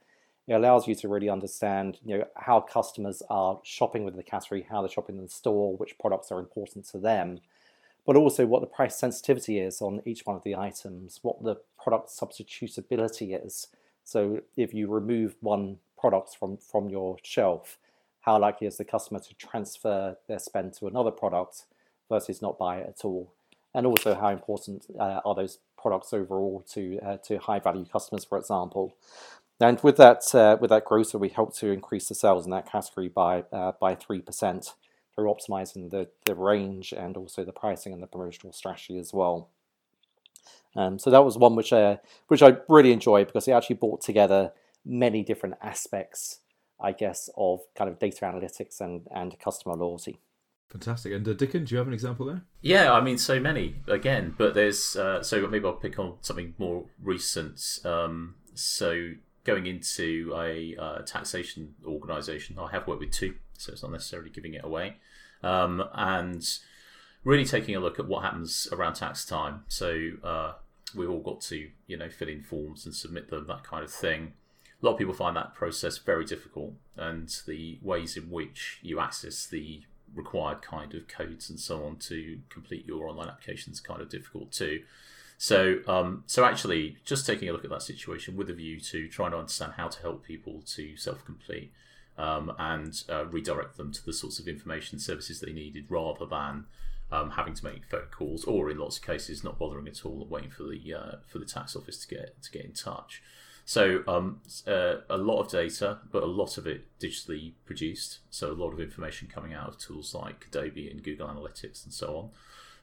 it 0.47 0.53
allows 0.53 0.87
you 0.87 0.93
to 0.95 1.07
really 1.07 1.29
understand 1.29 1.97
you 2.05 2.19
know 2.19 2.25
how 2.35 2.59
customers 2.59 3.23
are 3.29 3.59
shopping 3.63 4.03
with 4.03 4.15
the 4.15 4.23
category, 4.23 4.67
how 4.69 4.81
they're 4.81 4.89
shopping 4.89 5.17
in 5.17 5.23
the 5.23 5.29
store, 5.29 5.75
which 5.77 5.97
products 5.97 6.31
are 6.31 6.39
important 6.39 6.85
to 6.89 6.99
them, 6.99 7.39
but 8.05 8.15
also 8.15 8.45
what 8.45 8.61
the 8.61 8.67
price 8.67 8.95
sensitivity 8.95 9.59
is 9.59 9.81
on 9.81 10.01
each 10.05 10.25
one 10.25 10.35
of 10.35 10.43
the 10.43 10.55
items, 10.55 11.19
what 11.23 11.43
the 11.43 11.55
product 11.81 12.09
substitutability 12.09 13.43
is. 13.43 13.67
So 14.03 14.41
if 14.55 14.73
you 14.73 14.87
remove 14.87 15.35
one 15.39 15.77
product 15.97 16.37
from, 16.37 16.57
from 16.57 16.89
your 16.89 17.17
shelf, 17.23 17.79
how 18.21 18.39
likely 18.39 18.67
is 18.67 18.77
the 18.77 18.85
customer 18.85 19.19
to 19.19 19.33
transfer 19.35 20.17
their 20.27 20.39
spend 20.39 20.73
to 20.73 20.87
another 20.87 21.11
product 21.11 21.65
versus 22.07 22.41
not 22.41 22.59
buy 22.59 22.77
it 22.77 22.87
at 22.87 23.03
all? 23.03 23.33
And 23.75 23.85
also 23.85 24.15
how 24.15 24.29
important 24.29 24.85
uh, 24.97 25.19
are 25.25 25.35
those 25.35 25.59
products 25.77 26.13
overall 26.13 26.63
to 26.73 26.97
uh, 27.05 27.17
to 27.27 27.37
high 27.39 27.59
value 27.59 27.85
customers, 27.85 28.23
for 28.23 28.37
example. 28.37 28.95
And 29.59 29.79
with 29.83 29.97
that, 29.97 30.23
uh, 30.33 30.57
with 30.61 30.69
that 30.69 30.85
grocer, 30.85 31.17
we 31.17 31.29
helped 31.29 31.57
to 31.59 31.71
increase 31.71 32.07
the 32.07 32.15
sales 32.15 32.45
in 32.45 32.51
that 32.51 32.71
category 32.71 33.09
by 33.09 33.43
uh, 33.51 33.73
by 33.79 33.93
three 33.95 34.21
percent 34.21 34.75
through 35.13 35.33
optimizing 35.33 35.91
the, 35.91 36.07
the 36.25 36.35
range 36.35 36.93
and 36.93 37.17
also 37.17 37.43
the 37.43 37.51
pricing 37.51 37.93
and 37.93 38.01
the 38.01 38.07
promotional 38.07 38.53
strategy 38.53 38.97
as 38.97 39.13
well. 39.13 39.49
Um, 40.75 40.99
so 40.99 41.09
that 41.09 41.23
was 41.25 41.37
one 41.37 41.55
which 41.55 41.73
uh, 41.73 41.97
which 42.27 42.41
I 42.41 42.57
really 42.69 42.93
enjoyed 42.93 43.27
because 43.27 43.47
it 43.47 43.51
actually 43.51 43.77
brought 43.77 44.01
together 44.01 44.51
many 44.85 45.23
different 45.23 45.55
aspects, 45.61 46.39
I 46.79 46.91
guess, 46.93 47.29
of 47.37 47.61
kind 47.77 47.89
of 47.89 47.99
data 47.99 48.25
analytics 48.25 48.81
and 48.81 49.07
and 49.13 49.37
customer 49.39 49.75
loyalty. 49.75 50.19
Fantastic. 50.69 51.13
And 51.13 51.27
uh, 51.27 51.33
Dickon, 51.33 51.63
do 51.63 51.73
you 51.73 51.77
have 51.77 51.87
an 51.87 51.93
example 51.93 52.25
there? 52.25 52.41
Yeah, 52.61 52.91
I 52.91 53.01
mean, 53.01 53.17
so 53.17 53.39
many 53.39 53.75
again, 53.87 54.35
but 54.37 54.53
there's 54.55 54.95
uh, 54.95 55.21
so 55.21 55.47
maybe 55.47 55.65
I'll 55.65 55.73
pick 55.73 55.99
on 55.99 56.15
something 56.21 56.53
more 56.57 56.85
recent. 57.01 57.79
Um, 57.85 58.35
so 58.55 59.11
going 59.43 59.67
into 59.67 60.33
a 60.35 60.75
uh, 60.77 61.01
taxation 61.03 61.75
organisation, 61.85 62.57
I 62.59 62.71
have 62.71 62.87
worked 62.87 62.99
with 62.99 63.11
two, 63.11 63.35
so 63.53 63.71
it's 63.71 63.83
not 63.83 63.91
necessarily 63.91 64.29
giving 64.29 64.53
it 64.53 64.65
away, 64.65 64.97
um, 65.43 65.83
and 65.93 66.45
really 67.23 67.45
taking 67.45 67.75
a 67.75 67.79
look 67.79 67.99
at 67.99 68.07
what 68.07 68.23
happens 68.23 68.67
around 68.71 68.95
tax 68.95 69.25
time. 69.25 69.63
So 69.67 70.11
uh, 70.23 70.53
we've 70.95 71.09
all 71.09 71.21
got 71.21 71.41
to 71.41 71.69
you 71.87 71.97
know 71.97 72.09
fill 72.09 72.27
in 72.27 72.41
forms 72.41 72.85
and 72.85 72.93
submit 72.93 73.29
them, 73.29 73.45
that 73.47 73.63
kind 73.63 73.83
of 73.83 73.91
thing. 73.91 74.33
A 74.81 74.85
lot 74.85 74.93
of 74.93 74.97
people 74.97 75.13
find 75.13 75.37
that 75.37 75.53
process 75.53 75.99
very 75.99 76.25
difficult, 76.25 76.73
and 76.97 77.29
the 77.47 77.79
ways 77.81 78.17
in 78.17 78.29
which 78.29 78.79
you 78.81 78.99
access 78.99 79.45
the 79.45 79.83
required 80.13 80.61
kind 80.61 80.93
of 80.93 81.07
codes 81.07 81.49
and 81.49 81.59
so 81.59 81.83
on 81.83 81.97
to 81.97 82.39
complete 82.49 82.85
your 82.85 83.07
online 83.07 83.27
applications 83.27 83.79
kind 83.79 84.01
of 84.01 84.09
difficult 84.09 84.51
too. 84.51 84.83
So, 85.37 85.79
um, 85.87 86.23
so 86.27 86.45
actually, 86.45 86.97
just 87.03 87.25
taking 87.25 87.49
a 87.49 87.51
look 87.51 87.65
at 87.65 87.69
that 87.69 87.81
situation 87.81 88.37
with 88.37 88.49
a 88.49 88.53
view 88.53 88.79
to 88.79 89.07
trying 89.09 89.31
to 89.31 89.37
understand 89.37 89.73
how 89.75 89.89
to 89.89 90.01
help 90.01 90.23
people 90.23 90.63
to 90.67 90.95
self-complete 90.95 91.73
um, 92.17 92.53
and 92.57 93.03
uh, 93.09 93.25
redirect 93.25 93.75
them 93.75 93.91
to 93.91 94.05
the 94.05 94.13
sorts 94.13 94.39
of 94.39 94.47
information 94.47 94.99
services 94.99 95.41
they 95.41 95.51
needed, 95.51 95.85
rather 95.89 96.25
than 96.25 96.65
um, 97.11 97.31
having 97.31 97.53
to 97.53 97.65
make 97.65 97.85
phone 97.85 98.07
calls, 98.11 98.45
or 98.45 98.69
in 98.71 98.77
lots 98.77 98.97
of 98.97 99.03
cases, 99.03 99.43
not 99.43 99.59
bothering 99.59 99.87
at 99.87 100.05
all 100.05 100.21
and 100.21 100.31
waiting 100.31 100.49
for 100.49 100.63
the 100.63 100.93
uh, 100.93 101.15
for 101.27 101.39
the 101.39 101.45
tax 101.45 101.75
office 101.75 102.05
to 102.05 102.07
get 102.07 102.41
to 102.41 102.51
get 102.51 102.63
in 102.63 102.71
touch. 102.71 103.21
So 103.65 104.03
um, 104.07 104.41
uh, 104.67 104.97
a 105.09 105.17
lot 105.17 105.41
of 105.41 105.51
data, 105.51 105.97
but 106.11 106.21
a 106.21 106.27
lot 106.27 106.59
of 106.59 106.67
it 106.67 106.85
digitally 106.99 107.53
produced. 107.65 108.19
So 108.29 108.51
a 108.51 108.53
lot 108.53 108.71
of 108.71 108.79
information 108.79 109.27
coming 109.27 109.53
out 109.53 109.67
of 109.67 109.79
tools 109.79 110.13
like 110.13 110.45
Adobe 110.47 110.89
and 110.89 111.03
Google 111.03 111.27
Analytics 111.27 111.83
and 111.83 111.91
so 111.91 112.15
on. 112.15 112.29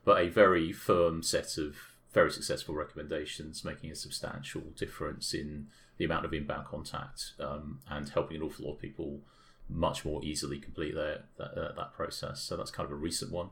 But 0.04 0.20
a 0.20 0.28
very 0.28 0.72
firm 0.72 1.22
set 1.22 1.56
of 1.56 1.76
very 2.12 2.32
successful 2.32 2.74
recommendations, 2.74 3.64
making 3.64 3.92
a 3.92 3.94
substantial 3.94 4.62
difference 4.76 5.32
in 5.32 5.68
the 5.98 6.04
amount 6.04 6.24
of 6.24 6.34
inbound 6.34 6.66
contact 6.66 7.32
um, 7.38 7.78
and 7.88 8.08
helping 8.08 8.36
an 8.36 8.42
awful 8.42 8.66
lot 8.66 8.74
of 8.74 8.80
people 8.80 9.20
much 9.68 10.04
more 10.04 10.22
easily 10.24 10.58
complete 10.58 10.96
their 10.96 11.22
that, 11.38 11.56
uh, 11.56 11.72
that 11.76 11.92
process. 11.94 12.42
So 12.42 12.56
that's 12.56 12.72
kind 12.72 12.86
of 12.86 12.92
a 12.92 12.96
recent 12.96 13.30
one. 13.30 13.50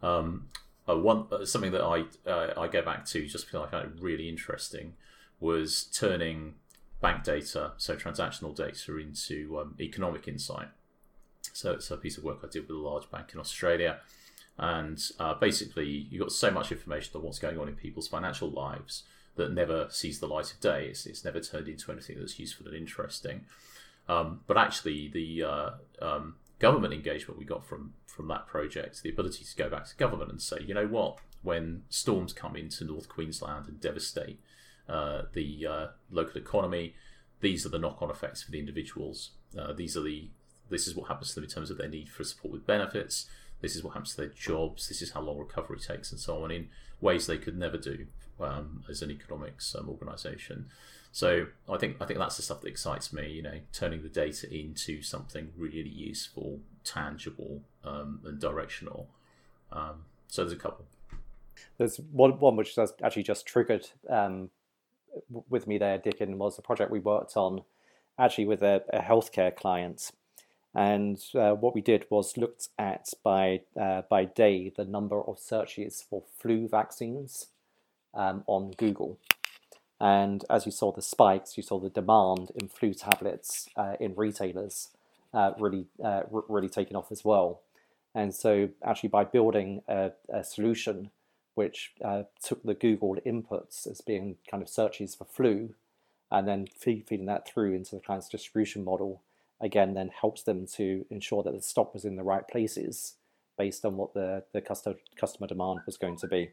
Um, 0.00 0.48
uh, 0.88 0.96
one 0.96 1.26
uh, 1.32 1.44
something 1.44 1.72
that 1.72 1.82
I 1.82 2.04
uh, 2.28 2.54
I 2.56 2.68
go 2.68 2.82
back 2.82 3.04
to 3.06 3.26
just 3.26 3.46
because 3.46 3.66
I 3.66 3.70
found 3.70 3.86
it 3.86 4.02
really 4.02 4.28
interesting 4.28 4.94
was 5.42 5.84
turning 5.92 6.54
bank 7.00 7.24
data, 7.24 7.72
so 7.76 7.96
transactional 7.96 8.54
data, 8.54 8.96
into 8.96 9.58
um, 9.58 9.74
economic 9.80 10.28
insight. 10.28 10.68
So 11.52 11.72
it's 11.72 11.90
a 11.90 11.96
piece 11.96 12.16
of 12.16 12.24
work 12.24 12.38
I 12.42 12.46
did 12.46 12.68
with 12.68 12.76
a 12.76 12.80
large 12.80 13.10
bank 13.10 13.30
in 13.34 13.40
Australia 13.40 13.98
and 14.58 15.02
uh, 15.18 15.34
basically, 15.34 16.06
you've 16.10 16.20
got 16.20 16.32
so 16.32 16.50
much 16.50 16.70
information 16.72 17.12
on 17.16 17.22
what's 17.22 17.38
going 17.38 17.58
on 17.58 17.68
in 17.68 17.74
people's 17.74 18.08
financial 18.08 18.50
lives 18.50 19.04
that 19.36 19.52
never 19.52 19.86
sees 19.90 20.20
the 20.20 20.26
light 20.26 20.52
of 20.52 20.60
day. 20.60 20.86
It's, 20.88 21.06
it's 21.06 21.24
never 21.24 21.40
turned 21.40 21.68
into 21.68 21.90
anything 21.90 22.18
that's 22.18 22.38
useful 22.38 22.66
and 22.66 22.76
interesting. 22.76 23.46
Um, 24.08 24.40
but 24.46 24.58
actually, 24.58 25.08
the 25.08 25.42
uh, 25.44 25.70
um, 26.02 26.36
government 26.58 26.92
engagement 26.92 27.38
we 27.38 27.44
got 27.44 27.64
from 27.64 27.94
from 28.06 28.28
that 28.28 28.46
project, 28.46 29.02
the 29.02 29.08
ability 29.08 29.42
to 29.42 29.56
go 29.56 29.70
back 29.70 29.86
to 29.86 29.96
government 29.96 30.30
and 30.30 30.42
say, 30.42 30.58
you 30.66 30.74
know 30.74 30.86
what, 30.86 31.16
when 31.42 31.82
storms 31.88 32.34
come 32.34 32.56
into 32.56 32.84
North 32.84 33.08
Queensland 33.08 33.68
and 33.68 33.80
devastate 33.80 34.38
uh, 34.88 35.22
the 35.32 35.66
uh, 35.66 35.86
local 36.10 36.40
economy, 36.40 36.94
these 37.40 37.64
are 37.66 37.70
the 37.70 37.78
knock-on 37.78 38.10
effects 38.10 38.42
for 38.42 38.50
the 38.50 38.58
individuals. 38.58 39.30
Uh, 39.58 39.72
these 39.72 39.96
are 39.96 40.02
the 40.02 40.28
this 40.70 40.86
is 40.86 40.94
what 40.94 41.08
happens 41.08 41.28
to 41.30 41.34
them 41.34 41.44
in 41.44 41.50
terms 41.50 41.70
of 41.70 41.76
their 41.76 41.88
need 41.88 42.08
for 42.08 42.24
support 42.24 42.50
with 42.50 42.66
benefits 42.66 43.26
this 43.62 43.76
is 43.76 43.82
what 43.82 43.94
happens 43.94 44.10
to 44.10 44.16
their 44.18 44.26
jobs, 44.26 44.88
this 44.88 45.00
is 45.00 45.12
how 45.12 45.22
long 45.22 45.38
recovery 45.38 45.78
takes, 45.78 46.10
and 46.10 46.20
so 46.20 46.42
on, 46.44 46.50
in 46.50 46.68
ways 47.00 47.26
they 47.26 47.38
could 47.38 47.56
never 47.56 47.78
do 47.78 48.06
um, 48.40 48.84
as 48.90 49.00
an 49.02 49.10
economics 49.10 49.74
um, 49.74 49.88
organisation. 49.88 50.66
So 51.12 51.46
I 51.68 51.78
think 51.78 51.96
I 52.00 52.06
think 52.06 52.18
that's 52.18 52.36
the 52.36 52.42
stuff 52.42 52.60
that 52.62 52.68
excites 52.68 53.12
me. 53.12 53.30
You 53.30 53.42
know, 53.42 53.60
turning 53.72 54.02
the 54.02 54.08
data 54.08 54.52
into 54.52 55.00
something 55.00 55.52
really 55.56 55.90
useful, 55.90 56.58
tangible, 56.84 57.62
um, 57.84 58.20
and 58.24 58.40
directional. 58.40 59.08
Um, 59.70 60.06
so 60.26 60.42
there's 60.42 60.52
a 60.52 60.60
couple. 60.60 60.86
There's 61.78 61.98
one 62.10 62.32
one 62.40 62.56
which 62.56 62.74
has 62.74 62.92
actually 63.02 63.22
just 63.22 63.46
triggered 63.46 63.88
um, 64.10 64.50
with 65.48 65.66
me 65.66 65.78
there, 65.78 65.98
Dickon, 65.98 66.38
was 66.38 66.58
a 66.58 66.62
project 66.62 66.90
we 66.90 67.00
worked 67.00 67.36
on 67.36 67.62
actually 68.18 68.46
with 68.46 68.62
a, 68.62 68.82
a 68.92 69.00
healthcare 69.00 69.54
client 69.54 70.12
and 70.74 71.22
uh, 71.34 71.52
what 71.52 71.74
we 71.74 71.82
did 71.82 72.06
was 72.08 72.36
looked 72.36 72.68
at 72.78 73.10
by 73.22 73.60
uh, 73.80 74.02
by 74.08 74.24
day 74.24 74.72
the 74.74 74.84
number 74.84 75.20
of 75.22 75.38
searches 75.38 76.04
for 76.08 76.22
flu 76.38 76.66
vaccines 76.66 77.48
um, 78.14 78.42
on 78.46 78.72
Google. 78.72 79.18
And 80.00 80.44
as 80.50 80.66
you 80.66 80.72
saw 80.72 80.90
the 80.90 81.02
spikes, 81.02 81.56
you 81.56 81.62
saw 81.62 81.78
the 81.78 81.90
demand 81.90 82.50
in 82.60 82.68
flu 82.68 82.94
tablets 82.94 83.68
uh, 83.76 83.94
in 84.00 84.14
retailers 84.16 84.88
uh, 85.34 85.52
really 85.58 85.86
uh, 86.02 86.22
really 86.30 86.70
taking 86.70 86.96
off 86.96 87.12
as 87.12 87.24
well. 87.24 87.60
And 88.14 88.34
so, 88.34 88.70
actually, 88.84 89.08
by 89.10 89.24
building 89.24 89.82
a, 89.88 90.12
a 90.32 90.42
solution 90.42 91.10
which 91.54 91.92
uh, 92.04 92.24
took 92.42 92.62
the 92.62 92.74
Google 92.74 93.16
inputs 93.26 93.86
as 93.86 94.00
being 94.00 94.36
kind 94.50 94.62
of 94.62 94.68
searches 94.68 95.14
for 95.14 95.24
flu, 95.24 95.74
and 96.30 96.48
then 96.48 96.66
feed, 96.78 97.06
feeding 97.06 97.26
that 97.26 97.46
through 97.46 97.74
into 97.74 97.94
the 97.94 98.00
client's 98.00 98.28
distribution 98.28 98.84
model, 98.84 99.22
again 99.60 99.94
then 99.94 100.10
helps 100.20 100.42
them 100.42 100.66
to 100.66 101.06
ensure 101.10 101.42
that 101.42 101.52
the 101.52 101.62
stock 101.62 101.94
was 101.94 102.04
in 102.04 102.16
the 102.16 102.22
right 102.22 102.48
places 102.48 103.14
based 103.58 103.84
on 103.84 103.96
what 103.96 104.14
the, 104.14 104.42
the 104.52 104.60
customer, 104.60 104.96
customer 105.16 105.46
demand 105.46 105.80
was 105.86 105.96
going 105.96 106.16
to 106.16 106.26
be. 106.26 106.50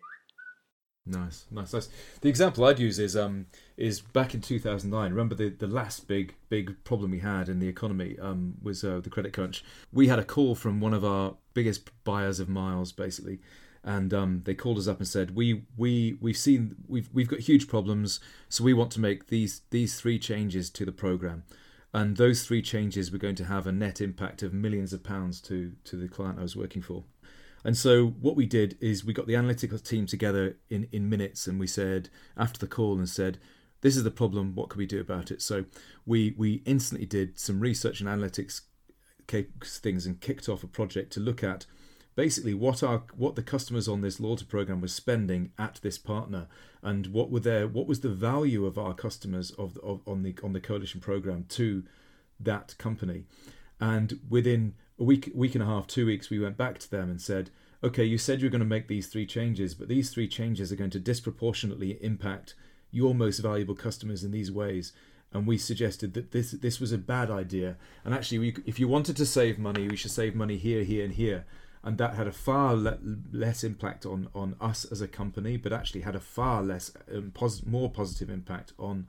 Nice, 1.05 1.45
nice, 1.49 1.73
nice. 1.73 1.89
The 2.21 2.29
example 2.29 2.65
I'd 2.65 2.77
use 2.77 2.99
is 2.99 3.17
um 3.17 3.47
is 3.77 3.99
back 3.99 4.35
in 4.35 4.41
2009. 4.41 5.09
Remember 5.09 5.33
the, 5.33 5.49
the 5.49 5.65
last 5.65 6.07
big 6.07 6.35
big 6.49 6.75
problem 6.83 7.11
we 7.11 7.19
had 7.19 7.49
in 7.49 7.59
the 7.59 7.67
economy 7.67 8.15
um 8.21 8.55
was 8.61 8.83
uh, 8.83 8.99
the 8.99 9.09
credit 9.09 9.33
crunch. 9.33 9.63
We 9.91 10.07
had 10.07 10.19
a 10.19 10.23
call 10.23 10.53
from 10.53 10.79
one 10.79 10.93
of 10.93 11.03
our 11.03 11.35
biggest 11.55 11.89
buyers 12.03 12.39
of 12.39 12.47
miles, 12.47 12.91
basically, 12.91 13.39
and 13.83 14.13
um, 14.13 14.41
they 14.45 14.53
called 14.53 14.77
us 14.77 14.87
up 14.87 14.99
and 14.99 15.07
said 15.07 15.35
we 15.35 15.63
we 15.77 16.17
we've 16.19 16.37
seen 16.37 16.75
we've 16.87 17.09
we've 17.13 17.27
got 17.27 17.39
huge 17.39 17.67
problems, 17.67 18.19
so 18.47 18.63
we 18.63 18.73
want 18.73 18.91
to 18.91 18.99
make 18.99 19.27
these 19.27 19.61
these 19.69 19.99
three 19.99 20.19
changes 20.19 20.69
to 20.71 20.85
the 20.85 20.91
program. 20.91 21.43
And 21.91 22.17
those 22.17 22.45
three 22.45 22.61
changes 22.61 23.11
were 23.11 23.17
going 23.17 23.35
to 23.35 23.45
have 23.45 23.65
a 23.65 23.71
net 23.71 23.99
impact 23.99 24.43
of 24.43 24.53
millions 24.53 24.93
of 24.93 25.03
pounds 25.03 25.41
to 25.41 25.73
to 25.85 25.95
the 25.95 26.07
client 26.07 26.39
I 26.39 26.43
was 26.43 26.55
working 26.55 26.81
for. 26.81 27.03
And 27.63 27.75
so 27.75 28.07
what 28.07 28.35
we 28.35 28.45
did 28.45 28.77
is 28.79 29.03
we 29.03 29.13
got 29.13 29.27
the 29.27 29.35
analytical 29.35 29.79
team 29.79 30.05
together 30.05 30.55
in, 30.69 30.87
in 30.91 31.09
minutes 31.09 31.45
and 31.45 31.59
we 31.59 31.67
said 31.67 32.09
after 32.37 32.57
the 32.57 32.67
call 32.67 32.97
and 32.97 33.09
said, 33.09 33.37
this 33.81 33.97
is 33.97 34.03
the 34.03 34.11
problem, 34.11 34.55
what 34.55 34.69
can 34.69 34.79
we 34.79 34.85
do 34.85 35.01
about 35.01 35.31
it? 35.31 35.41
So 35.41 35.65
we 36.05 36.35
we 36.37 36.61
instantly 36.65 37.05
did 37.05 37.39
some 37.39 37.59
research 37.59 38.01
and 38.01 38.09
analytics 38.09 38.61
things 39.27 40.05
and 40.05 40.19
kicked 40.19 40.49
off 40.49 40.63
a 40.63 40.67
project 40.67 41.13
to 41.13 41.19
look 41.19 41.43
at 41.43 41.65
basically 42.23 42.53
what 42.53 42.83
our 42.83 43.03
what 43.15 43.35
the 43.35 43.43
customers 43.43 43.87
on 43.87 44.01
this 44.01 44.19
loyalty 44.19 44.45
program 44.45 44.81
were 44.81 44.87
spending 45.03 45.51
at 45.57 45.79
this 45.81 45.97
partner 45.97 46.47
and 46.81 47.07
what 47.07 47.29
were 47.31 47.39
their 47.39 47.67
what 47.67 47.87
was 47.87 47.99
the 48.01 48.09
value 48.09 48.65
of 48.65 48.77
our 48.77 48.93
customers 48.93 49.51
of, 49.51 49.77
of 49.77 50.01
on 50.05 50.23
the 50.23 50.33
on 50.43 50.53
the 50.53 50.59
coalition 50.59 50.99
program 50.99 51.45
to 51.47 51.83
that 52.39 52.77
company 52.77 53.23
and 53.79 54.19
within 54.29 54.73
a 54.99 55.03
week, 55.03 55.31
week 55.33 55.55
and 55.55 55.63
a 55.63 55.67
half, 55.67 55.87
two 55.87 56.05
weeks, 56.05 56.29
we 56.29 56.39
went 56.39 56.57
back 56.57 56.77
to 56.79 56.91
them 56.91 57.09
and 57.09 57.21
said, 57.21 57.49
okay, 57.83 58.03
you 58.03 58.17
said 58.17 58.41
you're 58.41 58.51
going 58.51 58.59
to 58.59 58.65
make 58.65 58.87
these 58.87 59.07
three 59.07 59.25
changes, 59.25 59.73
but 59.73 59.87
these 59.87 60.09
three 60.09 60.27
changes 60.27 60.71
are 60.71 60.75
going 60.75 60.89
to 60.89 60.99
disproportionately 60.99 61.97
impact 62.03 62.55
your 62.91 63.15
most 63.15 63.39
valuable 63.39 63.75
customers 63.75 64.23
in 64.23 64.31
these 64.31 64.51
ways. 64.51 64.91
And 65.31 65.47
we 65.47 65.57
suggested 65.57 66.15
that 66.15 66.31
this 66.31 66.51
this 66.51 66.79
was 66.79 66.91
a 66.91 66.97
bad 66.97 67.29
idea. 67.29 67.77
And 68.03 68.15
actually, 68.15 68.39
we, 68.39 68.55
if 68.65 68.79
you 68.79 68.87
wanted 68.87 69.15
to 69.17 69.27
save 69.27 69.59
money, 69.59 69.87
we 69.87 69.95
should 69.95 70.11
save 70.11 70.33
money 70.33 70.57
here, 70.57 70.83
here, 70.83 71.05
and 71.05 71.13
here. 71.13 71.45
And 71.83 71.97
that 71.97 72.15
had 72.15 72.27
a 72.27 72.31
far 72.31 72.75
le- 72.75 72.99
less 73.31 73.63
impact 73.63 74.05
on, 74.05 74.27
on 74.35 74.55
us 74.59 74.85
as 74.85 75.01
a 75.01 75.07
company, 75.07 75.55
but 75.55 75.71
actually 75.71 76.01
had 76.01 76.15
a 76.15 76.19
far 76.19 76.61
less 76.61 76.91
um, 77.13 77.31
pos- 77.33 77.65
more 77.65 77.89
positive 77.89 78.29
impact 78.29 78.73
on 78.77 79.07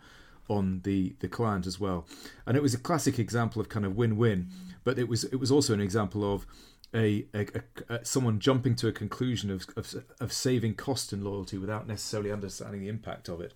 on 0.48 0.80
the 0.82 1.14
the 1.20 1.28
client 1.28 1.66
as 1.66 1.78
well. 1.78 2.06
And 2.46 2.56
it 2.56 2.62
was 2.62 2.74
a 2.74 2.78
classic 2.78 3.18
example 3.18 3.60
of 3.60 3.68
kind 3.68 3.86
of 3.86 3.96
win-win, 3.96 4.48
but 4.84 4.98
it 4.98 5.08
was 5.08 5.24
it 5.24 5.36
was 5.36 5.50
also 5.50 5.72
an 5.74 5.80
example 5.80 6.34
of 6.34 6.46
a, 6.94 7.26
a, 7.34 7.46
a 7.88 8.04
someone 8.04 8.40
jumping 8.40 8.74
to 8.76 8.88
a 8.88 8.92
conclusion 8.92 9.50
of, 9.50 9.66
of, 9.76 9.94
of 10.20 10.32
saving 10.32 10.74
cost 10.74 11.12
and 11.12 11.22
loyalty 11.22 11.56
without 11.56 11.86
necessarily 11.86 12.32
understanding 12.32 12.80
the 12.80 12.88
impact 12.88 13.28
of 13.28 13.40
it. 13.40 13.54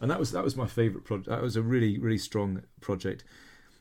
And 0.00 0.10
that 0.10 0.18
was 0.18 0.32
that 0.32 0.44
was 0.44 0.56
my 0.56 0.66
favorite 0.66 1.04
project. 1.04 1.28
That 1.28 1.42
was 1.42 1.56
a 1.56 1.62
really 1.62 1.98
really 1.98 2.18
strong 2.18 2.62
project. 2.80 3.24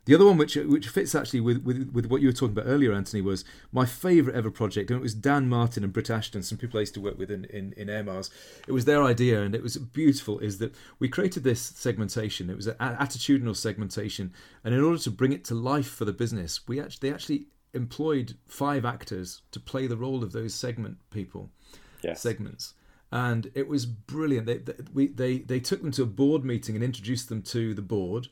The 0.05 0.13
other 0.13 0.25
one, 0.25 0.37
which 0.37 0.55
which 0.55 0.87
fits 0.87 1.15
actually 1.15 1.41
with, 1.41 1.63
with, 1.63 1.91
with 1.91 2.05
what 2.05 2.21
you 2.21 2.27
were 2.27 2.33
talking 2.33 2.55
about 2.55 2.69
earlier, 2.69 2.93
Anthony, 2.93 3.21
was 3.21 3.43
my 3.71 3.85
favourite 3.85 4.37
ever 4.37 4.51
project, 4.51 4.91
and 4.91 4.99
it 4.99 5.03
was 5.03 5.15
Dan 5.15 5.49
Martin 5.49 5.83
and 5.83 5.91
Britt 5.91 6.11
Ashton, 6.11 6.43
some 6.43 6.59
people 6.59 6.77
I 6.77 6.81
used 6.81 6.93
to 6.93 7.01
work 7.01 7.17
with 7.17 7.31
in, 7.31 7.45
in, 7.45 7.73
in 7.75 7.89
Air 7.89 8.03
Miles. 8.03 8.29
It 8.67 8.71
was 8.71 8.85
their 8.85 9.03
idea, 9.03 9.41
and 9.41 9.55
it 9.55 9.63
was 9.63 9.77
beautiful. 9.77 10.37
Is 10.39 10.59
that 10.59 10.75
we 10.99 11.09
created 11.09 11.43
this 11.43 11.59
segmentation? 11.59 12.51
It 12.51 12.55
was 12.55 12.67
an 12.67 12.75
attitudinal 12.77 13.55
segmentation, 13.55 14.31
and 14.63 14.75
in 14.75 14.83
order 14.83 14.99
to 14.99 15.11
bring 15.11 15.33
it 15.33 15.43
to 15.45 15.55
life 15.55 15.89
for 15.89 16.05
the 16.05 16.13
business, 16.13 16.67
we 16.67 16.79
actually 16.79 17.09
they 17.09 17.13
actually 17.13 17.47
employed 17.73 18.35
five 18.47 18.85
actors 18.85 19.41
to 19.51 19.59
play 19.59 19.87
the 19.87 19.97
role 19.97 20.23
of 20.23 20.33
those 20.33 20.53
segment 20.53 20.97
people, 21.09 21.49
yes. 22.01 22.21
segments 22.21 22.73
and 23.11 23.51
it 23.53 23.67
was 23.67 23.85
brilliant. 23.85 24.45
They, 24.45 24.57
they, 24.57 24.73
we, 24.93 25.07
they, 25.07 25.37
they 25.37 25.59
took 25.59 25.81
them 25.81 25.91
to 25.91 26.03
a 26.03 26.07
board 26.07 26.43
meeting 26.43 26.75
and 26.75 26.83
introduced 26.83 27.29
them 27.29 27.41
to 27.43 27.73
the 27.73 27.81
board 27.81 28.29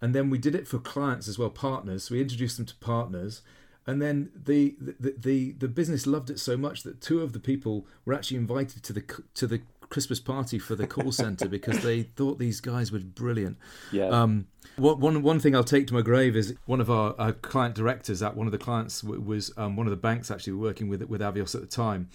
and 0.00 0.14
then 0.14 0.30
we 0.30 0.38
did 0.38 0.54
it 0.54 0.66
for 0.66 0.78
clients 0.78 1.28
as 1.28 1.38
well, 1.38 1.50
partners. 1.50 2.04
So 2.04 2.14
we 2.14 2.20
introduced 2.20 2.56
them 2.56 2.66
to 2.66 2.74
partners, 2.76 3.42
and 3.86 4.00
then 4.00 4.30
the, 4.34 4.76
the 4.80 5.14
the 5.16 5.52
the 5.52 5.68
business 5.68 6.06
loved 6.06 6.30
it 6.30 6.38
so 6.38 6.56
much 6.56 6.82
that 6.82 7.00
two 7.00 7.20
of 7.20 7.32
the 7.32 7.40
people 7.40 7.86
were 8.04 8.14
actually 8.14 8.38
invited 8.38 8.82
to 8.84 8.92
the 8.92 9.04
to 9.34 9.46
the 9.46 9.62
Christmas 9.90 10.20
party 10.20 10.58
for 10.58 10.74
the 10.76 10.86
call 10.86 11.12
center 11.12 11.48
because 11.56 11.82
they 11.82 12.04
thought 12.04 12.38
these 12.38 12.60
guys 12.60 12.90
were 12.90 13.00
brilliant. 13.00 13.58
Yeah. 13.92 14.06
Um, 14.06 14.46
what, 14.76 14.98
one 14.98 15.22
one 15.22 15.40
thing 15.40 15.54
I'll 15.54 15.64
take 15.64 15.86
to 15.88 15.94
my 15.94 16.02
grave 16.02 16.36
is 16.36 16.54
one 16.64 16.80
of 16.80 16.90
our, 16.90 17.14
our 17.18 17.32
client 17.32 17.74
directors 17.74 18.22
at 18.22 18.36
one 18.36 18.46
of 18.46 18.52
the 18.52 18.58
clients 18.58 19.02
was 19.02 19.52
um, 19.56 19.76
one 19.76 19.86
of 19.86 19.90
the 19.90 19.96
banks 19.96 20.30
actually 20.30 20.54
working 20.54 20.88
with 20.88 21.02
with 21.02 21.20
Avios 21.20 21.54
at 21.54 21.60
the 21.60 21.66
time, 21.66 22.08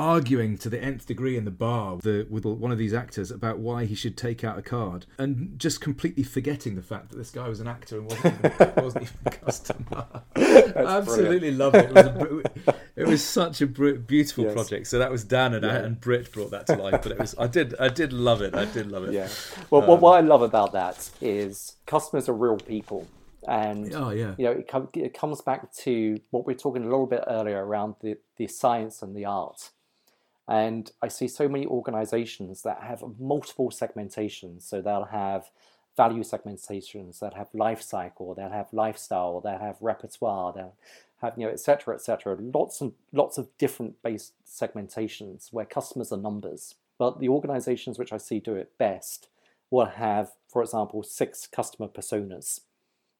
arguing 0.00 0.56
to 0.56 0.70
the 0.70 0.82
nth 0.82 1.04
degree 1.04 1.36
in 1.36 1.44
the 1.44 1.50
bar 1.50 1.98
the, 1.98 2.26
with 2.30 2.46
one 2.46 2.72
of 2.72 2.78
these 2.78 2.94
actors 2.94 3.30
about 3.30 3.58
why 3.58 3.84
he 3.84 3.94
should 3.94 4.16
take 4.16 4.42
out 4.42 4.58
a 4.58 4.62
card 4.62 5.04
and 5.18 5.58
just 5.58 5.82
completely 5.82 6.22
forgetting 6.22 6.74
the 6.74 6.82
fact 6.82 7.10
that 7.10 7.18
this 7.18 7.30
guy 7.30 7.46
was 7.46 7.60
an 7.60 7.68
actor 7.68 7.98
and 7.98 8.06
wasn't 8.06 8.34
even, 8.38 8.72
wasn't 8.82 9.02
even 9.02 9.16
a 9.26 9.30
customer. 9.30 10.06
Absolutely 10.74 11.50
loved 11.50 11.76
it. 11.76 11.90
It 11.90 11.92
was, 11.92 12.06
a, 12.06 12.74
it 12.96 13.06
was 13.06 13.22
such 13.22 13.60
a 13.60 13.66
beautiful 13.66 14.44
yes. 14.44 14.54
project. 14.54 14.86
So 14.86 14.98
that 14.98 15.10
was 15.10 15.22
Dan 15.22 15.52
and, 15.52 15.64
yeah. 15.66 15.76
and 15.76 16.00
Britt 16.00 16.32
brought 16.32 16.50
that 16.52 16.66
to 16.68 16.76
life. 16.76 17.02
But 17.02 17.12
it 17.12 17.18
was 17.18 17.34
I 17.38 17.46
did 17.46 17.74
I 17.78 17.88
did 17.88 18.14
love 18.14 18.40
it. 18.40 18.54
I 18.54 18.64
did 18.64 18.90
love 18.90 19.04
it. 19.04 19.12
Yeah. 19.12 19.28
Well, 19.68 19.90
um, 19.90 20.00
what 20.00 20.16
I 20.16 20.20
love 20.20 20.40
about 20.40 20.72
that 20.72 21.10
is 21.20 21.76
customers 21.84 22.26
are 22.26 22.34
real 22.34 22.56
people 22.56 23.06
and 23.46 23.94
oh, 23.94 24.10
yeah. 24.10 24.34
you 24.38 24.44
know 24.44 24.52
it, 24.52 24.68
com- 24.68 24.88
it, 24.94 25.14
comes 25.14 25.40
back 25.40 25.72
to 25.72 26.18
what 26.30 26.46
we 26.46 26.54
are 26.54 26.58
talking 26.58 26.82
a 26.82 26.86
little 26.86 27.06
bit 27.06 27.24
earlier 27.26 27.64
around 27.64 27.94
the, 28.02 28.16
the 28.36 28.46
science 28.46 29.02
and 29.02 29.16
the 29.16 29.24
art 29.24 29.70
and 30.48 30.90
I 31.00 31.08
see 31.08 31.28
so 31.28 31.48
many 31.48 31.66
organizations 31.66 32.62
that 32.62 32.82
have 32.82 33.04
multiple 33.18 33.70
segmentations. 33.70 34.62
So 34.62 34.80
they'll 34.80 35.04
have 35.04 35.50
value 35.96 36.22
segmentations, 36.22 37.18
that 37.20 37.34
have 37.34 37.48
life 37.54 37.82
cycle, 37.82 38.34
they'll 38.34 38.50
have 38.50 38.72
lifestyle, 38.72 39.40
they'll 39.40 39.58
have 39.58 39.76
repertoire, 39.80 40.52
they'll 40.52 40.74
have, 41.20 41.34
you 41.36 41.46
know, 41.46 41.52
etc., 41.52 41.94
etc. 41.94 42.36
Lots 42.40 42.80
and 42.80 42.92
lots 43.12 43.38
of 43.38 43.48
different 43.58 44.02
base 44.02 44.32
segmentations 44.46 45.52
where 45.52 45.64
customers 45.64 46.12
are 46.12 46.16
numbers. 46.16 46.74
But 46.98 47.20
the 47.20 47.28
organizations 47.28 47.98
which 47.98 48.12
I 48.12 48.16
see 48.16 48.40
do 48.40 48.54
it 48.54 48.76
best 48.78 49.28
will 49.70 49.86
have, 49.86 50.32
for 50.48 50.62
example, 50.62 51.02
six 51.02 51.46
customer 51.46 51.88
personas. 51.88 52.60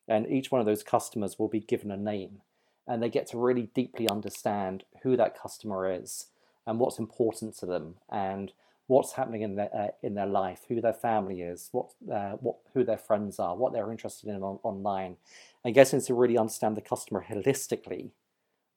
And 0.09 0.27
each 0.27 0.51
one 0.51 0.61
of 0.61 0.67
those 0.67 0.83
customers 0.83 1.39
will 1.39 1.49
be 1.49 1.61
given 1.61 1.91
a 1.91 1.97
name. 1.97 2.41
And 2.87 3.03
they 3.03 3.09
get 3.09 3.29
to 3.29 3.39
really 3.39 3.71
deeply 3.75 4.09
understand 4.09 4.85
who 5.03 5.17
that 5.17 5.41
customer 5.41 5.91
is 5.91 6.27
and 6.71 6.79
what's 6.79 7.01
important 7.01 7.57
to 7.59 7.67
them 7.67 7.97
and 8.11 8.53
what's 8.87 9.13
happening 9.13 9.43
in 9.43 9.57
their 9.57 9.75
uh, 9.77 9.89
in 10.03 10.15
their 10.15 10.27
life, 10.27 10.61
who 10.69 10.81
their 10.81 10.95
family 10.95 11.43
is, 11.43 11.69
what 11.73 11.91
uh, 12.11 12.33
what 12.45 12.57
who 12.73 12.85
their 12.85 12.97
friends 12.97 13.41
are, 13.41 13.57
what 13.57 13.73
they're 13.73 13.91
interested 13.91 14.31
in 14.31 14.43
on, 14.43 14.61
online, 14.63 15.17
and 15.65 15.75
getting 15.75 16.01
to 16.01 16.15
really 16.15 16.39
understand 16.39 16.77
the 16.77 16.81
customer 16.81 17.27
holistically, 17.29 18.11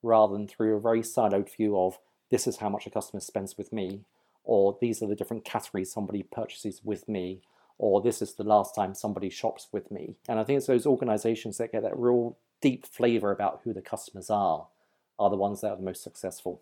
rather 0.01 0.34
than 0.34 0.47
through 0.47 0.75
a 0.75 0.82
very 0.82 1.01
siloed 1.01 1.56
view 1.56 1.77
of 1.77 1.99
this 2.32 2.47
is 2.47 2.58
how 2.58 2.69
much 2.69 2.88
a 2.88 2.89
customer 2.89 3.19
spends 3.19 3.58
with 3.60 3.71
me, 3.71 4.01
or 4.43 4.75
these 4.82 5.03
are 5.03 5.08
the 5.08 5.15
different 5.15 5.45
categories 5.45 5.91
somebody 5.91 6.23
purchases 6.23 6.82
with 6.84 7.08
me, 7.08 7.41
or 7.77 8.01
this 8.01 8.23
is 8.23 8.34
the 8.34 8.43
last 8.43 8.73
time 8.73 8.95
somebody 8.95 9.29
shops 9.29 9.67
with 9.71 9.91
me. 9.91 10.15
And 10.27 10.39
I 10.39 10.43
think 10.43 10.58
it's 10.58 10.67
those 10.67 10.88
organizations 10.88 11.60
that 11.60 11.71
get 11.71 11.84
that 11.84 11.97
real 11.97 12.38
deep 12.60 12.88
flavor 12.88 13.32
about 13.32 13.62
who 13.63 13.71
the 13.71 13.84
customers 13.84 14.32
are, 14.32 14.67
are 15.19 15.29
the 15.29 15.36
ones 15.36 15.62
that 15.62 15.69
are 15.69 15.77
the 15.77 15.84
most 15.84 16.01
successful 16.01 16.62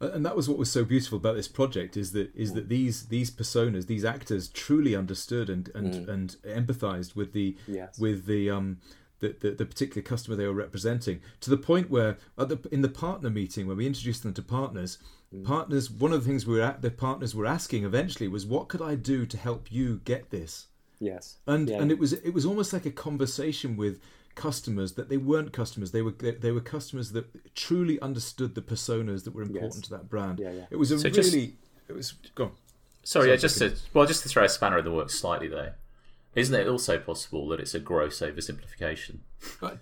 and 0.00 0.26
that 0.26 0.36
was 0.36 0.48
what 0.48 0.58
was 0.58 0.70
so 0.70 0.84
beautiful 0.84 1.16
about 1.16 1.36
this 1.36 1.48
project 1.48 1.96
is 1.96 2.12
that 2.12 2.34
is 2.34 2.52
that 2.52 2.68
these 2.68 3.06
these 3.06 3.30
personas 3.30 3.86
these 3.86 4.04
actors 4.04 4.48
truly 4.48 4.94
understood 4.94 5.48
and 5.48 5.70
and 5.74 5.94
mm. 5.94 6.08
and 6.08 6.36
empathized 6.46 7.16
with 7.16 7.32
the 7.32 7.56
yes. 7.66 7.98
with 7.98 8.26
the 8.26 8.50
um 8.50 8.78
the, 9.20 9.34
the, 9.40 9.50
the, 9.52 9.64
particular 9.64 10.02
customer 10.02 10.36
they 10.36 10.46
were 10.46 10.52
representing 10.52 11.20
to 11.40 11.48
the 11.48 11.56
point 11.56 11.88
where 11.88 12.18
at 12.36 12.50
the, 12.50 12.58
in 12.70 12.82
the 12.82 12.88
partner 12.88 13.30
meeting 13.30 13.66
when 13.66 13.78
we 13.78 13.86
introduced 13.86 14.22
them 14.22 14.34
to 14.34 14.42
partners 14.42 14.98
mm. 15.34 15.42
partners 15.42 15.90
one 15.90 16.12
of 16.12 16.22
the 16.22 16.28
things 16.28 16.46
we 16.46 16.56
were 16.56 16.62
at 16.62 16.82
the 16.82 16.90
partners 16.90 17.34
were 17.34 17.46
asking 17.46 17.84
eventually 17.84 18.28
was 18.28 18.44
what 18.44 18.68
could 18.68 18.82
i 18.82 18.94
do 18.94 19.24
to 19.24 19.38
help 19.38 19.72
you 19.72 20.02
get 20.04 20.28
this 20.28 20.66
yes 21.00 21.38
and 21.46 21.70
yeah. 21.70 21.80
and 21.80 21.90
it 21.90 21.98
was 21.98 22.12
it 22.12 22.34
was 22.34 22.44
almost 22.44 22.74
like 22.74 22.84
a 22.84 22.90
conversation 22.90 23.74
with 23.74 23.98
customers 24.36 24.92
that 24.92 25.08
they 25.08 25.16
weren't 25.16 25.52
customers. 25.52 25.90
They 25.90 26.02
were 26.02 26.12
they 26.12 26.52
were 26.52 26.60
customers 26.60 27.10
that 27.12 27.54
truly 27.56 28.00
understood 28.00 28.54
the 28.54 28.62
personas 28.62 29.24
that 29.24 29.34
were 29.34 29.42
important 29.42 29.74
yes. 29.74 29.82
to 29.82 29.90
that 29.90 30.08
brand. 30.08 30.38
Yeah, 30.38 30.52
yeah. 30.52 30.64
it 30.70 30.76
was 30.76 30.92
a 30.92 30.98
so 30.98 31.08
really 31.08 31.20
just, 31.20 31.34
it 31.88 31.92
was 31.92 32.12
go 32.36 32.52
sorry, 33.02 33.30
yeah, 33.30 33.36
just 33.36 33.58
to 33.58 33.74
well 33.92 34.06
just 34.06 34.22
to 34.22 34.28
throw 34.28 34.44
a 34.44 34.48
spanner 34.48 34.78
in 34.78 34.84
the 34.84 34.92
works 34.92 35.18
slightly 35.18 35.48
though 35.48 35.72
isn't 36.36 36.54
it 36.54 36.68
also 36.68 36.98
possible 36.98 37.48
that 37.48 37.58
it's 37.58 37.74
a 37.74 37.80
gross 37.80 38.20
oversimplification? 38.20 39.18
Uh, 39.62 39.76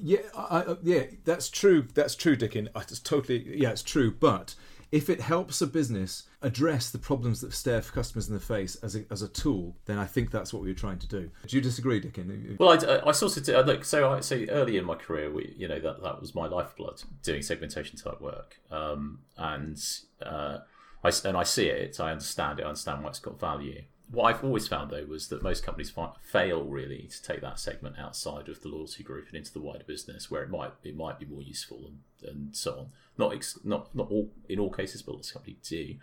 yeah 0.00 0.18
I, 0.36 0.58
I, 0.60 0.76
yeah 0.82 1.02
that's 1.24 1.50
true. 1.50 1.86
That's 1.94 2.14
true 2.14 2.36
Dickon 2.36 2.70
it's 2.74 3.00
totally 3.00 3.58
yeah 3.58 3.70
it's 3.70 3.82
true 3.82 4.10
but 4.10 4.54
if 4.92 5.08
it 5.08 5.22
helps 5.22 5.62
a 5.62 5.66
business 5.66 6.24
address 6.42 6.90
the 6.90 6.98
problems 6.98 7.40
that 7.40 7.54
stare 7.54 7.80
customers 7.80 8.28
in 8.28 8.34
the 8.34 8.40
face 8.40 8.76
as 8.76 8.94
a, 8.94 9.04
as 9.10 9.22
a 9.22 9.28
tool, 9.28 9.74
then 9.86 9.98
I 9.98 10.04
think 10.04 10.30
that's 10.30 10.52
what 10.52 10.62
we 10.62 10.68
were 10.68 10.74
trying 10.74 10.98
to 10.98 11.08
do. 11.08 11.30
Do 11.46 11.56
you 11.56 11.62
disagree, 11.62 11.98
Dickon? 11.98 12.56
Well, 12.60 12.72
I, 12.72 13.08
I 13.08 13.12
sort 13.12 13.36
of 13.38 13.44
do, 13.44 13.58
look. 13.62 13.84
So, 13.86 14.12
I, 14.12 14.20
so 14.20 14.44
early 14.50 14.76
in 14.76 14.84
my 14.84 14.94
career, 14.94 15.32
we, 15.32 15.54
you 15.56 15.66
know, 15.66 15.80
that 15.80 16.02
that 16.02 16.20
was 16.20 16.34
my 16.34 16.46
lifeblood, 16.46 17.02
doing 17.22 17.40
segmentation 17.40 17.96
type 17.96 18.20
work, 18.20 18.60
um, 18.70 19.20
and 19.38 19.82
uh, 20.24 20.58
I, 21.02 21.10
and 21.24 21.36
I 21.36 21.42
see 21.42 21.66
it, 21.66 21.98
I 21.98 22.12
understand 22.12 22.60
it, 22.60 22.64
I 22.64 22.68
understand 22.68 23.02
why 23.02 23.10
it's 23.10 23.18
got 23.18 23.40
value. 23.40 23.82
What 24.12 24.24
I've 24.24 24.44
always 24.44 24.68
found 24.68 24.90
though 24.90 25.06
was 25.06 25.28
that 25.28 25.42
most 25.42 25.64
companies 25.64 25.88
fi- 25.88 26.12
fail 26.22 26.64
really 26.64 27.08
to 27.10 27.22
take 27.22 27.40
that 27.40 27.58
segment 27.58 27.98
outside 27.98 28.48
of 28.50 28.60
the 28.60 28.68
loyalty 28.68 29.02
group 29.02 29.26
and 29.28 29.36
into 29.36 29.52
the 29.52 29.60
wider 29.60 29.84
business, 29.84 30.30
where 30.30 30.42
it 30.42 30.50
might 30.50 30.72
it 30.84 30.94
might 30.94 31.18
be 31.18 31.24
more 31.24 31.42
useful 31.42 31.86
and, 31.86 32.30
and 32.30 32.54
so 32.54 32.72
on. 32.72 32.86
Not 33.16 33.32
ex- 33.32 33.58
not 33.64 33.94
not 33.94 34.10
all 34.10 34.30
in 34.50 34.58
all 34.58 34.70
cases, 34.70 35.00
but 35.00 35.14
lots 35.14 35.30
of 35.30 35.34
companies 35.34 35.66
do. 35.66 35.94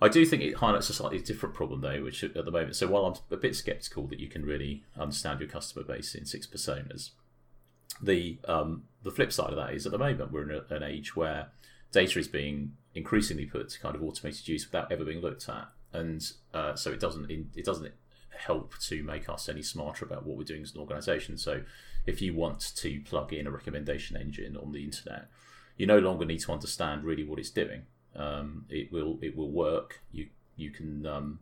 I 0.00 0.08
do 0.08 0.24
think 0.24 0.42
it 0.42 0.56
highlights 0.56 0.88
a 0.88 0.94
slightly 0.94 1.18
different 1.18 1.54
problem 1.54 1.82
though, 1.82 2.02
which 2.02 2.24
at 2.24 2.32
the 2.34 2.50
moment. 2.50 2.76
So 2.76 2.86
while 2.86 3.04
I'm 3.04 3.14
a 3.30 3.36
bit 3.36 3.54
skeptical 3.54 4.06
that 4.06 4.18
you 4.18 4.28
can 4.28 4.44
really 4.44 4.84
understand 4.98 5.40
your 5.40 5.50
customer 5.50 5.84
base 5.84 6.14
in 6.14 6.24
six 6.24 6.46
personas, 6.46 7.10
the 8.02 8.38
um, 8.48 8.84
the 9.02 9.10
flip 9.10 9.32
side 9.32 9.50
of 9.50 9.56
that 9.56 9.74
is 9.74 9.84
at 9.84 9.92
the 9.92 9.98
moment 9.98 10.32
we're 10.32 10.50
in 10.50 10.62
a, 10.70 10.74
an 10.74 10.82
age 10.82 11.14
where 11.14 11.48
data 11.92 12.18
is 12.18 12.28
being 12.28 12.72
increasingly 12.94 13.44
put 13.44 13.68
to 13.68 13.80
kind 13.80 13.94
of 13.94 14.02
automated 14.02 14.48
use 14.48 14.66
without 14.66 14.90
ever 14.90 15.04
being 15.04 15.20
looked 15.20 15.48
at, 15.48 15.68
and 15.96 16.32
uh, 16.54 16.74
so 16.74 16.90
it 16.92 17.00
doesn't 17.00 17.30
it 17.30 17.64
doesn't 17.64 17.92
help 18.38 18.78
to 18.78 19.02
make 19.02 19.28
us 19.28 19.48
any 19.48 19.62
smarter 19.62 20.04
about 20.04 20.26
what 20.26 20.36
we're 20.36 20.44
doing 20.44 20.62
as 20.62 20.74
an 20.74 20.80
organisation. 20.80 21.38
So 21.38 21.62
if 22.06 22.20
you 22.20 22.34
want 22.34 22.60
to 22.76 23.00
plug 23.00 23.32
in 23.32 23.46
a 23.46 23.50
recommendation 23.50 24.16
engine 24.16 24.56
on 24.56 24.72
the 24.72 24.84
internet, 24.84 25.28
you 25.76 25.86
no 25.86 25.98
longer 25.98 26.24
need 26.24 26.40
to 26.40 26.52
understand 26.52 27.04
really 27.04 27.24
what 27.24 27.38
it's 27.38 27.50
doing. 27.50 27.82
Um, 28.14 28.66
it 28.68 28.92
will 28.92 29.18
it 29.22 29.36
will 29.36 29.50
work. 29.50 30.00
You 30.12 30.28
you 30.56 30.70
can 30.70 31.06
um, 31.06 31.40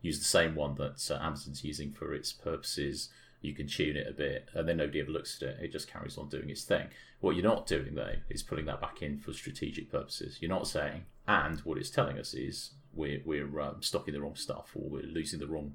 use 0.00 0.18
the 0.18 0.24
same 0.24 0.54
one 0.54 0.74
that 0.76 1.10
uh, 1.10 1.18
Amazon's 1.20 1.64
using 1.64 1.92
for 1.92 2.14
its 2.14 2.32
purposes. 2.32 3.10
You 3.40 3.54
can 3.54 3.68
tune 3.68 3.96
it 3.96 4.08
a 4.08 4.12
bit, 4.12 4.48
and 4.52 4.68
then 4.68 4.78
nobody 4.78 5.00
ever 5.00 5.12
looks 5.12 5.40
at 5.40 5.48
it. 5.48 5.58
It 5.62 5.72
just 5.72 5.90
carries 5.90 6.18
on 6.18 6.28
doing 6.28 6.50
its 6.50 6.64
thing. 6.64 6.88
What 7.20 7.36
you're 7.36 7.44
not 7.44 7.66
doing 7.66 7.94
though 7.94 8.16
is 8.28 8.42
putting 8.42 8.66
that 8.66 8.80
back 8.80 9.02
in 9.02 9.18
for 9.18 9.32
strategic 9.32 9.90
purposes. 9.90 10.38
You're 10.40 10.50
not 10.50 10.66
saying, 10.66 11.04
and 11.28 11.60
what 11.60 11.78
it's 11.78 11.90
telling 11.90 12.18
us 12.18 12.34
is 12.34 12.70
we're 12.98 13.22
we're 13.24 13.60
um, 13.60 13.80
stocking 13.80 14.12
the 14.12 14.20
wrong 14.20 14.36
stuff, 14.36 14.72
or 14.74 14.88
we're 14.90 15.02
losing 15.02 15.38
the 15.38 15.46
wrong. 15.46 15.74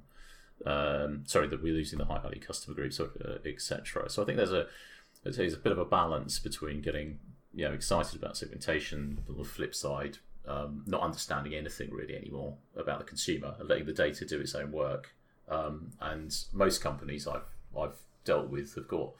Um, 0.65 1.23
sorry, 1.25 1.47
that 1.47 1.63
we're 1.63 1.73
losing 1.73 1.99
the 1.99 2.05
high 2.05 2.19
value 2.19 2.39
customer 2.39 2.75
groups, 2.75 2.99
uh, 2.99 3.39
etc. 3.45 4.09
So 4.09 4.21
I 4.21 4.25
think 4.25 4.37
there's 4.37 4.51
a 4.51 4.67
there's 5.23 5.53
a 5.53 5.57
bit 5.57 5.71
of 5.71 5.77
a 5.77 5.85
balance 5.85 6.39
between 6.39 6.81
getting 6.81 7.19
you 7.53 7.65
know 7.65 7.73
excited 7.73 8.15
about 8.15 8.37
segmentation, 8.37 9.23
on 9.29 9.37
the 9.37 9.43
flip 9.43 9.73
side, 9.73 10.17
um, 10.47 10.83
not 10.85 11.01
understanding 11.01 11.55
anything 11.55 11.91
really 11.91 12.15
anymore 12.15 12.55
about 12.75 12.99
the 12.99 13.05
consumer 13.05 13.55
and 13.59 13.69
letting 13.69 13.85
the 13.85 13.93
data 13.93 14.25
do 14.25 14.39
its 14.39 14.53
own 14.53 14.71
work. 14.71 15.15
Um, 15.49 15.91
and 16.01 16.35
most 16.51 16.81
companies 16.81 17.27
I've 17.27 17.49
I've 17.77 17.97
dealt 18.25 18.49
with 18.49 18.75
have 18.75 18.87
got 18.87 19.11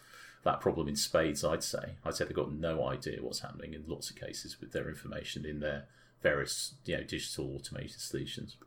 that 0.43 0.59
problem 0.59 0.87
in 0.87 0.95
spades. 0.95 1.43
I'd 1.43 1.63
say 1.63 1.95
I'd 2.05 2.15
say 2.15 2.25
they've 2.25 2.35
got 2.35 2.51
no 2.51 2.85
idea 2.87 3.17
what's 3.21 3.39
happening 3.39 3.73
in 3.73 3.85
lots 3.87 4.09
of 4.09 4.17
cases 4.17 4.59
with 4.59 4.71
their 4.71 4.89
information 4.89 5.45
in 5.45 5.61
their 5.61 5.85
various 6.23 6.75
you 6.85 6.97
know 6.97 7.03
digital 7.03 7.55
automated 7.55 7.99
solutions. 7.99 8.57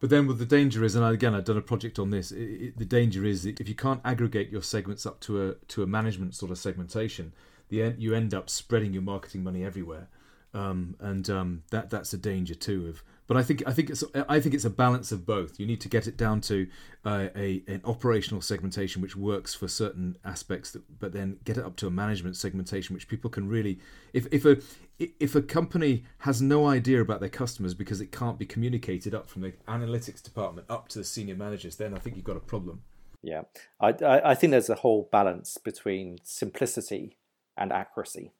But 0.00 0.10
then, 0.10 0.26
what 0.26 0.38
the 0.38 0.46
danger 0.46 0.82
is, 0.82 0.96
and 0.96 1.04
again, 1.04 1.34
I've 1.34 1.44
done 1.44 1.58
a 1.58 1.62
project 1.62 1.98
on 1.98 2.10
this. 2.10 2.32
It, 2.32 2.42
it, 2.42 2.78
the 2.78 2.84
danger 2.84 3.24
is 3.24 3.44
if 3.44 3.68
you 3.68 3.74
can't 3.74 4.00
aggregate 4.04 4.50
your 4.50 4.62
segments 4.62 5.04
up 5.04 5.20
to 5.20 5.48
a 5.48 5.54
to 5.68 5.82
a 5.82 5.86
management 5.86 6.34
sort 6.34 6.50
of 6.50 6.58
segmentation, 6.58 7.34
the 7.68 7.94
you 7.98 8.14
end 8.14 8.32
up 8.32 8.48
spreading 8.48 8.92
your 8.92 9.02
marketing 9.02 9.44
money 9.44 9.64
everywhere 9.64 10.08
um, 10.54 10.96
and 11.00 11.28
um, 11.30 11.62
that 11.70 11.90
that's 11.90 12.12
a 12.12 12.18
danger 12.18 12.54
too. 12.54 12.86
Of 12.88 13.02
but 13.32 13.38
I 13.38 13.44
think 13.44 13.62
I 13.66 13.72
think 13.72 13.88
it's 13.88 14.04
I 14.28 14.40
think 14.40 14.54
it's 14.54 14.66
a 14.66 14.70
balance 14.70 15.10
of 15.10 15.24
both. 15.24 15.58
You 15.58 15.64
need 15.64 15.80
to 15.80 15.88
get 15.88 16.06
it 16.06 16.18
down 16.18 16.42
to 16.42 16.66
uh, 17.02 17.28
a 17.34 17.62
an 17.66 17.80
operational 17.82 18.42
segmentation 18.42 19.00
which 19.00 19.16
works 19.16 19.54
for 19.54 19.68
certain 19.68 20.18
aspects, 20.22 20.72
that, 20.72 20.82
but 21.00 21.14
then 21.14 21.38
get 21.42 21.56
it 21.56 21.64
up 21.64 21.76
to 21.76 21.86
a 21.86 21.90
management 21.90 22.36
segmentation 22.36 22.92
which 22.92 23.08
people 23.08 23.30
can 23.30 23.48
really. 23.48 23.78
If 24.12 24.26
if 24.30 24.44
a 24.44 24.58
if 24.98 25.34
a 25.34 25.40
company 25.40 26.04
has 26.18 26.42
no 26.42 26.66
idea 26.66 27.00
about 27.00 27.20
their 27.20 27.30
customers 27.30 27.72
because 27.72 28.02
it 28.02 28.12
can't 28.12 28.38
be 28.38 28.44
communicated 28.44 29.14
up 29.14 29.30
from 29.30 29.40
the 29.40 29.52
analytics 29.66 30.22
department 30.22 30.66
up 30.68 30.88
to 30.88 30.98
the 30.98 31.04
senior 31.04 31.34
managers, 31.34 31.76
then 31.76 31.94
I 31.94 32.00
think 32.00 32.16
you've 32.16 32.26
got 32.26 32.36
a 32.36 32.40
problem. 32.40 32.82
Yeah, 33.22 33.44
I, 33.80 33.94
I, 34.04 34.32
I 34.32 34.34
think 34.34 34.50
there's 34.50 34.68
a 34.68 34.74
whole 34.74 35.08
balance 35.10 35.56
between 35.56 36.18
simplicity 36.22 37.16
and 37.56 37.72
accuracy. 37.72 38.32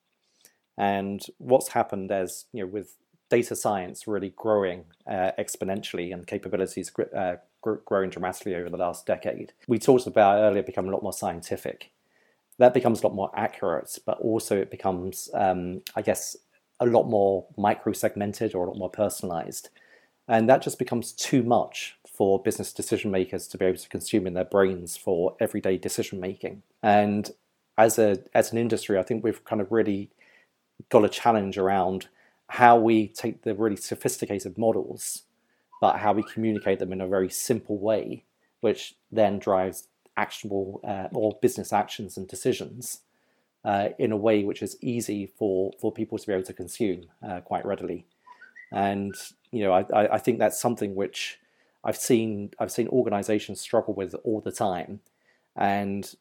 And 0.77 1.23
what's 1.39 1.69
happened 1.69 2.11
as 2.11 2.45
you 2.53 2.65
know, 2.65 2.67
with 2.67 2.97
data 3.33 3.57
science 3.57 4.07
really 4.07 4.35
growing 4.37 4.85
uh, 5.07 5.31
exponentially 5.39 6.13
and 6.13 6.27
capabilities 6.27 6.93
uh, 7.17 7.37
growing 7.63 8.11
dramatically 8.11 8.55
over 8.55 8.69
the 8.69 8.77
last 8.77 9.07
decade, 9.07 9.55
we 9.67 9.79
talked 9.79 10.07
about 10.07 10.39
earlier 10.39 10.63
becoming 10.63 10.91
a 10.91 10.95
lot 10.95 11.03
more 11.03 11.15
scientific. 11.15 11.93
That 12.59 12.75
becomes 12.75 13.01
a 13.01 13.07
lot 13.07 13.15
more 13.15 13.31
accurate, 13.35 13.99
but 14.05 14.19
also 14.21 14.59
it 14.59 14.71
becomes, 14.71 15.31
um, 15.33 15.81
I 15.97 16.03
guess, 16.03 16.37
a 16.79 16.85
lot 16.85 17.05
more 17.05 17.47
micro 17.57 17.95
segmented 17.95 18.55
or 18.55 18.67
a 18.67 18.69
lot 18.69 18.79
more 18.79 18.91
personalized. 18.91 19.71
And 20.29 20.47
that 20.51 20.61
just 20.61 20.79
becomes 20.79 21.13
too 21.13 21.43
much 21.43 21.97
for 22.07 22.43
business 22.43 22.71
decision 22.75 23.11
makers 23.11 23.49
to 23.49 23.57
be 23.57 23.65
able 23.65 23.79
to 23.79 23.89
consume 23.89 24.27
in 24.27 24.35
their 24.35 24.45
brains 24.45 24.99
for 24.99 25.37
everyday 25.41 25.79
decision 25.79 26.21
making. 26.21 26.63
And 26.83 27.31
as 27.79 27.99
a 27.99 28.19
as 28.35 28.53
an 28.53 28.59
industry, 28.59 28.99
I 28.99 29.03
think 29.03 29.25
we've 29.25 29.43
kind 29.45 29.63
of 29.63 29.73
really 29.73 30.11
got 30.91 31.05
a 31.05 31.09
challenge 31.09 31.57
around 31.57 32.09
how 32.53 32.77
we 32.77 33.09
take 33.09 33.45
the 33.45 33.55
really 33.55 33.77
sophisticated 33.77 34.59
models, 34.59 35.23
but 35.81 35.97
how 35.97 36.13
we 36.13 36.23
communicate 36.23 36.79
them 36.79 36.93
in 36.93 37.01
a 37.01 37.07
very 37.07 37.31
simple 37.31 37.79
way, 37.79 38.25
which 38.61 38.95
then 39.11 39.39
drives 39.39 39.89
actionable 40.19 40.79
uh, 40.87 41.09
or 41.15 41.39
business 41.41 41.73
actions 41.73 42.19
and 42.19 42.29
decisions 42.29 43.01
uh, 43.65 43.89
in 43.99 44.13
a 44.13 44.19
way 44.19 44.45
which 44.45 44.63
is 44.63 44.77
easy 44.83 45.25
for, 45.39 45.73
for 45.81 45.91
people 45.91 46.19
to 46.19 46.27
be 46.27 46.33
able 46.35 46.43
to 46.43 46.53
consume 46.53 47.05
uh, 47.27 47.41
quite 47.41 47.65
readily. 47.65 48.05
And 48.71 49.15
you 49.51 49.65
know, 49.65 49.73
I, 49.73 50.17
I 50.17 50.19
think 50.19 50.39
that's 50.39 50.61
something 50.61 50.95
which 50.95 51.39
I've 51.83 51.97
seen 51.97 52.51
I've 52.59 52.71
seen 52.71 52.89
organizations 52.89 53.63
struggle 53.63 53.95
with 53.95 54.15
all 54.25 54.43
the 54.43 54.53
time, 54.53 55.01
and 55.57 56.15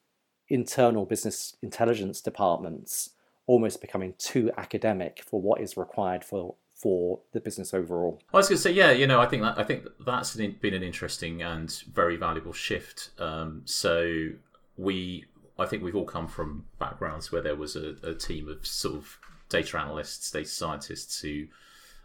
internal 0.47 1.05
business 1.05 1.57
intelligence 1.61 2.21
departments 2.21 3.09
almost 3.51 3.81
becoming 3.81 4.13
too 4.17 4.49
academic 4.57 5.21
for 5.29 5.41
what 5.41 5.59
is 5.59 5.75
required 5.75 6.23
for 6.23 6.55
for 6.73 7.19
the 7.33 7.39
business 7.41 7.73
overall. 7.73 8.19
I 8.33 8.37
was 8.37 8.47
going 8.47 8.57
to 8.57 8.61
say, 8.61 8.71
yeah, 8.71 8.91
you 8.91 9.05
know, 9.05 9.19
I 9.19 9.27
think 9.27 9.43
that 9.43 9.59
I 9.59 9.63
think 9.63 9.87
that's 10.05 10.35
been 10.35 10.73
an 10.73 10.81
interesting 10.81 11.41
and 11.41 11.69
very 11.93 12.15
valuable 12.15 12.53
shift. 12.53 13.09
Um, 13.19 13.61
so 13.65 14.29
we, 14.77 15.25
I 15.59 15.65
think 15.65 15.83
we've 15.83 15.97
all 15.97 16.05
come 16.05 16.27
from 16.27 16.63
backgrounds 16.79 17.29
where 17.29 17.41
there 17.41 17.57
was 17.57 17.75
a, 17.75 17.97
a 18.03 18.15
team 18.15 18.47
of 18.47 18.65
sort 18.65 18.95
of 18.95 19.19
data 19.49 19.77
analysts, 19.77 20.31
data 20.31 20.47
scientists 20.47 21.19
who 21.19 21.47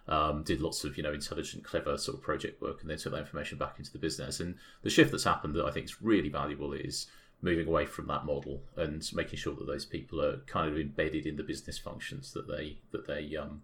um, 0.09 0.43
did 0.43 0.61
lots 0.61 0.83
of 0.83 0.97
you 0.97 1.05
know 1.05 1.15
intelligent, 1.15 1.63
clever 1.63 1.97
sort 1.97 2.19
of 2.19 2.25
project 2.25 2.61
work, 2.61 2.81
and 2.81 2.91
then 2.91 2.99
took 2.99 3.13
that 3.13 3.21
information 3.21 3.57
back 3.57 3.77
into 3.79 3.93
the 3.93 4.01
business. 4.01 4.41
And 4.41 4.57
the 4.83 4.91
shift 4.91 5.13
that's 5.13 5.25
happened 5.25 5.55
that 5.55 5.65
I 5.65 5.71
think 5.71 5.87
is 5.87 6.03
really 6.03 6.29
valuable 6.29 6.73
is 6.73 7.07
moving 7.43 7.67
away 7.67 7.87
from 7.87 8.07
that 8.07 8.25
model 8.25 8.63
and 8.77 9.09
making 9.15 9.39
sure 9.39 9.55
that 9.55 9.67
those 9.67 9.85
people 9.85 10.23
are 10.23 10.39
kind 10.47 10.71
of 10.71 10.79
embedded 10.79 11.27
in 11.27 11.37
the 11.37 11.43
business 11.43 11.79
functions 11.79 12.33
that 12.33 12.49
they 12.49 12.79
that 12.93 13.07
they 13.07 13.37
um, 13.37 13.63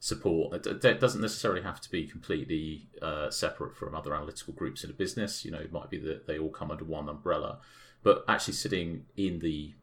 support. 0.00 0.66
It 0.66 1.00
doesn't 1.00 1.20
necessarily 1.20 1.62
have 1.62 1.80
to 1.80 1.90
be 1.90 2.06
completely 2.06 2.88
uh, 3.00 3.30
separate 3.30 3.76
from 3.76 3.94
other 3.94 4.14
analytical 4.14 4.54
groups 4.54 4.84
in 4.84 4.90
a 4.90 4.94
business. 4.94 5.44
You 5.44 5.50
know, 5.50 5.60
it 5.60 5.72
might 5.72 5.90
be 5.90 5.98
that 5.98 6.26
they 6.26 6.38
all 6.38 6.50
come 6.50 6.70
under 6.70 6.84
one 6.84 7.08
umbrella, 7.08 7.58
but 8.02 8.24
actually 8.28 8.54
sitting 8.54 9.04
in 9.16 9.40
the 9.40 9.74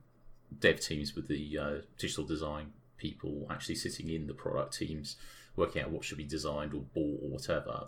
dev 0.60 0.80
teams 0.80 1.16
with 1.16 1.28
the 1.28 1.58
uh, 1.58 1.74
digital 1.98 2.26
design 2.26 2.74
people, 2.98 3.48
actually 3.50 3.76
sitting 3.76 4.10
in 4.10 4.28
the 4.28 4.34
product 4.34 4.78
teams, 4.78 5.16
working 5.56 5.82
out 5.82 5.92
what 5.92 6.04
should 6.04 6.18
be 6.18 6.24
designed 6.24 6.74
or 6.74 6.82
bought 6.94 7.20
or 7.22 7.30
whatever 7.30 7.88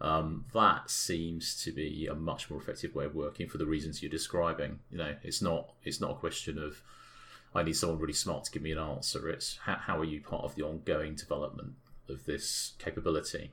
um, 0.00 0.44
that 0.52 0.90
seems 0.90 1.60
to 1.64 1.72
be 1.72 2.06
a 2.06 2.14
much 2.14 2.50
more 2.50 2.60
effective 2.60 2.94
way 2.94 3.04
of 3.04 3.14
working 3.14 3.48
for 3.48 3.58
the 3.58 3.66
reasons 3.66 4.02
you're 4.02 4.10
describing. 4.10 4.78
You 4.90 4.98
know, 4.98 5.14
it's 5.22 5.42
not 5.42 5.70
it's 5.84 6.00
not 6.00 6.12
a 6.12 6.14
question 6.14 6.58
of 6.58 6.82
I 7.54 7.62
need 7.62 7.76
someone 7.76 7.98
really 7.98 8.12
smart 8.12 8.44
to 8.44 8.50
give 8.50 8.62
me 8.62 8.72
an 8.72 8.78
answer. 8.78 9.28
It's 9.28 9.58
how, 9.64 9.76
how 9.76 9.98
are 9.98 10.04
you 10.04 10.20
part 10.20 10.44
of 10.44 10.54
the 10.54 10.62
ongoing 10.62 11.14
development 11.14 11.72
of 12.08 12.24
this 12.26 12.74
capability? 12.78 13.50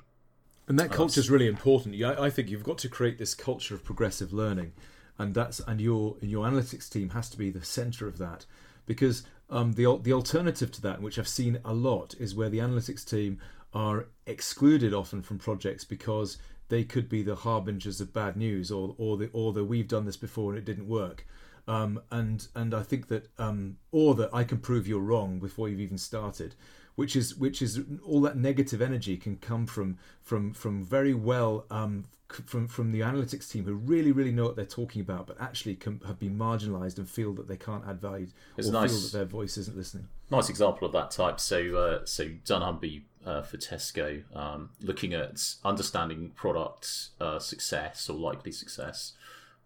And 0.67 0.79
that 0.79 0.91
culture 0.91 1.19
is 1.19 1.29
really 1.29 1.47
important. 1.47 2.01
I, 2.03 2.25
I 2.25 2.29
think 2.29 2.49
you've 2.49 2.63
got 2.63 2.79
to 2.79 2.89
create 2.89 3.17
this 3.17 3.35
culture 3.35 3.75
of 3.75 3.83
progressive 3.83 4.33
learning, 4.33 4.73
and 5.17 5.33
that's 5.33 5.59
and 5.61 5.79
your 5.79 6.17
and 6.21 6.29
your 6.29 6.45
analytics 6.45 6.89
team 6.89 7.09
has 7.09 7.29
to 7.29 7.37
be 7.37 7.49
the 7.49 7.63
center 7.63 8.07
of 8.07 8.17
that, 8.17 8.45
because 8.85 9.23
um, 9.49 9.73
the 9.73 9.99
the 10.01 10.13
alternative 10.13 10.71
to 10.73 10.81
that, 10.81 11.01
which 11.01 11.19
I've 11.19 11.27
seen 11.27 11.59
a 11.63 11.73
lot, 11.73 12.15
is 12.19 12.35
where 12.35 12.49
the 12.49 12.59
analytics 12.59 13.07
team 13.07 13.39
are 13.75 14.07
excluded 14.25 14.93
often 14.93 15.21
from 15.21 15.37
projects 15.37 15.83
because 15.83 16.37
they 16.69 16.83
could 16.83 17.09
be 17.09 17.21
the 17.21 17.35
harbingers 17.35 18.01
of 18.01 18.13
bad 18.13 18.35
news 18.35 18.71
or 18.71 18.95
or 18.97 19.17
the 19.17 19.29
or 19.33 19.53
the 19.53 19.63
we've 19.63 19.87
done 19.87 20.05
this 20.05 20.17
before 20.17 20.51
and 20.51 20.57
it 20.57 20.65
didn't 20.65 20.87
work. 20.87 21.27
Um, 21.67 22.01
and 22.11 22.47
and 22.55 22.73
I 22.73 22.83
think 22.83 23.07
that 23.09 23.27
um, 23.37 23.77
or 23.91 24.15
that 24.15 24.29
I 24.33 24.43
can 24.43 24.59
prove 24.59 24.87
you're 24.87 24.99
wrong 24.99 25.39
before 25.39 25.67
you've 25.67 25.79
even 25.79 25.97
started, 25.97 26.55
which 26.95 27.15
is 27.15 27.35
which 27.35 27.61
is 27.61 27.81
all 28.03 28.21
that 28.21 28.37
negative 28.37 28.81
energy 28.81 29.17
can 29.17 29.37
come 29.37 29.65
from 29.65 29.97
from 30.21 30.53
from 30.53 30.83
very 30.83 31.13
well 31.13 31.65
um, 31.69 32.05
from 32.27 32.67
from 32.67 32.91
the 32.91 33.01
analytics 33.01 33.49
team 33.49 33.65
who 33.65 33.73
really 33.73 34.11
really 34.11 34.31
know 34.31 34.45
what 34.45 34.55
they're 34.55 34.65
talking 34.65 35.01
about, 35.01 35.25
but 35.25 35.41
actually 35.41 35.75
can, 35.75 36.01
have 36.05 36.19
been 36.19 36.37
marginalised 36.37 36.97
and 36.97 37.09
feel 37.09 37.33
that 37.33 37.47
they 37.47 37.57
can't 37.57 37.83
add 37.87 37.99
value 37.99 38.27
it's 38.57 38.69
or 38.69 38.71
nice, 38.71 38.91
feel 38.91 39.01
that 39.01 39.11
their 39.11 39.25
voice 39.25 39.57
isn't 39.57 39.75
listening. 39.75 40.07
Nice 40.29 40.49
example 40.49 40.85
of 40.85 40.93
that 40.93 41.09
type. 41.11 41.39
So 41.39 41.77
uh, 41.77 42.05
so 42.05 42.25
dunnhumby 42.45 43.03
uh, 43.25 43.41
for 43.41 43.57
Tesco, 43.57 44.23
um, 44.35 44.69
looking 44.81 45.13
at 45.13 45.55
understanding 45.63 46.31
product 46.35 47.09
uh, 47.19 47.39
success 47.39 48.09
or 48.09 48.17
likely 48.17 48.51
success 48.51 49.13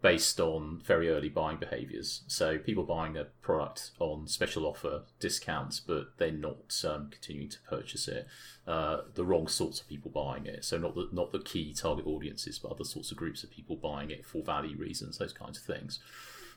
based 0.01 0.39
on 0.39 0.81
very 0.85 1.09
early 1.09 1.27
buying 1.27 1.57
behaviors. 1.57 2.21
So 2.27 2.57
people 2.57 2.83
buying 2.83 3.17
a 3.17 3.25
product 3.41 3.91
on 3.99 4.27
special 4.27 4.65
offer 4.65 5.01
discounts, 5.19 5.79
but 5.79 6.17
they're 6.17 6.31
not 6.31 6.83
um, 6.87 7.09
continuing 7.11 7.49
to 7.49 7.57
purchase 7.69 8.07
it. 8.07 8.25
Uh, 8.65 8.99
the 9.15 9.25
wrong 9.25 9.47
sorts 9.47 9.81
of 9.81 9.89
people 9.89 10.09
buying 10.09 10.45
it. 10.45 10.63
So 10.63 10.77
not 10.77 10.95
the 10.95 11.09
not 11.11 11.31
the 11.31 11.39
key 11.39 11.73
target 11.73 12.07
audiences, 12.07 12.59
but 12.59 12.71
other 12.71 12.85
sorts 12.85 13.11
of 13.11 13.17
groups 13.17 13.43
of 13.43 13.51
people 13.51 13.75
buying 13.75 14.09
it 14.09 14.25
for 14.25 14.41
value 14.41 14.77
reasons, 14.77 15.17
those 15.17 15.33
kinds 15.33 15.57
of 15.57 15.63
things. 15.65 15.99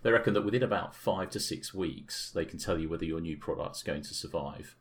They 0.03 0.13
reckon 0.13 0.35
that 0.35 0.45
within 0.45 0.63
about 0.63 0.95
five 0.95 1.31
to 1.31 1.41
six 1.41 1.73
weeks, 1.73 2.31
they 2.33 2.45
can 2.45 2.59
tell 2.59 2.79
you 2.79 2.89
whether 2.89 3.05
your 3.05 3.21
new 3.21 3.37
product's 3.37 3.83
going 3.83 4.03
to 4.03 4.15
survive. 4.15 4.77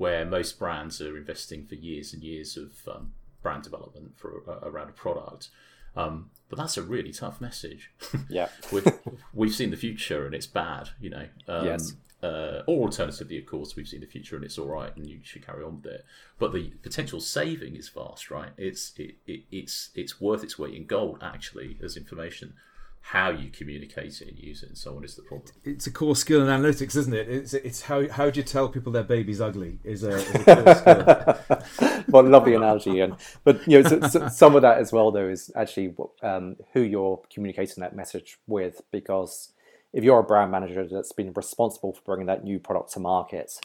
Where 0.00 0.24
most 0.24 0.58
brands 0.58 1.00
are 1.00 1.16
investing 1.16 1.66
for 1.66 1.74
years 1.74 2.14
and 2.14 2.22
years 2.22 2.56
of 2.56 2.70
um, 2.88 3.12
brand 3.42 3.62
development 3.62 4.12
for 4.16 4.42
uh, 4.48 4.66
around 4.68 4.88
a 4.88 4.92
product 4.92 5.48
um, 5.96 6.30
but 6.48 6.58
that's 6.58 6.76
a 6.76 6.82
really 6.82 7.12
tough 7.12 7.40
message. 7.40 7.90
Yeah, 8.28 8.48
we've, 8.70 8.86
we've 9.34 9.52
seen 9.52 9.70
the 9.70 9.76
future 9.76 10.24
and 10.24 10.34
it's 10.34 10.46
bad, 10.46 10.90
you 11.00 11.10
know. 11.10 11.26
Um, 11.48 11.66
yes. 11.66 11.94
Uh, 12.22 12.62
or 12.66 12.84
alternatively, 12.84 13.38
of 13.38 13.46
course, 13.46 13.74
we've 13.74 13.88
seen 13.88 14.00
the 14.00 14.06
future 14.06 14.36
and 14.36 14.44
it's 14.44 14.58
all 14.58 14.68
right, 14.68 14.94
and 14.94 15.08
you 15.08 15.18
should 15.22 15.44
carry 15.44 15.64
on 15.64 15.76
with 15.76 15.86
it. 15.86 16.04
But 16.38 16.52
the 16.52 16.68
potential 16.82 17.20
saving 17.20 17.76
is 17.76 17.88
vast, 17.88 18.30
right? 18.30 18.50
It's 18.56 18.92
it, 18.98 19.16
it, 19.26 19.44
it's 19.50 19.90
it's 19.94 20.20
worth 20.20 20.44
its 20.44 20.58
weight 20.58 20.74
in 20.74 20.86
gold 20.86 21.18
actually 21.22 21.78
as 21.82 21.96
information 21.96 22.54
how 23.02 23.30
you 23.30 23.50
communicate 23.50 24.20
it 24.20 24.28
and 24.28 24.38
use 24.38 24.62
it 24.62 24.68
and 24.68 24.78
so 24.78 24.96
on 24.96 25.04
is 25.04 25.16
the 25.16 25.22
problem. 25.22 25.50
It's 25.64 25.86
a 25.86 25.90
core 25.90 26.14
skill 26.14 26.42
in 26.42 26.48
analytics, 26.48 26.94
isn't 26.96 27.12
it? 27.12 27.28
It's 27.28 27.54
it's 27.54 27.82
how 27.82 28.08
how 28.08 28.30
do 28.30 28.38
you 28.38 28.44
tell 28.44 28.68
people 28.68 28.92
their 28.92 29.02
baby's 29.02 29.40
ugly 29.40 29.80
is 29.82 30.04
a, 30.04 30.10
is 30.10 30.34
a 30.34 30.44
core 30.44 31.48
skill. 31.48 32.02
well, 32.08 32.24
lovely 32.24 32.54
analogy, 32.54 33.00
and 33.00 33.16
but 33.42 33.66
you 33.66 33.82
know 33.82 33.88
so, 33.88 34.00
so 34.08 34.28
some 34.28 34.54
of 34.54 34.62
that 34.62 34.78
as 34.78 34.92
well 34.92 35.10
though 35.10 35.28
is 35.28 35.50
actually 35.56 35.94
um, 36.22 36.56
who 36.72 36.82
you're 36.82 37.20
communicating 37.32 37.80
that 37.80 37.96
message 37.96 38.38
with 38.46 38.80
because 38.92 39.52
if 39.92 40.04
you're 40.04 40.20
a 40.20 40.24
brand 40.24 40.52
manager 40.52 40.86
that's 40.86 41.12
been 41.12 41.32
responsible 41.32 41.92
for 41.92 42.02
bringing 42.02 42.26
that 42.26 42.44
new 42.44 42.60
product 42.60 42.92
to 42.92 43.00
market 43.00 43.58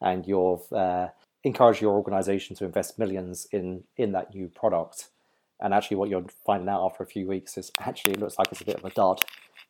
and 0.00 0.26
you've 0.26 0.72
uh, 0.72 1.08
encouraged 1.42 1.80
your 1.80 1.94
organization 1.94 2.54
to 2.56 2.64
invest 2.64 2.98
millions 2.98 3.48
in 3.52 3.82
in 3.96 4.12
that 4.12 4.34
new 4.34 4.48
product 4.48 5.08
and 5.62 5.72
actually 5.72 5.96
what 5.96 6.10
you're 6.10 6.26
finding 6.44 6.68
out 6.68 6.84
after 6.84 7.02
a 7.02 7.06
few 7.06 7.26
weeks 7.26 7.56
is 7.56 7.72
actually 7.80 8.12
it 8.12 8.20
looks 8.20 8.38
like 8.38 8.48
it's 8.50 8.60
a 8.60 8.66
bit 8.66 8.76
of 8.76 8.84
a 8.84 8.90
dud. 8.90 9.20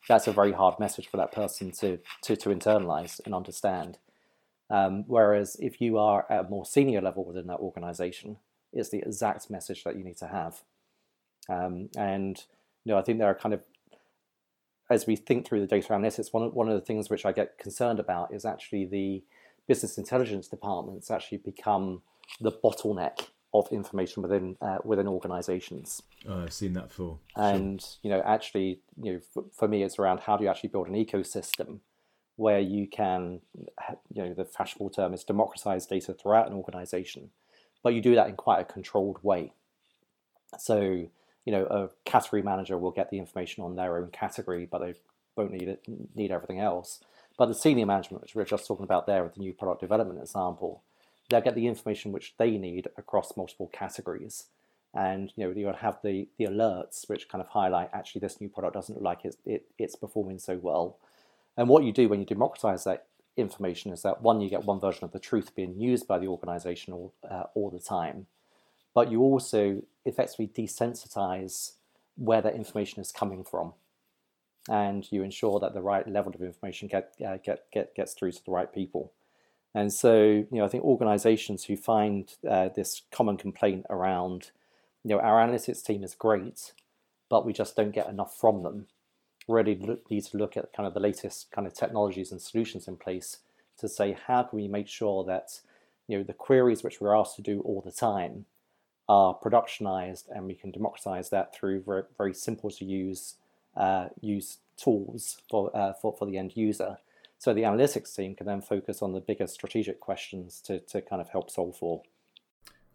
That's 0.09 0.27
a 0.27 0.33
very 0.33 0.51
hard 0.51 0.79
message 0.79 1.07
for 1.07 1.17
that 1.17 1.31
person 1.31 1.71
to 1.79 1.99
to, 2.23 2.35
to 2.35 2.49
internalize 2.49 3.21
and 3.25 3.33
understand. 3.33 3.99
Um, 4.69 5.03
whereas 5.07 5.55
if 5.59 5.79
you 5.79 5.97
are 5.97 6.25
at 6.29 6.45
a 6.45 6.49
more 6.49 6.65
senior 6.65 7.01
level 7.01 7.25
within 7.25 7.47
that 7.47 7.59
organization 7.59 8.37
it's 8.75 8.89
the 8.89 9.03
exact 9.05 9.51
message 9.51 9.83
that 9.83 9.95
you 9.95 10.03
need 10.03 10.17
to 10.17 10.27
have. 10.27 10.63
Um, 11.47 11.89
and 11.95 12.43
you 12.83 12.91
know 12.91 12.99
i 12.99 13.01
think 13.01 13.19
there 13.19 13.29
are 13.29 13.35
kind 13.35 13.53
of 13.53 13.63
as 14.89 15.07
we 15.07 15.15
think 15.15 15.47
through 15.47 15.61
the 15.61 15.67
data 15.67 15.89
analytics 15.89 16.33
one 16.33 16.43
of, 16.43 16.53
one 16.53 16.67
of 16.67 16.75
the 16.75 16.85
things 16.85 17.09
which 17.09 17.25
i 17.25 17.31
get 17.31 17.57
concerned 17.57 17.99
about 17.99 18.33
is 18.33 18.45
actually 18.45 18.85
the 18.85 19.23
business 19.67 19.97
intelligence 19.97 20.47
departments 20.47 21.09
actually 21.09 21.37
become 21.37 22.01
the 22.41 22.51
bottleneck 22.51 23.27
of 23.53 23.71
information 23.71 24.23
within 24.23 24.57
uh, 24.61 24.79
within 24.83 25.07
organizations. 25.07 26.01
Oh, 26.27 26.43
I've 26.43 26.53
seen 26.53 26.73
that 26.73 26.91
for. 26.91 27.19
And 27.35 27.81
sure. 27.81 27.89
you 28.01 28.09
know, 28.09 28.21
actually, 28.25 28.81
you 29.01 29.13
know, 29.13 29.19
for, 29.33 29.43
for, 29.51 29.67
me, 29.67 29.83
it's 29.83 29.99
around 29.99 30.21
how 30.21 30.37
do 30.37 30.43
you 30.43 30.49
actually 30.49 30.69
build 30.69 30.87
an 30.87 30.95
ecosystem 30.95 31.79
where 32.35 32.59
you 32.59 32.87
can, 32.87 33.41
you 34.11 34.23
know, 34.23 34.33
the 34.33 34.45
fashionable 34.45 34.89
term 34.89 35.13
is 35.13 35.23
democratize 35.23 35.85
data 35.85 36.13
throughout 36.13 36.47
an 36.47 36.53
organization, 36.53 37.29
but 37.83 37.93
you 37.93 38.01
do 38.01 38.15
that 38.15 38.27
in 38.27 38.35
quite 38.35 38.59
a 38.59 38.65
controlled 38.65 39.19
way. 39.21 39.53
So, 40.57 40.81
you 41.45 41.51
know, 41.51 41.65
a 41.65 41.89
category 42.09 42.41
manager 42.41 42.77
will 42.77 42.91
get 42.91 43.11
the 43.11 43.19
information 43.19 43.63
on 43.63 43.75
their 43.75 43.97
own 43.97 44.09
category, 44.09 44.65
but 44.65 44.79
they 44.79 44.95
won't 45.35 45.51
need 45.51 45.67
it, 45.67 45.83
need 46.15 46.31
everything 46.31 46.59
else. 46.59 47.01
But 47.37 47.47
the 47.47 47.55
senior 47.55 47.85
management, 47.85 48.23
which 48.23 48.35
we 48.35 48.41
are 48.41 48.45
just 48.45 48.65
talking 48.65 48.83
about 48.83 49.05
there 49.05 49.23
with 49.23 49.35
the 49.35 49.39
new 49.39 49.53
product 49.53 49.81
development 49.81 50.19
example, 50.19 50.83
they'll 51.29 51.41
get 51.41 51.55
the 51.55 51.67
information 51.67 52.11
which 52.11 52.35
they 52.37 52.51
need 52.57 52.87
across 52.97 53.37
multiple 53.37 53.69
categories. 53.73 54.45
And 54.93 55.33
you 55.35 55.43
know 55.43 55.53
you'll 55.55 55.73
have 55.73 55.97
the 56.03 56.27
the 56.37 56.45
alerts 56.45 57.09
which 57.09 57.27
kind 57.27 57.41
of 57.41 57.47
highlight 57.49 57.89
actually 57.93 58.19
this 58.19 58.39
new 58.39 58.49
product 58.49 58.75
doesn't 58.75 58.95
look 58.95 59.03
like 59.03 59.25
it, 59.25 59.35
it 59.45 59.65
it's 59.79 59.95
performing 59.95 60.37
so 60.37 60.57
well. 60.57 60.97
And 61.57 61.67
what 61.67 61.83
you 61.83 61.91
do 61.91 62.09
when 62.09 62.19
you 62.19 62.25
democratize 62.25 62.83
that 62.83 63.07
information 63.35 63.91
is 63.91 64.03
that 64.03 64.21
one 64.21 64.41
you 64.41 64.49
get 64.49 64.65
one 64.65 64.79
version 64.79 65.03
of 65.03 65.11
the 65.11 65.19
truth 65.19 65.55
being 65.55 65.79
used 65.79 66.07
by 66.07 66.19
the 66.19 66.27
organization 66.27 66.93
all, 66.93 67.13
uh, 67.29 67.43
all 67.55 67.69
the 67.69 67.79
time, 67.79 68.27
but 68.93 69.11
you 69.11 69.21
also 69.21 69.81
effectively 70.05 70.47
desensitize 70.47 71.73
where 72.15 72.41
that 72.41 72.55
information 72.55 73.01
is 73.01 73.11
coming 73.11 73.43
from, 73.43 73.73
and 74.69 75.11
you 75.11 75.23
ensure 75.23 75.59
that 75.59 75.73
the 75.73 75.81
right 75.81 76.07
level 76.07 76.33
of 76.33 76.41
information 76.41 76.87
get, 76.87 77.13
uh, 77.25 77.37
get, 77.43 77.65
get 77.71 77.95
gets 77.95 78.13
through 78.13 78.31
to 78.31 78.45
the 78.45 78.51
right 78.51 78.71
people. 78.71 79.11
And 79.75 79.91
so, 79.91 80.21
you 80.23 80.47
know, 80.51 80.65
I 80.65 80.67
think 80.67 80.83
organizations 80.83 81.65
who 81.65 81.75
find 81.75 82.31
uh, 82.47 82.69
this 82.75 83.01
common 83.11 83.37
complaint 83.37 83.85
around, 83.89 84.51
you 85.03 85.09
know, 85.09 85.19
our 85.19 85.45
analytics 85.45 85.83
team 85.83 86.03
is 86.03 86.13
great, 86.13 86.73
but 87.29 87.45
we 87.45 87.53
just 87.53 87.75
don't 87.75 87.91
get 87.91 88.07
enough 88.07 88.37
from 88.37 88.61
them, 88.61 88.85
really 89.47 89.75
look, 89.75 90.09
need 90.11 90.25
to 90.25 90.37
look 90.37 90.55
at 90.55 90.73
kind 90.73 90.85
of 90.85 90.93
the 90.93 90.99
latest 90.99 91.51
kind 91.51 91.65
of 91.65 91.73
technologies 91.73 92.31
and 92.31 92.41
solutions 92.41 92.87
in 92.87 92.97
place 92.97 93.39
to 93.79 93.87
say 93.87 94.15
how 94.27 94.43
can 94.43 94.57
we 94.59 94.67
make 94.67 94.87
sure 94.87 95.23
that, 95.23 95.59
you 96.07 96.17
know, 96.17 96.23
the 96.23 96.33
queries 96.33 96.83
which 96.83 97.01
we're 97.01 97.15
asked 97.15 97.35
to 97.37 97.41
do 97.41 97.61
all 97.61 97.81
the 97.81 97.91
time 97.91 98.45
are 99.09 99.37
productionized 99.37 100.25
and 100.33 100.45
we 100.45 100.53
can 100.53 100.71
democratize 100.71 101.29
that 101.29 101.53
through 101.53 101.81
very, 101.81 102.03
very 102.17 102.33
simple 102.33 102.69
to 102.69 102.85
use 102.85 103.35
uh, 103.75 104.07
use 104.21 104.59
tools 104.77 105.37
for, 105.49 105.75
uh, 105.75 105.93
for, 105.93 106.15
for 106.17 106.27
the 106.27 106.37
end 106.37 106.55
user 106.55 106.97
so 107.43 107.53
the 107.53 107.63
analytics 107.63 108.15
team 108.15 108.35
can 108.35 108.47
then 108.47 108.61
focus 108.61 109.01
on 109.01 109.11
the 109.11 109.19
bigger 109.19 109.47
strategic 109.47 109.99
questions 109.99 110.61
to, 110.61 110.79
to 110.79 111.01
kind 111.01 111.21
of 111.21 111.27
help 111.27 111.51
solve 111.51 111.75
for. 111.75 112.01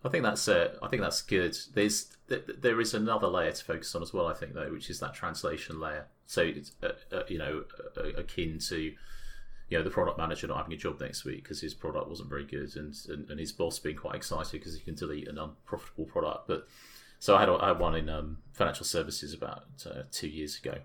I 0.02 0.08
think 0.08 0.24
that's 0.24 0.48
uh, 0.48 0.74
I 0.82 0.88
think 0.88 1.02
that's 1.02 1.20
good. 1.20 1.54
There's 1.74 2.16
there 2.28 2.80
is 2.80 2.94
another 2.94 3.26
layer 3.26 3.52
to 3.52 3.62
focus 3.62 3.94
on 3.94 4.00
as 4.00 4.14
well. 4.14 4.26
I 4.26 4.32
think 4.32 4.54
though, 4.54 4.72
which 4.72 4.88
is 4.88 5.00
that 5.00 5.12
translation 5.12 5.78
layer. 5.78 6.06
So 6.24 6.40
it's 6.40 6.72
uh, 6.82 6.92
uh, 7.12 7.24
you 7.28 7.36
know 7.36 7.64
uh, 7.94 8.04
akin 8.16 8.58
to 8.68 8.78
you 8.78 8.94
know 9.76 9.82
the 9.82 9.90
product 9.90 10.16
manager 10.16 10.46
not 10.46 10.56
having 10.56 10.72
a 10.72 10.78
job 10.78 10.98
next 10.98 11.26
week 11.26 11.42
because 11.42 11.60
his 11.60 11.74
product 11.74 12.08
wasn't 12.08 12.30
very 12.30 12.46
good, 12.46 12.74
and, 12.74 12.96
and, 13.10 13.28
and 13.28 13.38
his 13.38 13.52
boss 13.52 13.78
being 13.78 13.96
quite 13.96 14.14
excited 14.14 14.52
because 14.52 14.74
he 14.74 14.80
can 14.80 14.94
delete 14.94 15.28
an 15.28 15.36
unprofitable 15.36 16.06
product. 16.06 16.48
But 16.48 16.66
so 17.18 17.36
I 17.36 17.40
had 17.40 17.50
I 17.50 17.68
had 17.68 17.78
one 17.78 17.96
in 17.96 18.08
um, 18.08 18.38
financial 18.54 18.86
services 18.86 19.34
about 19.34 19.66
uh, 19.84 20.04
two 20.10 20.28
years 20.28 20.58
ago. 20.58 20.78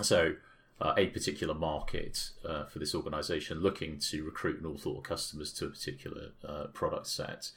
So 0.00 0.36
uh, 0.80 0.94
a 0.96 1.06
particular 1.06 1.54
market 1.54 2.30
uh, 2.48 2.64
for 2.64 2.78
this 2.78 2.94
organization 2.94 3.60
looking 3.60 3.98
to 3.98 4.24
recruit 4.24 4.64
awful 4.64 5.00
customers 5.00 5.52
to 5.52 5.66
a 5.66 5.70
particular 5.70 6.28
uh, 6.46 6.64
product 6.72 7.06
set. 7.06 7.50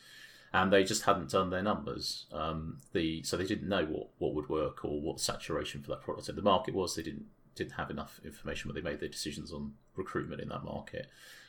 And 0.51 0.71
they 0.71 0.83
just 0.83 1.03
hadn't 1.03 1.31
done 1.31 1.49
their 1.49 1.63
numbers. 1.63 2.25
Um, 2.31 2.77
the 2.91 3.23
so 3.23 3.37
they 3.37 3.45
didn't 3.45 3.69
know 3.69 3.85
what, 3.85 4.09
what 4.19 4.35
would 4.35 4.49
work 4.49 4.85
or 4.85 5.01
what 5.01 5.19
saturation 5.19 5.81
for 5.81 5.89
that 5.89 6.01
product 6.01 6.29
in 6.29 6.35
the 6.35 6.43
market 6.43 6.75
was. 6.75 6.95
They 6.95 7.01
didn't 7.01 7.25
didn't 7.55 7.73
have 7.73 7.89
enough 7.89 8.19
information 8.23 8.67
when 8.67 8.75
they 8.75 8.87
made 8.87 8.99
their 8.99 9.09
decisions 9.09 9.51
on 9.51 9.73
recruitment 9.95 10.41
in 10.41 10.49
that 10.49 10.63
market. 10.63 11.07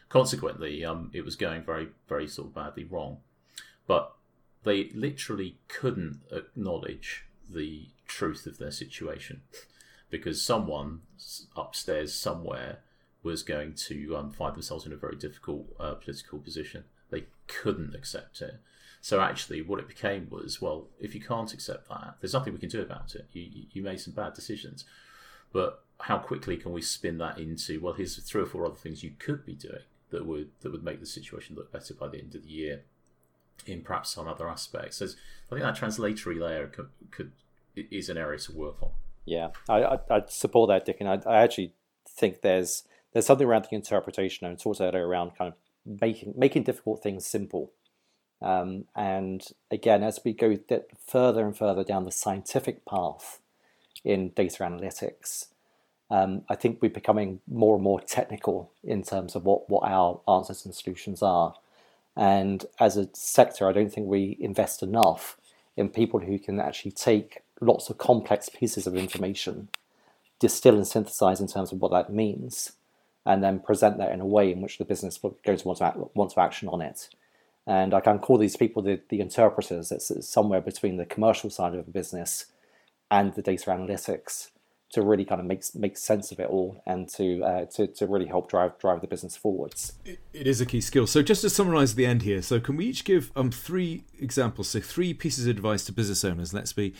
Consequently, 0.08 0.84
um, 0.84 1.10
it 1.12 1.22
was 1.22 1.36
going 1.36 1.62
very 1.64 1.88
very 2.08 2.26
sort 2.26 2.48
of 2.48 2.54
badly 2.54 2.84
wrong. 2.84 3.18
But 3.86 4.14
they 4.62 4.88
literally 4.94 5.58
couldn't 5.68 6.20
acknowledge 6.32 7.26
the 7.50 7.88
truth 8.06 8.46
of 8.46 8.56
their 8.56 8.70
situation 8.70 9.42
because 10.10 10.42
someone 10.42 11.00
upstairs 11.56 12.14
somewhere 12.14 12.78
was 13.22 13.42
going 13.42 13.74
to 13.74 14.16
um, 14.16 14.30
find 14.30 14.54
themselves 14.54 14.86
in 14.86 14.92
a 14.92 14.96
very 14.96 15.16
difficult 15.16 15.66
uh, 15.80 15.94
political 15.94 16.38
position. 16.38 16.84
They 17.10 17.24
couldn't 17.46 17.94
accept 17.94 18.40
it. 18.42 18.60
So 19.00 19.20
actually, 19.20 19.60
what 19.60 19.80
it 19.80 19.88
became 19.88 20.28
was, 20.30 20.62
well, 20.62 20.88
if 20.98 21.14
you 21.14 21.20
can't 21.20 21.52
accept 21.52 21.88
that, 21.88 22.16
there's 22.20 22.32
nothing 22.32 22.52
we 22.52 22.58
can 22.58 22.68
do 22.70 22.80
about 22.80 23.14
it. 23.14 23.26
You, 23.32 23.66
you 23.72 23.82
made 23.82 24.00
some 24.00 24.14
bad 24.14 24.34
decisions, 24.34 24.84
but 25.52 25.84
how 26.00 26.18
quickly 26.18 26.56
can 26.56 26.72
we 26.72 26.82
spin 26.82 27.18
that 27.18 27.38
into, 27.38 27.80
well, 27.80 27.94
here's 27.94 28.16
three 28.16 28.42
or 28.42 28.46
four 28.46 28.66
other 28.66 28.74
things 28.74 29.02
you 29.02 29.12
could 29.18 29.44
be 29.44 29.54
doing 29.54 29.82
that 30.10 30.26
would 30.26 30.50
that 30.60 30.72
would 30.72 30.84
make 30.84 31.00
the 31.00 31.06
situation 31.06 31.56
look 31.56 31.72
better 31.72 31.92
by 31.94 32.08
the 32.08 32.18
end 32.18 32.34
of 32.34 32.44
the 32.44 32.48
year, 32.48 32.82
in 33.66 33.82
perhaps 33.82 34.10
some 34.10 34.28
other 34.28 34.48
aspects. 34.48 34.96
So 34.96 35.06
I 35.06 35.54
think 35.54 35.62
that 35.62 35.76
translatory 35.76 36.40
layer 36.40 36.66
could, 36.66 36.88
could 37.10 37.32
is 37.76 38.08
an 38.08 38.16
area 38.16 38.38
to 38.38 38.52
work 38.52 38.82
on. 38.82 38.90
Yeah, 39.26 39.48
I, 39.68 39.82
I, 39.82 39.98
I 40.10 40.22
support 40.28 40.68
that, 40.68 40.84
Dick, 40.84 40.98
and 41.00 41.08
I, 41.08 41.20
I 41.26 41.42
actually 41.42 41.72
think 42.08 42.42
there's 42.42 42.84
there's 43.12 43.26
something 43.26 43.46
around 43.46 43.66
the 43.70 43.76
interpretation 43.76 44.46
and 44.46 44.58
talked 44.58 44.80
earlier 44.80 45.06
around 45.06 45.32
kind 45.36 45.52
of 45.52 46.00
making 46.00 46.34
making 46.36 46.64
difficult 46.64 47.02
things 47.02 47.26
simple. 47.26 47.72
Um, 48.42 48.84
and 48.94 49.46
again, 49.70 50.02
as 50.02 50.20
we 50.24 50.34
go 50.34 50.56
further 51.06 51.46
and 51.46 51.56
further 51.56 51.84
down 51.84 52.04
the 52.04 52.10
scientific 52.12 52.84
path 52.84 53.40
in 54.04 54.30
data 54.30 54.64
analytics, 54.64 55.46
um, 56.10 56.42
I 56.50 56.54
think 56.54 56.82
we're 56.82 56.90
becoming 56.90 57.40
more 57.48 57.76
and 57.76 57.82
more 57.82 58.00
technical 58.00 58.70
in 58.82 59.02
terms 59.02 59.34
of 59.34 59.44
what, 59.44 59.70
what 59.70 59.88
our 59.88 60.20
answers 60.28 60.66
and 60.66 60.74
solutions 60.74 61.22
are. 61.22 61.54
And 62.16 62.66
as 62.78 62.96
a 62.96 63.08
sector, 63.14 63.66
I 63.68 63.72
don't 63.72 63.92
think 63.92 64.06
we 64.06 64.36
invest 64.38 64.82
enough 64.82 65.38
in 65.76 65.88
people 65.88 66.20
who 66.20 66.38
can 66.38 66.60
actually 66.60 66.92
take 66.92 67.40
lots 67.64 67.90
of 67.90 67.98
complex 67.98 68.48
pieces 68.48 68.86
of 68.86 68.94
information, 68.94 69.68
distill 70.38 70.76
and 70.76 70.86
synthesize 70.86 71.40
in 71.40 71.48
terms 71.48 71.72
of 71.72 71.80
what 71.80 71.92
that 71.92 72.12
means, 72.12 72.72
and 73.26 73.42
then 73.42 73.58
present 73.58 73.98
that 73.98 74.12
in 74.12 74.20
a 74.20 74.26
way 74.26 74.52
in 74.52 74.60
which 74.60 74.78
the 74.78 74.84
business 74.84 75.18
goes 75.18 75.34
go 75.44 75.56
to 75.56 75.68
want 76.14 76.30
to, 76.30 76.40
action 76.40 76.68
on 76.68 76.80
it. 76.80 77.08
And 77.66 77.94
I 77.94 78.00
can 78.00 78.18
call 78.18 78.36
these 78.36 78.56
people 78.56 78.82
the, 78.82 79.00
the 79.08 79.20
interpreters. 79.20 79.90
It's 79.90 80.28
somewhere 80.28 80.60
between 80.60 80.98
the 80.98 81.06
commercial 81.06 81.48
side 81.48 81.74
of 81.74 81.88
a 81.88 81.90
business 81.90 82.46
and 83.10 83.34
the 83.34 83.42
data 83.42 83.70
analytics 83.70 84.50
to 84.94 85.02
really 85.02 85.24
kind 85.24 85.40
of 85.40 85.46
make 85.46 85.64
make 85.74 85.96
sense 85.96 86.30
of 86.30 86.38
it 86.38 86.48
all 86.48 86.80
and 86.86 87.08
to 87.08 87.42
uh, 87.42 87.64
to, 87.66 87.86
to 87.88 88.06
really 88.06 88.26
help 88.26 88.48
drive 88.48 88.78
drive 88.78 89.00
the 89.00 89.06
business 89.08 89.36
forwards. 89.36 89.94
It, 90.04 90.20
it 90.32 90.46
is 90.46 90.60
a 90.60 90.66
key 90.66 90.80
skill. 90.80 91.06
So 91.06 91.20
just 91.20 91.40
to 91.40 91.50
summarize 91.50 91.92
at 91.92 91.96
the 91.96 92.06
end 92.06 92.22
here, 92.22 92.42
so 92.42 92.60
can 92.60 92.76
we 92.76 92.86
each 92.86 93.04
give 93.04 93.32
um 93.34 93.50
three 93.50 94.04
examples, 94.20 94.68
so 94.68 94.80
three 94.80 95.12
pieces 95.12 95.46
of 95.46 95.56
advice 95.56 95.84
to 95.86 95.92
business 95.92 96.24
owners? 96.24 96.54
Let's 96.54 96.72
be 96.72 96.94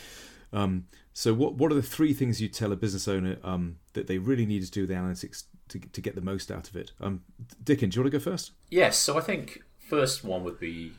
um, 0.55 0.87
so 1.13 1.35
what 1.35 1.55
what 1.55 1.71
are 1.71 1.75
the 1.75 1.83
three 1.83 2.15
things 2.15 2.41
you 2.41 2.49
tell 2.49 2.73
a 2.73 2.77
business 2.77 3.07
owner 3.09 3.37
um, 3.43 3.77
that 3.93 4.07
they 4.07 4.19
really 4.19 4.47
need 4.47 4.65
to 4.65 4.71
do 4.71 4.87
the 4.87 4.95
analytics 4.95 5.45
to, 5.69 5.79
to 5.79 6.01
get 6.01 6.15
the 6.15 6.21
most 6.21 6.51
out 6.51 6.69
of 6.69 6.77
it? 6.77 6.93
Um, 7.01 7.23
Dickon, 7.63 7.91
do 7.91 7.97
you 7.97 8.03
want 8.03 8.13
to 8.13 8.19
go 8.19 8.23
first? 8.23 8.53
Yes. 8.71 8.97
So 8.97 9.19
I 9.19 9.21
think 9.21 9.63
first 9.79 10.25
one 10.25 10.45
would 10.45 10.59
be 10.59 10.93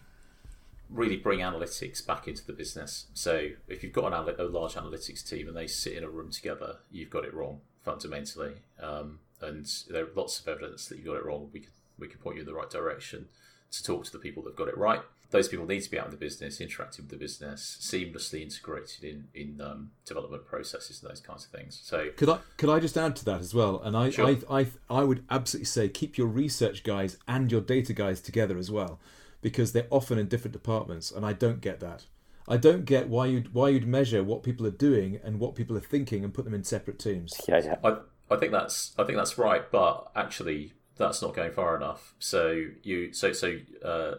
really 0.89 1.17
bring 1.17 1.39
analytics 1.39 2.05
back 2.05 2.27
into 2.27 2.45
the 2.45 2.53
business. 2.53 3.07
So 3.13 3.49
if 3.67 3.83
you've 3.83 3.93
got 3.93 4.13
an, 4.13 4.35
a 4.37 4.43
large 4.43 4.73
analytics 4.73 5.27
team 5.27 5.47
and 5.47 5.57
they 5.57 5.67
sit 5.67 5.93
in 5.93 6.03
a 6.03 6.09
room 6.09 6.29
together, 6.31 6.77
you've 6.91 7.09
got 7.09 7.25
it 7.25 7.33
wrong 7.33 7.61
fundamentally. 7.83 8.53
Um, 8.79 9.19
and 9.41 9.65
there 9.89 10.03
are 10.05 10.09
lots 10.15 10.39
of 10.39 10.47
evidence 10.47 10.87
that 10.87 10.97
you've 10.97 11.05
got 11.05 11.15
it 11.15 11.25
wrong. 11.25 11.49
We 11.51 11.61
could 11.61 11.71
we 11.97 12.07
can 12.07 12.19
point 12.19 12.35
you 12.35 12.41
in 12.41 12.47
the 12.47 12.53
right 12.53 12.69
direction 12.69 13.29
to 13.71 13.83
talk 13.83 14.03
to 14.05 14.11
the 14.11 14.19
people 14.19 14.43
that've 14.43 14.57
got 14.57 14.67
it 14.67 14.77
right. 14.77 15.01
Those 15.31 15.47
people 15.47 15.65
need 15.65 15.81
to 15.81 15.91
be 15.91 15.99
out 15.99 16.05
in 16.05 16.11
the 16.11 16.17
business, 16.17 16.61
interacting 16.61 17.05
with 17.05 17.11
the 17.11 17.17
business, 17.17 17.77
seamlessly 17.81 18.41
integrated 18.41 19.03
in 19.03 19.27
in 19.33 19.61
um, 19.61 19.91
development 20.05 20.45
processes 20.45 21.01
and 21.01 21.11
those 21.11 21.21
kinds 21.21 21.45
of 21.45 21.51
things. 21.51 21.79
So 21.83 22.09
could 22.15 22.29
I 22.29 22.39
could 22.57 22.69
I 22.69 22.79
just 22.79 22.97
add 22.97 23.15
to 23.17 23.25
that 23.25 23.41
as 23.41 23.53
well? 23.53 23.81
And 23.83 23.97
I 23.97 24.09
sure. 24.09 24.27
I, 24.27 24.59
I 24.59 24.67
I 24.89 25.03
would 25.03 25.23
absolutely 25.29 25.65
say 25.65 25.89
keep 25.89 26.17
your 26.17 26.27
research 26.27 26.83
guys 26.83 27.17
and 27.27 27.51
your 27.51 27.61
data 27.61 27.93
guys 27.93 28.21
together 28.21 28.57
as 28.57 28.71
well 28.71 28.99
because 29.41 29.73
they're 29.73 29.87
often 29.91 30.17
in 30.17 30.27
different 30.27 30.53
departments, 30.53 31.11
and 31.11 31.25
I 31.25 31.33
don't 31.33 31.61
get 31.61 31.79
that. 31.79 32.05
I 32.47 32.57
don't 32.57 32.85
get 32.85 33.09
why 33.09 33.25
you'd 33.27 33.53
why 33.53 33.69
you'd 33.69 33.87
measure 33.87 34.23
what 34.23 34.43
people 34.43 34.65
are 34.67 34.71
doing 34.71 35.19
and 35.23 35.39
what 35.39 35.55
people 35.55 35.75
are 35.77 35.81
thinking 35.81 36.23
and 36.23 36.33
put 36.33 36.45
them 36.45 36.53
in 36.53 36.63
separate 36.63 36.99
teams. 36.99 37.39
Yeah, 37.47 37.61
yeah. 37.63 37.75
I, 37.83 37.97
I 38.29 38.37
think 38.37 38.51
that's 38.51 38.93
I 38.97 39.03
think 39.03 39.17
that's 39.17 39.37
right, 39.37 39.69
but 39.71 40.11
actually 40.15 40.73
that's 40.97 41.21
not 41.21 41.33
going 41.33 41.51
far 41.51 41.75
enough. 41.75 42.13
So 42.19 42.65
you 42.83 43.13
so 43.13 43.33
so 43.33 43.57
uh, 43.83 44.15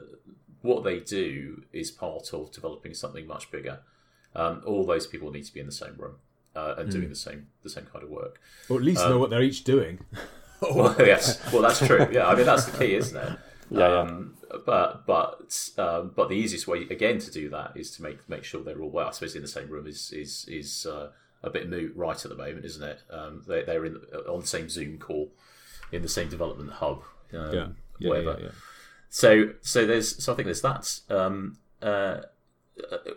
what 0.66 0.84
they 0.84 1.00
do 1.00 1.62
is 1.72 1.90
part 1.90 2.32
of 2.34 2.52
developing 2.52 2.94
something 2.94 3.26
much 3.26 3.50
bigger. 3.50 3.80
Um, 4.34 4.62
all 4.66 4.84
those 4.84 5.06
people 5.06 5.30
need 5.30 5.44
to 5.44 5.54
be 5.54 5.60
in 5.60 5.66
the 5.66 5.72
same 5.72 5.94
room 5.96 6.16
uh, 6.54 6.74
and 6.78 6.88
mm. 6.88 6.92
doing 6.92 7.08
the 7.08 7.14
same 7.14 7.46
the 7.62 7.70
same 7.70 7.86
kind 7.86 8.04
of 8.04 8.10
work, 8.10 8.40
or 8.68 8.76
at 8.76 8.82
least 8.82 9.00
um, 9.00 9.10
know 9.10 9.18
what 9.18 9.30
they're 9.30 9.42
each 9.42 9.64
doing. 9.64 10.00
well, 10.60 10.94
yes, 10.98 11.40
well 11.52 11.62
that's 11.62 11.84
true. 11.86 12.06
Yeah, 12.10 12.26
I 12.26 12.34
mean 12.34 12.46
that's 12.46 12.66
the 12.66 12.76
key, 12.76 12.94
isn't 12.94 13.16
it? 13.16 13.38
Yeah, 13.70 14.00
um, 14.00 14.36
but 14.64 15.06
but 15.06 15.70
um, 15.78 16.12
but 16.14 16.28
the 16.28 16.34
easiest 16.34 16.66
way 16.66 16.82
again 16.82 17.18
to 17.18 17.30
do 17.30 17.48
that 17.50 17.72
is 17.76 17.90
to 17.92 18.02
make 18.02 18.28
make 18.28 18.44
sure 18.44 18.62
they're 18.62 18.80
all 18.80 18.90
well. 18.90 19.08
I 19.08 19.12
suppose 19.12 19.34
in 19.34 19.42
the 19.42 19.48
same 19.48 19.68
room 19.68 19.86
is 19.86 20.12
is 20.12 20.46
is 20.48 20.86
uh, 20.86 21.08
a 21.42 21.50
bit 21.50 21.68
moot 21.68 21.94
right 21.96 22.22
at 22.22 22.30
the 22.30 22.36
moment, 22.36 22.64
isn't 22.64 22.82
it? 22.82 23.00
Um, 23.10 23.42
they, 23.46 23.62
they're 23.62 23.84
in 23.84 23.96
on 24.28 24.40
the 24.40 24.46
same 24.46 24.68
Zoom 24.68 24.98
call 24.98 25.30
in 25.92 26.02
the 26.02 26.08
same 26.08 26.28
development 26.28 26.72
hub, 26.72 27.02
um, 27.32 27.54
yeah. 27.54 27.66
Yeah, 27.98 28.08
whatever. 28.08 28.52
So 29.16 29.54
so 29.62 29.86
there's 29.86 30.22
so 30.22 30.34
I 30.34 30.36
think 30.36 30.44
there's 30.44 30.60
that. 30.60 31.00
Um, 31.08 31.56
uh, 31.80 32.18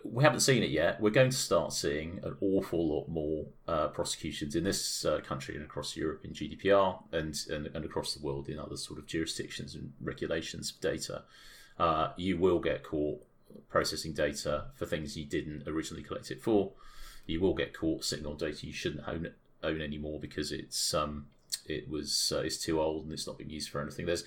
we 0.05 0.23
haven't 0.23 0.39
seen 0.39 0.63
it 0.63 0.69
yet. 0.69 1.01
We're 1.01 1.09
going 1.09 1.29
to 1.29 1.35
start 1.35 1.73
seeing 1.73 2.21
an 2.23 2.37
awful 2.39 2.87
lot 2.87 3.09
more 3.09 3.47
uh, 3.67 3.89
prosecutions 3.89 4.55
in 4.55 4.63
this 4.63 5.03
uh, 5.03 5.19
country 5.19 5.55
and 5.55 5.65
across 5.65 5.97
Europe 5.97 6.21
in 6.23 6.31
GDPR 6.31 7.03
and, 7.11 7.35
and, 7.49 7.67
and 7.75 7.83
across 7.83 8.13
the 8.13 8.25
world 8.25 8.47
in 8.47 8.57
other 8.57 8.77
sort 8.77 8.97
of 8.97 9.07
jurisdictions 9.07 9.75
and 9.75 9.91
regulations 9.99 10.71
for 10.71 10.81
data. 10.81 11.23
Uh, 11.77 12.11
you 12.15 12.37
will 12.37 12.59
get 12.59 12.81
caught 12.81 13.21
processing 13.67 14.13
data 14.13 14.67
for 14.75 14.85
things 14.85 15.17
you 15.17 15.25
didn't 15.25 15.67
originally 15.67 16.01
collect 16.01 16.31
it 16.31 16.41
for. 16.41 16.71
You 17.25 17.41
will 17.41 17.55
get 17.55 17.77
caught 17.77 18.05
sitting 18.05 18.25
on 18.25 18.37
data 18.37 18.65
you 18.65 18.71
shouldn't 18.71 19.05
own 19.05 19.31
own 19.61 19.81
anymore 19.81 20.21
because 20.21 20.53
it's 20.53 20.93
um, 20.93 21.25
it 21.65 21.89
was 21.89 22.31
uh, 22.33 22.39
it's 22.39 22.57
too 22.57 22.79
old 22.79 23.03
and 23.03 23.11
it's 23.11 23.27
not 23.27 23.37
being 23.37 23.49
used 23.49 23.69
for 23.69 23.81
anything. 23.81 24.05
There's 24.05 24.23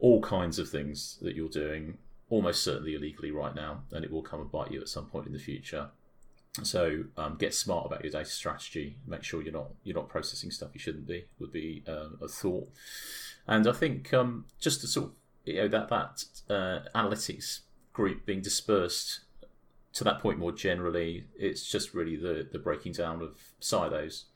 all 0.00 0.20
kinds 0.20 0.58
of 0.58 0.68
things 0.68 1.18
that 1.22 1.36
you're 1.36 1.48
doing 1.48 1.98
almost 2.28 2.62
certainly 2.62 2.94
illegally 2.94 3.30
right 3.30 3.54
now, 3.54 3.82
and 3.92 4.04
it 4.04 4.10
will 4.10 4.22
come 4.22 4.40
and 4.40 4.50
bite 4.50 4.70
you 4.70 4.80
at 4.80 4.88
some 4.88 5.06
point 5.06 5.26
in 5.26 5.32
the 5.32 5.38
future. 5.38 5.90
So 6.62 7.04
um, 7.16 7.36
get 7.38 7.54
smart 7.54 7.86
about 7.86 8.02
your 8.02 8.10
data 8.10 8.28
strategy. 8.28 8.96
Make 9.06 9.22
sure 9.22 9.42
you're 9.42 9.52
not 9.52 9.68
you're 9.84 9.96
not 9.96 10.08
processing 10.08 10.50
stuff 10.50 10.70
you 10.74 10.80
shouldn't 10.80 11.06
be. 11.06 11.26
Would 11.38 11.52
be 11.52 11.84
uh, 11.86 12.08
a 12.20 12.28
thought. 12.28 12.68
And 13.46 13.66
I 13.68 13.72
think 13.72 14.12
um, 14.12 14.46
just 14.60 14.80
to 14.80 14.86
sort 14.86 15.06
of 15.06 15.12
you 15.44 15.56
know 15.56 15.68
that 15.68 15.88
that 15.88 16.24
uh, 16.48 16.80
analytics 16.94 17.60
group 17.92 18.26
being 18.26 18.40
dispersed 18.40 19.20
to 19.92 20.04
that 20.04 20.20
point 20.20 20.38
more 20.38 20.52
generally, 20.52 21.26
it's 21.36 21.70
just 21.70 21.94
really 21.94 22.16
the 22.16 22.48
the 22.50 22.58
breaking 22.58 22.92
down 22.92 23.22
of 23.22 23.38
silos. 23.60 24.26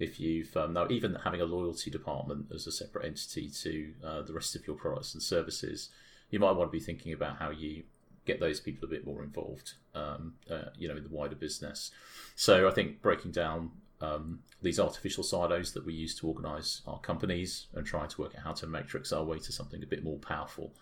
If 0.00 0.18
you've 0.18 0.56
um, 0.56 0.72
now 0.72 0.86
even 0.90 1.14
having 1.14 1.40
a 1.40 1.44
loyalty 1.44 1.90
department 1.90 2.46
as 2.54 2.66
a 2.66 2.72
separate 2.72 3.04
entity 3.06 3.50
to 3.62 3.92
uh, 4.04 4.22
the 4.22 4.32
rest 4.32 4.56
of 4.56 4.66
your 4.66 4.74
products 4.76 5.14
and 5.14 5.22
services, 5.22 5.90
you 6.30 6.40
might 6.40 6.52
want 6.52 6.72
to 6.72 6.76
be 6.76 6.82
thinking 6.82 7.12
about 7.12 7.36
how 7.38 7.50
you 7.50 7.84
get 8.24 8.40
those 8.40 8.60
people 8.60 8.88
a 8.88 8.90
bit 8.90 9.06
more 9.06 9.22
involved, 9.22 9.74
um, 9.94 10.34
uh, 10.50 10.70
you 10.76 10.88
know, 10.88 10.96
in 10.96 11.02
the 11.02 11.10
wider 11.10 11.34
business. 11.34 11.90
So 12.34 12.66
I 12.66 12.70
think 12.70 13.02
breaking 13.02 13.32
down 13.32 13.72
um, 14.00 14.40
these 14.62 14.80
artificial 14.80 15.22
silos 15.22 15.72
that 15.72 15.84
we 15.84 15.92
use 15.92 16.14
to 16.16 16.26
organise 16.26 16.82
our 16.86 16.98
companies 17.00 17.66
and 17.74 17.86
trying 17.86 18.08
to 18.08 18.20
work 18.20 18.34
out 18.36 18.44
how 18.44 18.52
to 18.52 18.66
matrix 18.66 19.12
our 19.12 19.24
way 19.24 19.38
to 19.38 19.52
something 19.52 19.82
a 19.82 19.86
bit 19.86 20.02
more 20.02 20.18
powerful. 20.18 20.72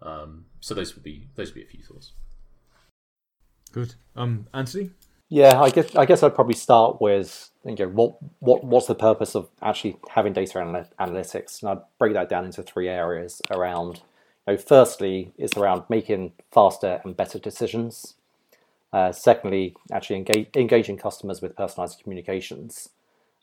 Um, 0.00 0.46
so 0.60 0.74
those 0.74 0.94
would 0.94 1.04
be 1.04 1.28
those 1.34 1.48
would 1.48 1.54
be 1.54 1.62
a 1.62 1.66
few 1.66 1.82
thoughts. 1.82 2.12
Good, 3.72 3.94
um, 4.16 4.46
Anthony. 4.52 4.90
Yeah, 5.32 5.62
I 5.62 5.70
guess 5.70 5.96
I 5.96 6.04
guess 6.04 6.22
I'd 6.22 6.34
probably 6.34 6.56
start 6.56 7.00
with 7.00 7.48
you 7.64 7.74
know, 7.74 7.88
what 7.88 8.16
what 8.40 8.64
what's 8.64 8.86
the 8.86 8.94
purpose 8.94 9.34
of 9.34 9.48
actually 9.62 9.96
having 10.10 10.34
data 10.34 10.58
analytics, 11.00 11.62
and 11.62 11.70
I'd 11.70 11.98
break 11.98 12.12
that 12.12 12.28
down 12.28 12.44
into 12.44 12.62
three 12.62 12.86
areas 12.86 13.40
around 13.50 14.02
you 14.46 14.52
know, 14.52 14.56
firstly, 14.58 15.32
it's 15.38 15.56
around 15.56 15.84
making 15.88 16.32
faster 16.52 17.00
and 17.02 17.16
better 17.16 17.38
decisions. 17.38 18.12
Uh, 18.92 19.10
secondly, 19.10 19.74
actually 19.90 20.16
engage, 20.16 20.48
engaging 20.54 20.98
customers 20.98 21.40
with 21.40 21.56
personalized 21.56 22.02
communications. 22.02 22.90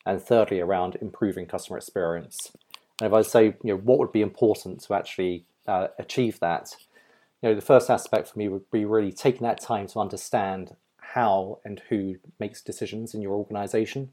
And 0.05 0.21
thirdly, 0.21 0.59
around 0.59 0.95
improving 1.01 1.47
customer 1.47 1.77
experience. 1.77 2.51
And 3.01 3.07
if 3.07 3.13
I 3.13 3.23
say, 3.23 3.45
you 3.63 3.73
know, 3.73 3.77
what 3.77 3.97
would 3.97 4.11
be 4.11 4.21
important 4.21 4.81
to 4.81 4.93
actually 4.93 5.45
uh, 5.67 5.87
achieve 5.97 6.39
that, 6.39 6.75
you 7.41 7.49
know, 7.49 7.55
the 7.55 7.61
first 7.61 7.89
aspect 7.89 8.27
for 8.27 8.37
me 8.37 8.47
would 8.47 8.69
be 8.69 8.85
really 8.85 9.11
taking 9.11 9.41
that 9.47 9.59
time 9.59 9.87
to 9.87 9.99
understand 9.99 10.75
how 11.13 11.59
and 11.65 11.81
who 11.89 12.15
makes 12.39 12.61
decisions 12.61 13.13
in 13.13 13.21
your 13.21 13.33
organization 13.33 14.11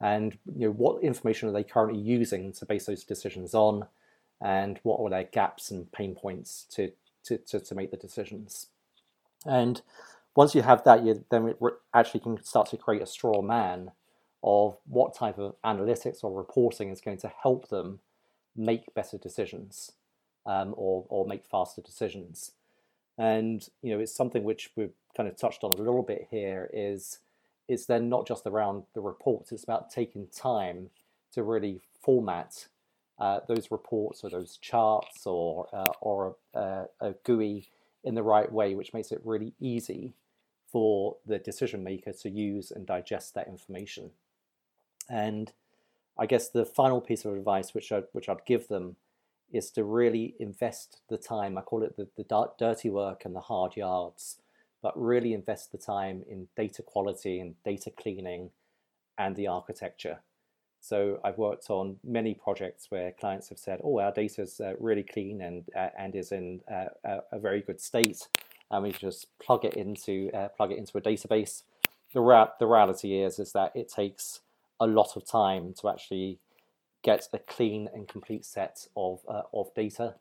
and 0.00 0.36
you 0.56 0.66
know 0.66 0.72
what 0.72 1.02
information 1.02 1.48
are 1.48 1.52
they 1.52 1.64
currently 1.64 2.00
using 2.00 2.52
to 2.52 2.66
base 2.66 2.86
those 2.86 3.04
decisions 3.04 3.54
on 3.54 3.86
and 4.42 4.80
what 4.82 5.00
are 5.00 5.08
their 5.08 5.24
gaps 5.24 5.70
and 5.70 5.90
pain 5.92 6.14
points 6.14 6.66
to, 6.70 6.92
to, 7.24 7.38
to, 7.38 7.60
to 7.60 7.74
make 7.74 7.92
the 7.92 7.96
decisions. 7.96 8.66
And 9.46 9.80
once 10.34 10.54
you 10.54 10.62
have 10.62 10.82
that, 10.84 11.04
you 11.04 11.24
then 11.30 11.54
actually 11.94 12.20
can 12.20 12.42
start 12.42 12.68
to 12.70 12.76
create 12.76 13.02
a 13.02 13.06
straw 13.06 13.40
man 13.40 13.92
of 14.42 14.76
what 14.86 15.14
type 15.14 15.38
of 15.38 15.54
analytics 15.64 16.24
or 16.24 16.36
reporting 16.36 16.90
is 16.90 17.00
going 17.00 17.18
to 17.18 17.32
help 17.42 17.68
them 17.68 18.00
make 18.56 18.92
better 18.94 19.16
decisions 19.16 19.92
um, 20.44 20.74
or, 20.76 21.06
or 21.08 21.24
make 21.24 21.44
faster 21.44 21.80
decisions. 21.80 22.52
And 23.18 23.66
you 23.82 23.94
know, 23.94 24.00
it's 24.00 24.14
something 24.14 24.44
which 24.44 24.70
we've 24.76 24.94
kind 25.16 25.28
of 25.28 25.36
touched 25.36 25.64
on 25.64 25.72
a 25.72 25.76
little 25.76 26.02
bit 26.02 26.28
here. 26.30 26.70
Is 26.72 27.18
it's 27.68 27.86
then 27.86 28.08
not 28.08 28.26
just 28.26 28.46
around 28.46 28.84
the 28.94 29.00
reports; 29.00 29.52
it's 29.52 29.64
about 29.64 29.90
taking 29.90 30.28
time 30.28 30.90
to 31.32 31.42
really 31.42 31.80
format 32.00 32.66
uh, 33.18 33.40
those 33.46 33.70
reports 33.70 34.24
or 34.24 34.30
those 34.30 34.56
charts 34.56 35.26
or 35.26 35.68
uh, 35.72 35.92
or 36.00 36.36
a, 36.54 36.86
a, 37.00 37.14
GUI 37.24 37.68
in 38.02 38.14
the 38.14 38.22
right 38.22 38.50
way, 38.50 38.74
which 38.74 38.92
makes 38.92 39.12
it 39.12 39.20
really 39.24 39.54
easy 39.60 40.14
for 40.70 41.16
the 41.26 41.38
decision 41.38 41.84
maker 41.84 42.12
to 42.12 42.30
use 42.30 42.70
and 42.70 42.86
digest 42.86 43.34
that 43.34 43.46
information. 43.46 44.10
And 45.08 45.52
I 46.18 46.26
guess 46.26 46.48
the 46.48 46.64
final 46.64 47.00
piece 47.00 47.24
of 47.24 47.34
advice 47.34 47.74
which 47.74 47.92
I 47.92 48.02
which 48.12 48.28
I'd 48.28 48.46
give 48.46 48.68
them 48.68 48.96
is 49.52 49.70
to 49.72 49.84
really 49.84 50.34
invest 50.40 51.00
the 51.08 51.18
time. 51.18 51.58
I 51.58 51.62
call 51.62 51.82
it 51.84 51.96
the, 51.96 52.08
the 52.16 52.24
dirty 52.58 52.90
work 52.90 53.24
and 53.24 53.36
the 53.36 53.40
hard 53.40 53.76
yards, 53.76 54.38
but 54.82 55.00
really 55.00 55.34
invest 55.34 55.72
the 55.72 55.78
time 55.78 56.24
in 56.28 56.48
data 56.56 56.82
quality 56.82 57.40
and 57.40 57.54
data 57.64 57.90
cleaning 57.90 58.50
and 59.18 59.36
the 59.36 59.48
architecture 59.48 60.18
So 60.80 61.20
I've 61.24 61.38
worked 61.38 61.70
on 61.70 61.98
many 62.04 62.34
projects 62.34 62.90
where 62.90 63.12
clients 63.12 63.50
have 63.50 63.58
said, 63.58 63.80
"Oh, 63.84 64.00
our 64.00 64.12
data 64.12 64.42
is 64.42 64.60
uh, 64.60 64.74
really 64.80 65.04
clean 65.04 65.42
and 65.42 65.64
uh, 65.76 65.90
and 65.98 66.14
is 66.16 66.32
in 66.32 66.62
uh, 66.72 66.86
a, 67.32 67.40
very 67.40 67.62
good 67.62 67.80
state," 67.80 68.28
and 68.70 68.84
we 68.84 68.92
just 68.92 69.28
plug 69.40 69.64
it 69.66 69.74
into 69.76 70.30
uh, 70.34 70.48
plug 70.48 70.72
it 70.72 70.78
into 70.78 70.98
a 70.98 71.02
database. 71.02 71.64
The 72.14 72.20
ra- 72.22 72.52
the 72.60 72.66
reality 72.66 73.22
is 73.22 73.38
is 73.40 73.52
that 73.52 73.72
it 73.76 73.90
takes 73.90 74.40
a 74.80 74.86
lot 74.86 75.16
of 75.16 75.26
time 75.26 75.74
to 75.80 75.90
actually 75.90 76.38
get 77.02 77.28
a 77.32 77.38
clean 77.38 77.88
and 77.94 78.08
complete 78.08 78.44
set 78.44 78.86
of 78.96 79.20
uh, 79.28 79.42
of 79.52 79.74
data 79.74 80.14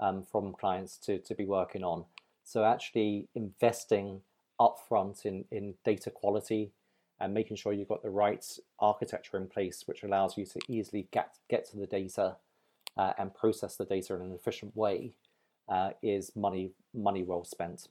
um, 0.00 0.22
from 0.22 0.52
clients 0.52 0.96
to 0.98 1.18
to 1.18 1.34
be 1.34 1.44
working 1.44 1.84
on. 1.84 2.04
So 2.44 2.64
actually 2.64 3.28
investing 3.34 4.20
upfront 4.60 5.24
in 5.24 5.44
in 5.50 5.74
data 5.84 6.10
quality 6.10 6.72
and 7.22 7.32
making 7.32 7.56
sure 7.56 7.72
you've 7.72 7.88
got 7.88 8.02
the 8.02 8.10
right 8.10 8.44
architecture 8.80 9.36
in 9.36 9.46
place, 9.46 9.84
which 9.86 10.02
allows 10.02 10.36
you 10.36 10.44
to 10.44 10.60
easily 10.66 11.06
get, 11.12 11.36
get 11.48 11.64
to 11.70 11.76
the 11.76 11.86
data 11.86 12.36
uh, 12.96 13.12
and 13.16 13.32
process 13.32 13.76
the 13.76 13.84
data 13.84 14.14
in 14.14 14.22
an 14.22 14.32
efficient 14.32 14.76
way, 14.76 15.12
uh, 15.68 15.90
is 16.02 16.32
money 16.34 16.72
money 16.92 17.22
well 17.22 17.44
spent. 17.44 17.88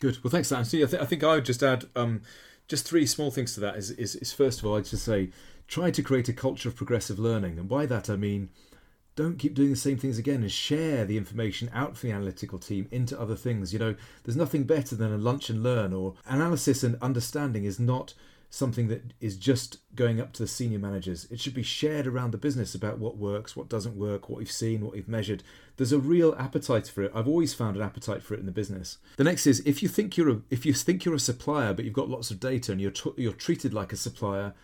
Good. 0.00 0.22
Well, 0.24 0.30
thanks, 0.30 0.50
Anthony. 0.50 0.82
I, 0.82 0.86
th- 0.86 1.02
I 1.02 1.04
think 1.04 1.22
I 1.22 1.34
would 1.34 1.44
just 1.44 1.62
add 1.62 1.84
um, 1.94 2.22
just 2.68 2.88
three 2.88 3.06
small 3.06 3.30
things 3.30 3.54
to 3.54 3.60
that. 3.60 3.76
Is, 3.76 3.90
is, 3.90 4.16
is 4.16 4.32
first 4.32 4.60
of 4.60 4.66
all, 4.66 4.76
I'd 4.76 4.86
just 4.86 5.04
say 5.04 5.30
try 5.68 5.90
to 5.90 6.02
create 6.02 6.28
a 6.28 6.32
culture 6.32 6.68
of 6.68 6.76
progressive 6.76 7.18
learning, 7.18 7.58
and 7.58 7.68
by 7.68 7.86
that 7.86 8.08
I 8.10 8.16
mean 8.16 8.50
don't 9.16 9.38
keep 9.38 9.54
doing 9.54 9.70
the 9.70 9.76
same 9.76 9.96
things 9.96 10.18
again 10.18 10.42
and 10.42 10.52
share 10.52 11.06
the 11.06 11.16
information 11.16 11.70
out 11.72 11.96
from 11.96 12.10
the 12.10 12.14
analytical 12.14 12.58
team 12.58 12.86
into 12.90 13.18
other 13.18 13.34
things. 13.34 13.72
You 13.72 13.78
know, 13.78 13.94
there's 14.22 14.36
nothing 14.36 14.64
better 14.64 14.94
than 14.94 15.10
a 15.10 15.16
lunch 15.16 15.48
and 15.48 15.62
learn 15.62 15.94
or 15.94 16.14
analysis 16.26 16.82
and 16.82 16.98
understanding 17.00 17.64
is 17.64 17.80
not 17.80 18.12
something 18.50 18.88
that 18.88 19.12
is 19.20 19.36
just 19.36 19.78
going 19.94 20.20
up 20.20 20.32
to 20.34 20.42
the 20.42 20.46
senior 20.46 20.78
managers. 20.78 21.26
It 21.30 21.40
should 21.40 21.54
be 21.54 21.62
shared 21.62 22.06
around 22.06 22.30
the 22.30 22.38
business 22.38 22.74
about 22.74 22.98
what 22.98 23.16
works, 23.16 23.56
what 23.56 23.68
doesn't 23.68 23.96
work, 23.96 24.28
what 24.28 24.38
we've 24.38 24.50
seen, 24.50 24.82
what 24.82 24.92
we've 24.92 25.08
measured. 25.08 25.42
There's 25.78 25.92
a 25.92 25.98
real 25.98 26.34
appetite 26.38 26.86
for 26.86 27.02
it. 27.02 27.12
I've 27.14 27.26
always 27.26 27.54
found 27.54 27.76
an 27.76 27.82
appetite 27.82 28.22
for 28.22 28.34
it 28.34 28.40
in 28.40 28.46
the 28.46 28.52
business. 28.52 28.98
The 29.16 29.24
next 29.24 29.46
is 29.46 29.60
if 29.66 29.82
you 29.82 29.88
think 29.88 30.16
you're 30.16 30.30
a, 30.30 30.40
if 30.50 30.64
you 30.64 30.74
think 30.74 31.04
you're 31.04 31.14
a 31.14 31.20
supplier 31.20 31.72
but 31.74 31.84
you've 31.84 31.94
got 31.94 32.10
lots 32.10 32.30
of 32.30 32.38
data 32.38 32.72
and 32.72 32.80
you're 32.80 32.90
t- 32.90 33.14
you're 33.16 33.32
treated 33.32 33.74
like 33.74 33.92
a 33.92 33.96
supplier, 33.96 34.54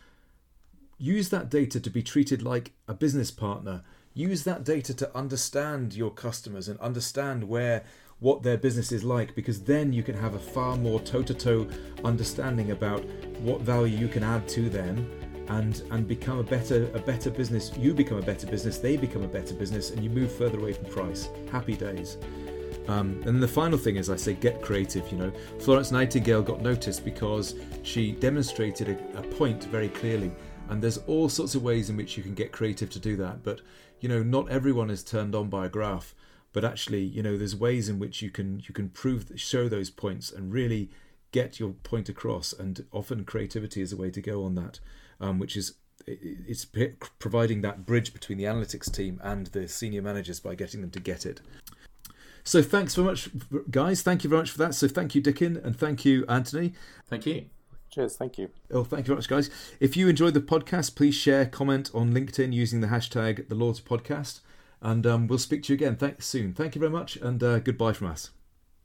use 1.03 1.31
that 1.31 1.51
data 1.51 1.81
to 1.81 1.91
be 1.91 2.01
treated 2.01 2.43
like 2.43 2.71
a 2.87 2.95
business 2.95 3.33
partner. 3.33 3.83
Use 4.15 4.45
that 4.45 4.63
data 4.63 4.95
to 4.95 5.17
understand 5.17 5.95
your 5.95 6.13
customers 6.13 6.69
and 6.69 6.79
understand 6.79 7.43
where 7.43 7.83
what 8.21 8.45
their 8.45 8.57
business 8.57 8.93
is 8.93 9.03
like 9.03 9.35
because 9.35 9.65
then 9.65 9.93
you 9.93 10.05
can 10.05 10.17
have 10.17 10.35
a 10.35 10.39
far 10.39 10.77
more 10.77 11.01
toe-to-toe 11.01 11.67
understanding 12.05 12.71
about 12.71 13.05
what 13.41 13.63
value 13.63 13.99
you 13.99 14.07
can 14.07 14.23
add 14.23 14.47
to 14.47 14.71
them 14.71 15.11
and 15.49 15.83
and 15.91 16.07
become 16.07 16.39
a 16.39 16.45
better 16.45 16.89
a 16.95 17.01
better 17.01 17.31
business. 17.31 17.73
You 17.77 17.95
become 17.95 18.19
a 18.19 18.23
better 18.23 18.47
business 18.47 18.79
they 18.79 18.97
become 18.97 19.25
a 19.25 19.29
better 19.39 19.55
business 19.55 19.91
and 19.91 20.05
you 20.05 20.11
move 20.11 20.31
further 20.31 20.61
away 20.61 20.73
from 20.73 20.85
price. 20.85 21.29
Happy 21.51 21.75
days. 21.75 22.17
Um, 22.87 23.21
and 23.27 23.43
the 23.43 23.49
final 23.49 23.79
thing 23.79 23.97
is, 23.97 24.09
I 24.09 24.17
say, 24.17 24.35
get 24.35 24.63
creative. 24.63 25.11
You 25.11 25.19
know, 25.19 25.33
Florence 25.61 25.91
Nightingale 25.91 26.43
got 26.43 26.63
noticed 26.63 27.05
because 27.05 27.57
she 27.83 28.13
demonstrated 28.13 28.89
a, 28.89 29.19
a 29.19 29.23
point 29.23 29.65
very 29.65 29.89
clearly, 29.89 30.33
and 30.69 30.83
there's 30.83 30.99
all 30.99 31.29
sorts 31.29 31.55
of 31.55 31.63
ways 31.63 31.91
in 31.91 31.97
which 31.97 32.17
you 32.17 32.23
can 32.23 32.35
get 32.35 32.53
creative 32.53 32.91
to 32.91 32.99
do 32.99 33.17
that. 33.17 33.43
But 33.43 33.61
you 34.01 34.09
know, 34.09 34.23
not 34.23 34.51
everyone 34.51 34.91
is 34.91 35.03
turned 35.05 35.35
on 35.35 35.49
by 35.49 35.67
a 35.67 35.69
graph, 35.69 36.15
but 36.53 36.65
actually, 36.65 37.03
you 37.03 37.23
know, 37.23 37.37
there's 37.37 37.57
ways 37.57 37.89
in 37.89 37.99
which 37.99 38.23
you 38.23 38.31
can 38.31 38.61
you 38.67 38.75
can 38.75 38.89
prove 38.89 39.31
show 39.37 39.69
those 39.69 39.91
points 39.91 40.31
and 40.31 40.53
really 40.53 40.91
get 41.31 41.59
your 41.59 41.71
point 41.71 42.09
across. 42.09 42.53
And 42.53 42.85
often 42.93 43.25
creativity 43.25 43.81
is 43.81 43.93
a 43.93 43.97
way 43.97 44.11
to 44.11 44.21
go 44.21 44.45
on 44.45 44.55
that, 44.57 44.81
um, 45.21 45.39
which 45.39 45.57
is 45.57 45.75
it's 46.07 46.67
providing 47.19 47.61
that 47.63 47.87
bridge 47.87 48.13
between 48.13 48.39
the 48.39 48.45
analytics 48.45 48.93
team 48.93 49.21
and 49.23 49.47
the 49.49 49.69
senior 49.69 50.03
managers 50.03 50.41
by 50.41 50.55
getting 50.55 50.81
them 50.81 50.91
to 50.91 51.01
get 51.01 51.25
it. 51.25 51.41
So 52.45 52.61
thanks 52.61 52.97
very 52.97 53.07
much, 53.07 53.31
guys. 53.71 54.03
Thank 54.03 54.25
you 54.25 54.31
very 54.31 54.43
much 54.43 54.51
for 54.51 54.59
that. 54.59 54.75
So 54.75 54.89
thank 54.89 55.15
you, 55.15 55.21
Dickon, 55.21 55.57
and 55.57 55.77
thank 55.77 56.05
you, 56.05 56.25
Anthony. 56.29 56.75
Thank 57.07 57.27
you. 57.27 57.47
Cheers. 57.93 58.16
Thank 58.16 58.38
you. 58.38 58.49
Oh, 58.70 58.84
thank 58.84 59.01
you 59.07 59.09
very 59.09 59.18
much, 59.18 59.28
guys. 59.28 59.51
If 59.78 59.97
you 59.97 60.09
enjoyed 60.09 60.34
the 60.34 60.40
podcast, 60.40 60.97
please 60.97 61.14
share, 61.14 61.45
comment 61.45 61.90
on 61.93 62.12
LinkedIn 62.14 62.53
using 62.53 62.80
the 62.80 62.86
hashtag 62.86 63.49
the 63.49 63.55
Lords 63.55 63.82
Podcast, 63.82 64.40
and 64.80 65.07
um, 65.07 65.26
we'll 65.26 65.38
speak 65.38 65.62
to 65.64 65.72
you 65.72 65.74
again. 65.74 65.97
Thanks 65.97 66.26
soon. 66.26 66.55
Thank 66.55 66.74
you 66.74 66.80
very 66.80 66.90
much, 66.90 67.16
and 67.16 67.43
uh, 67.43 67.59
goodbye 67.59 67.93
from 67.93 68.07
us. 68.07 68.30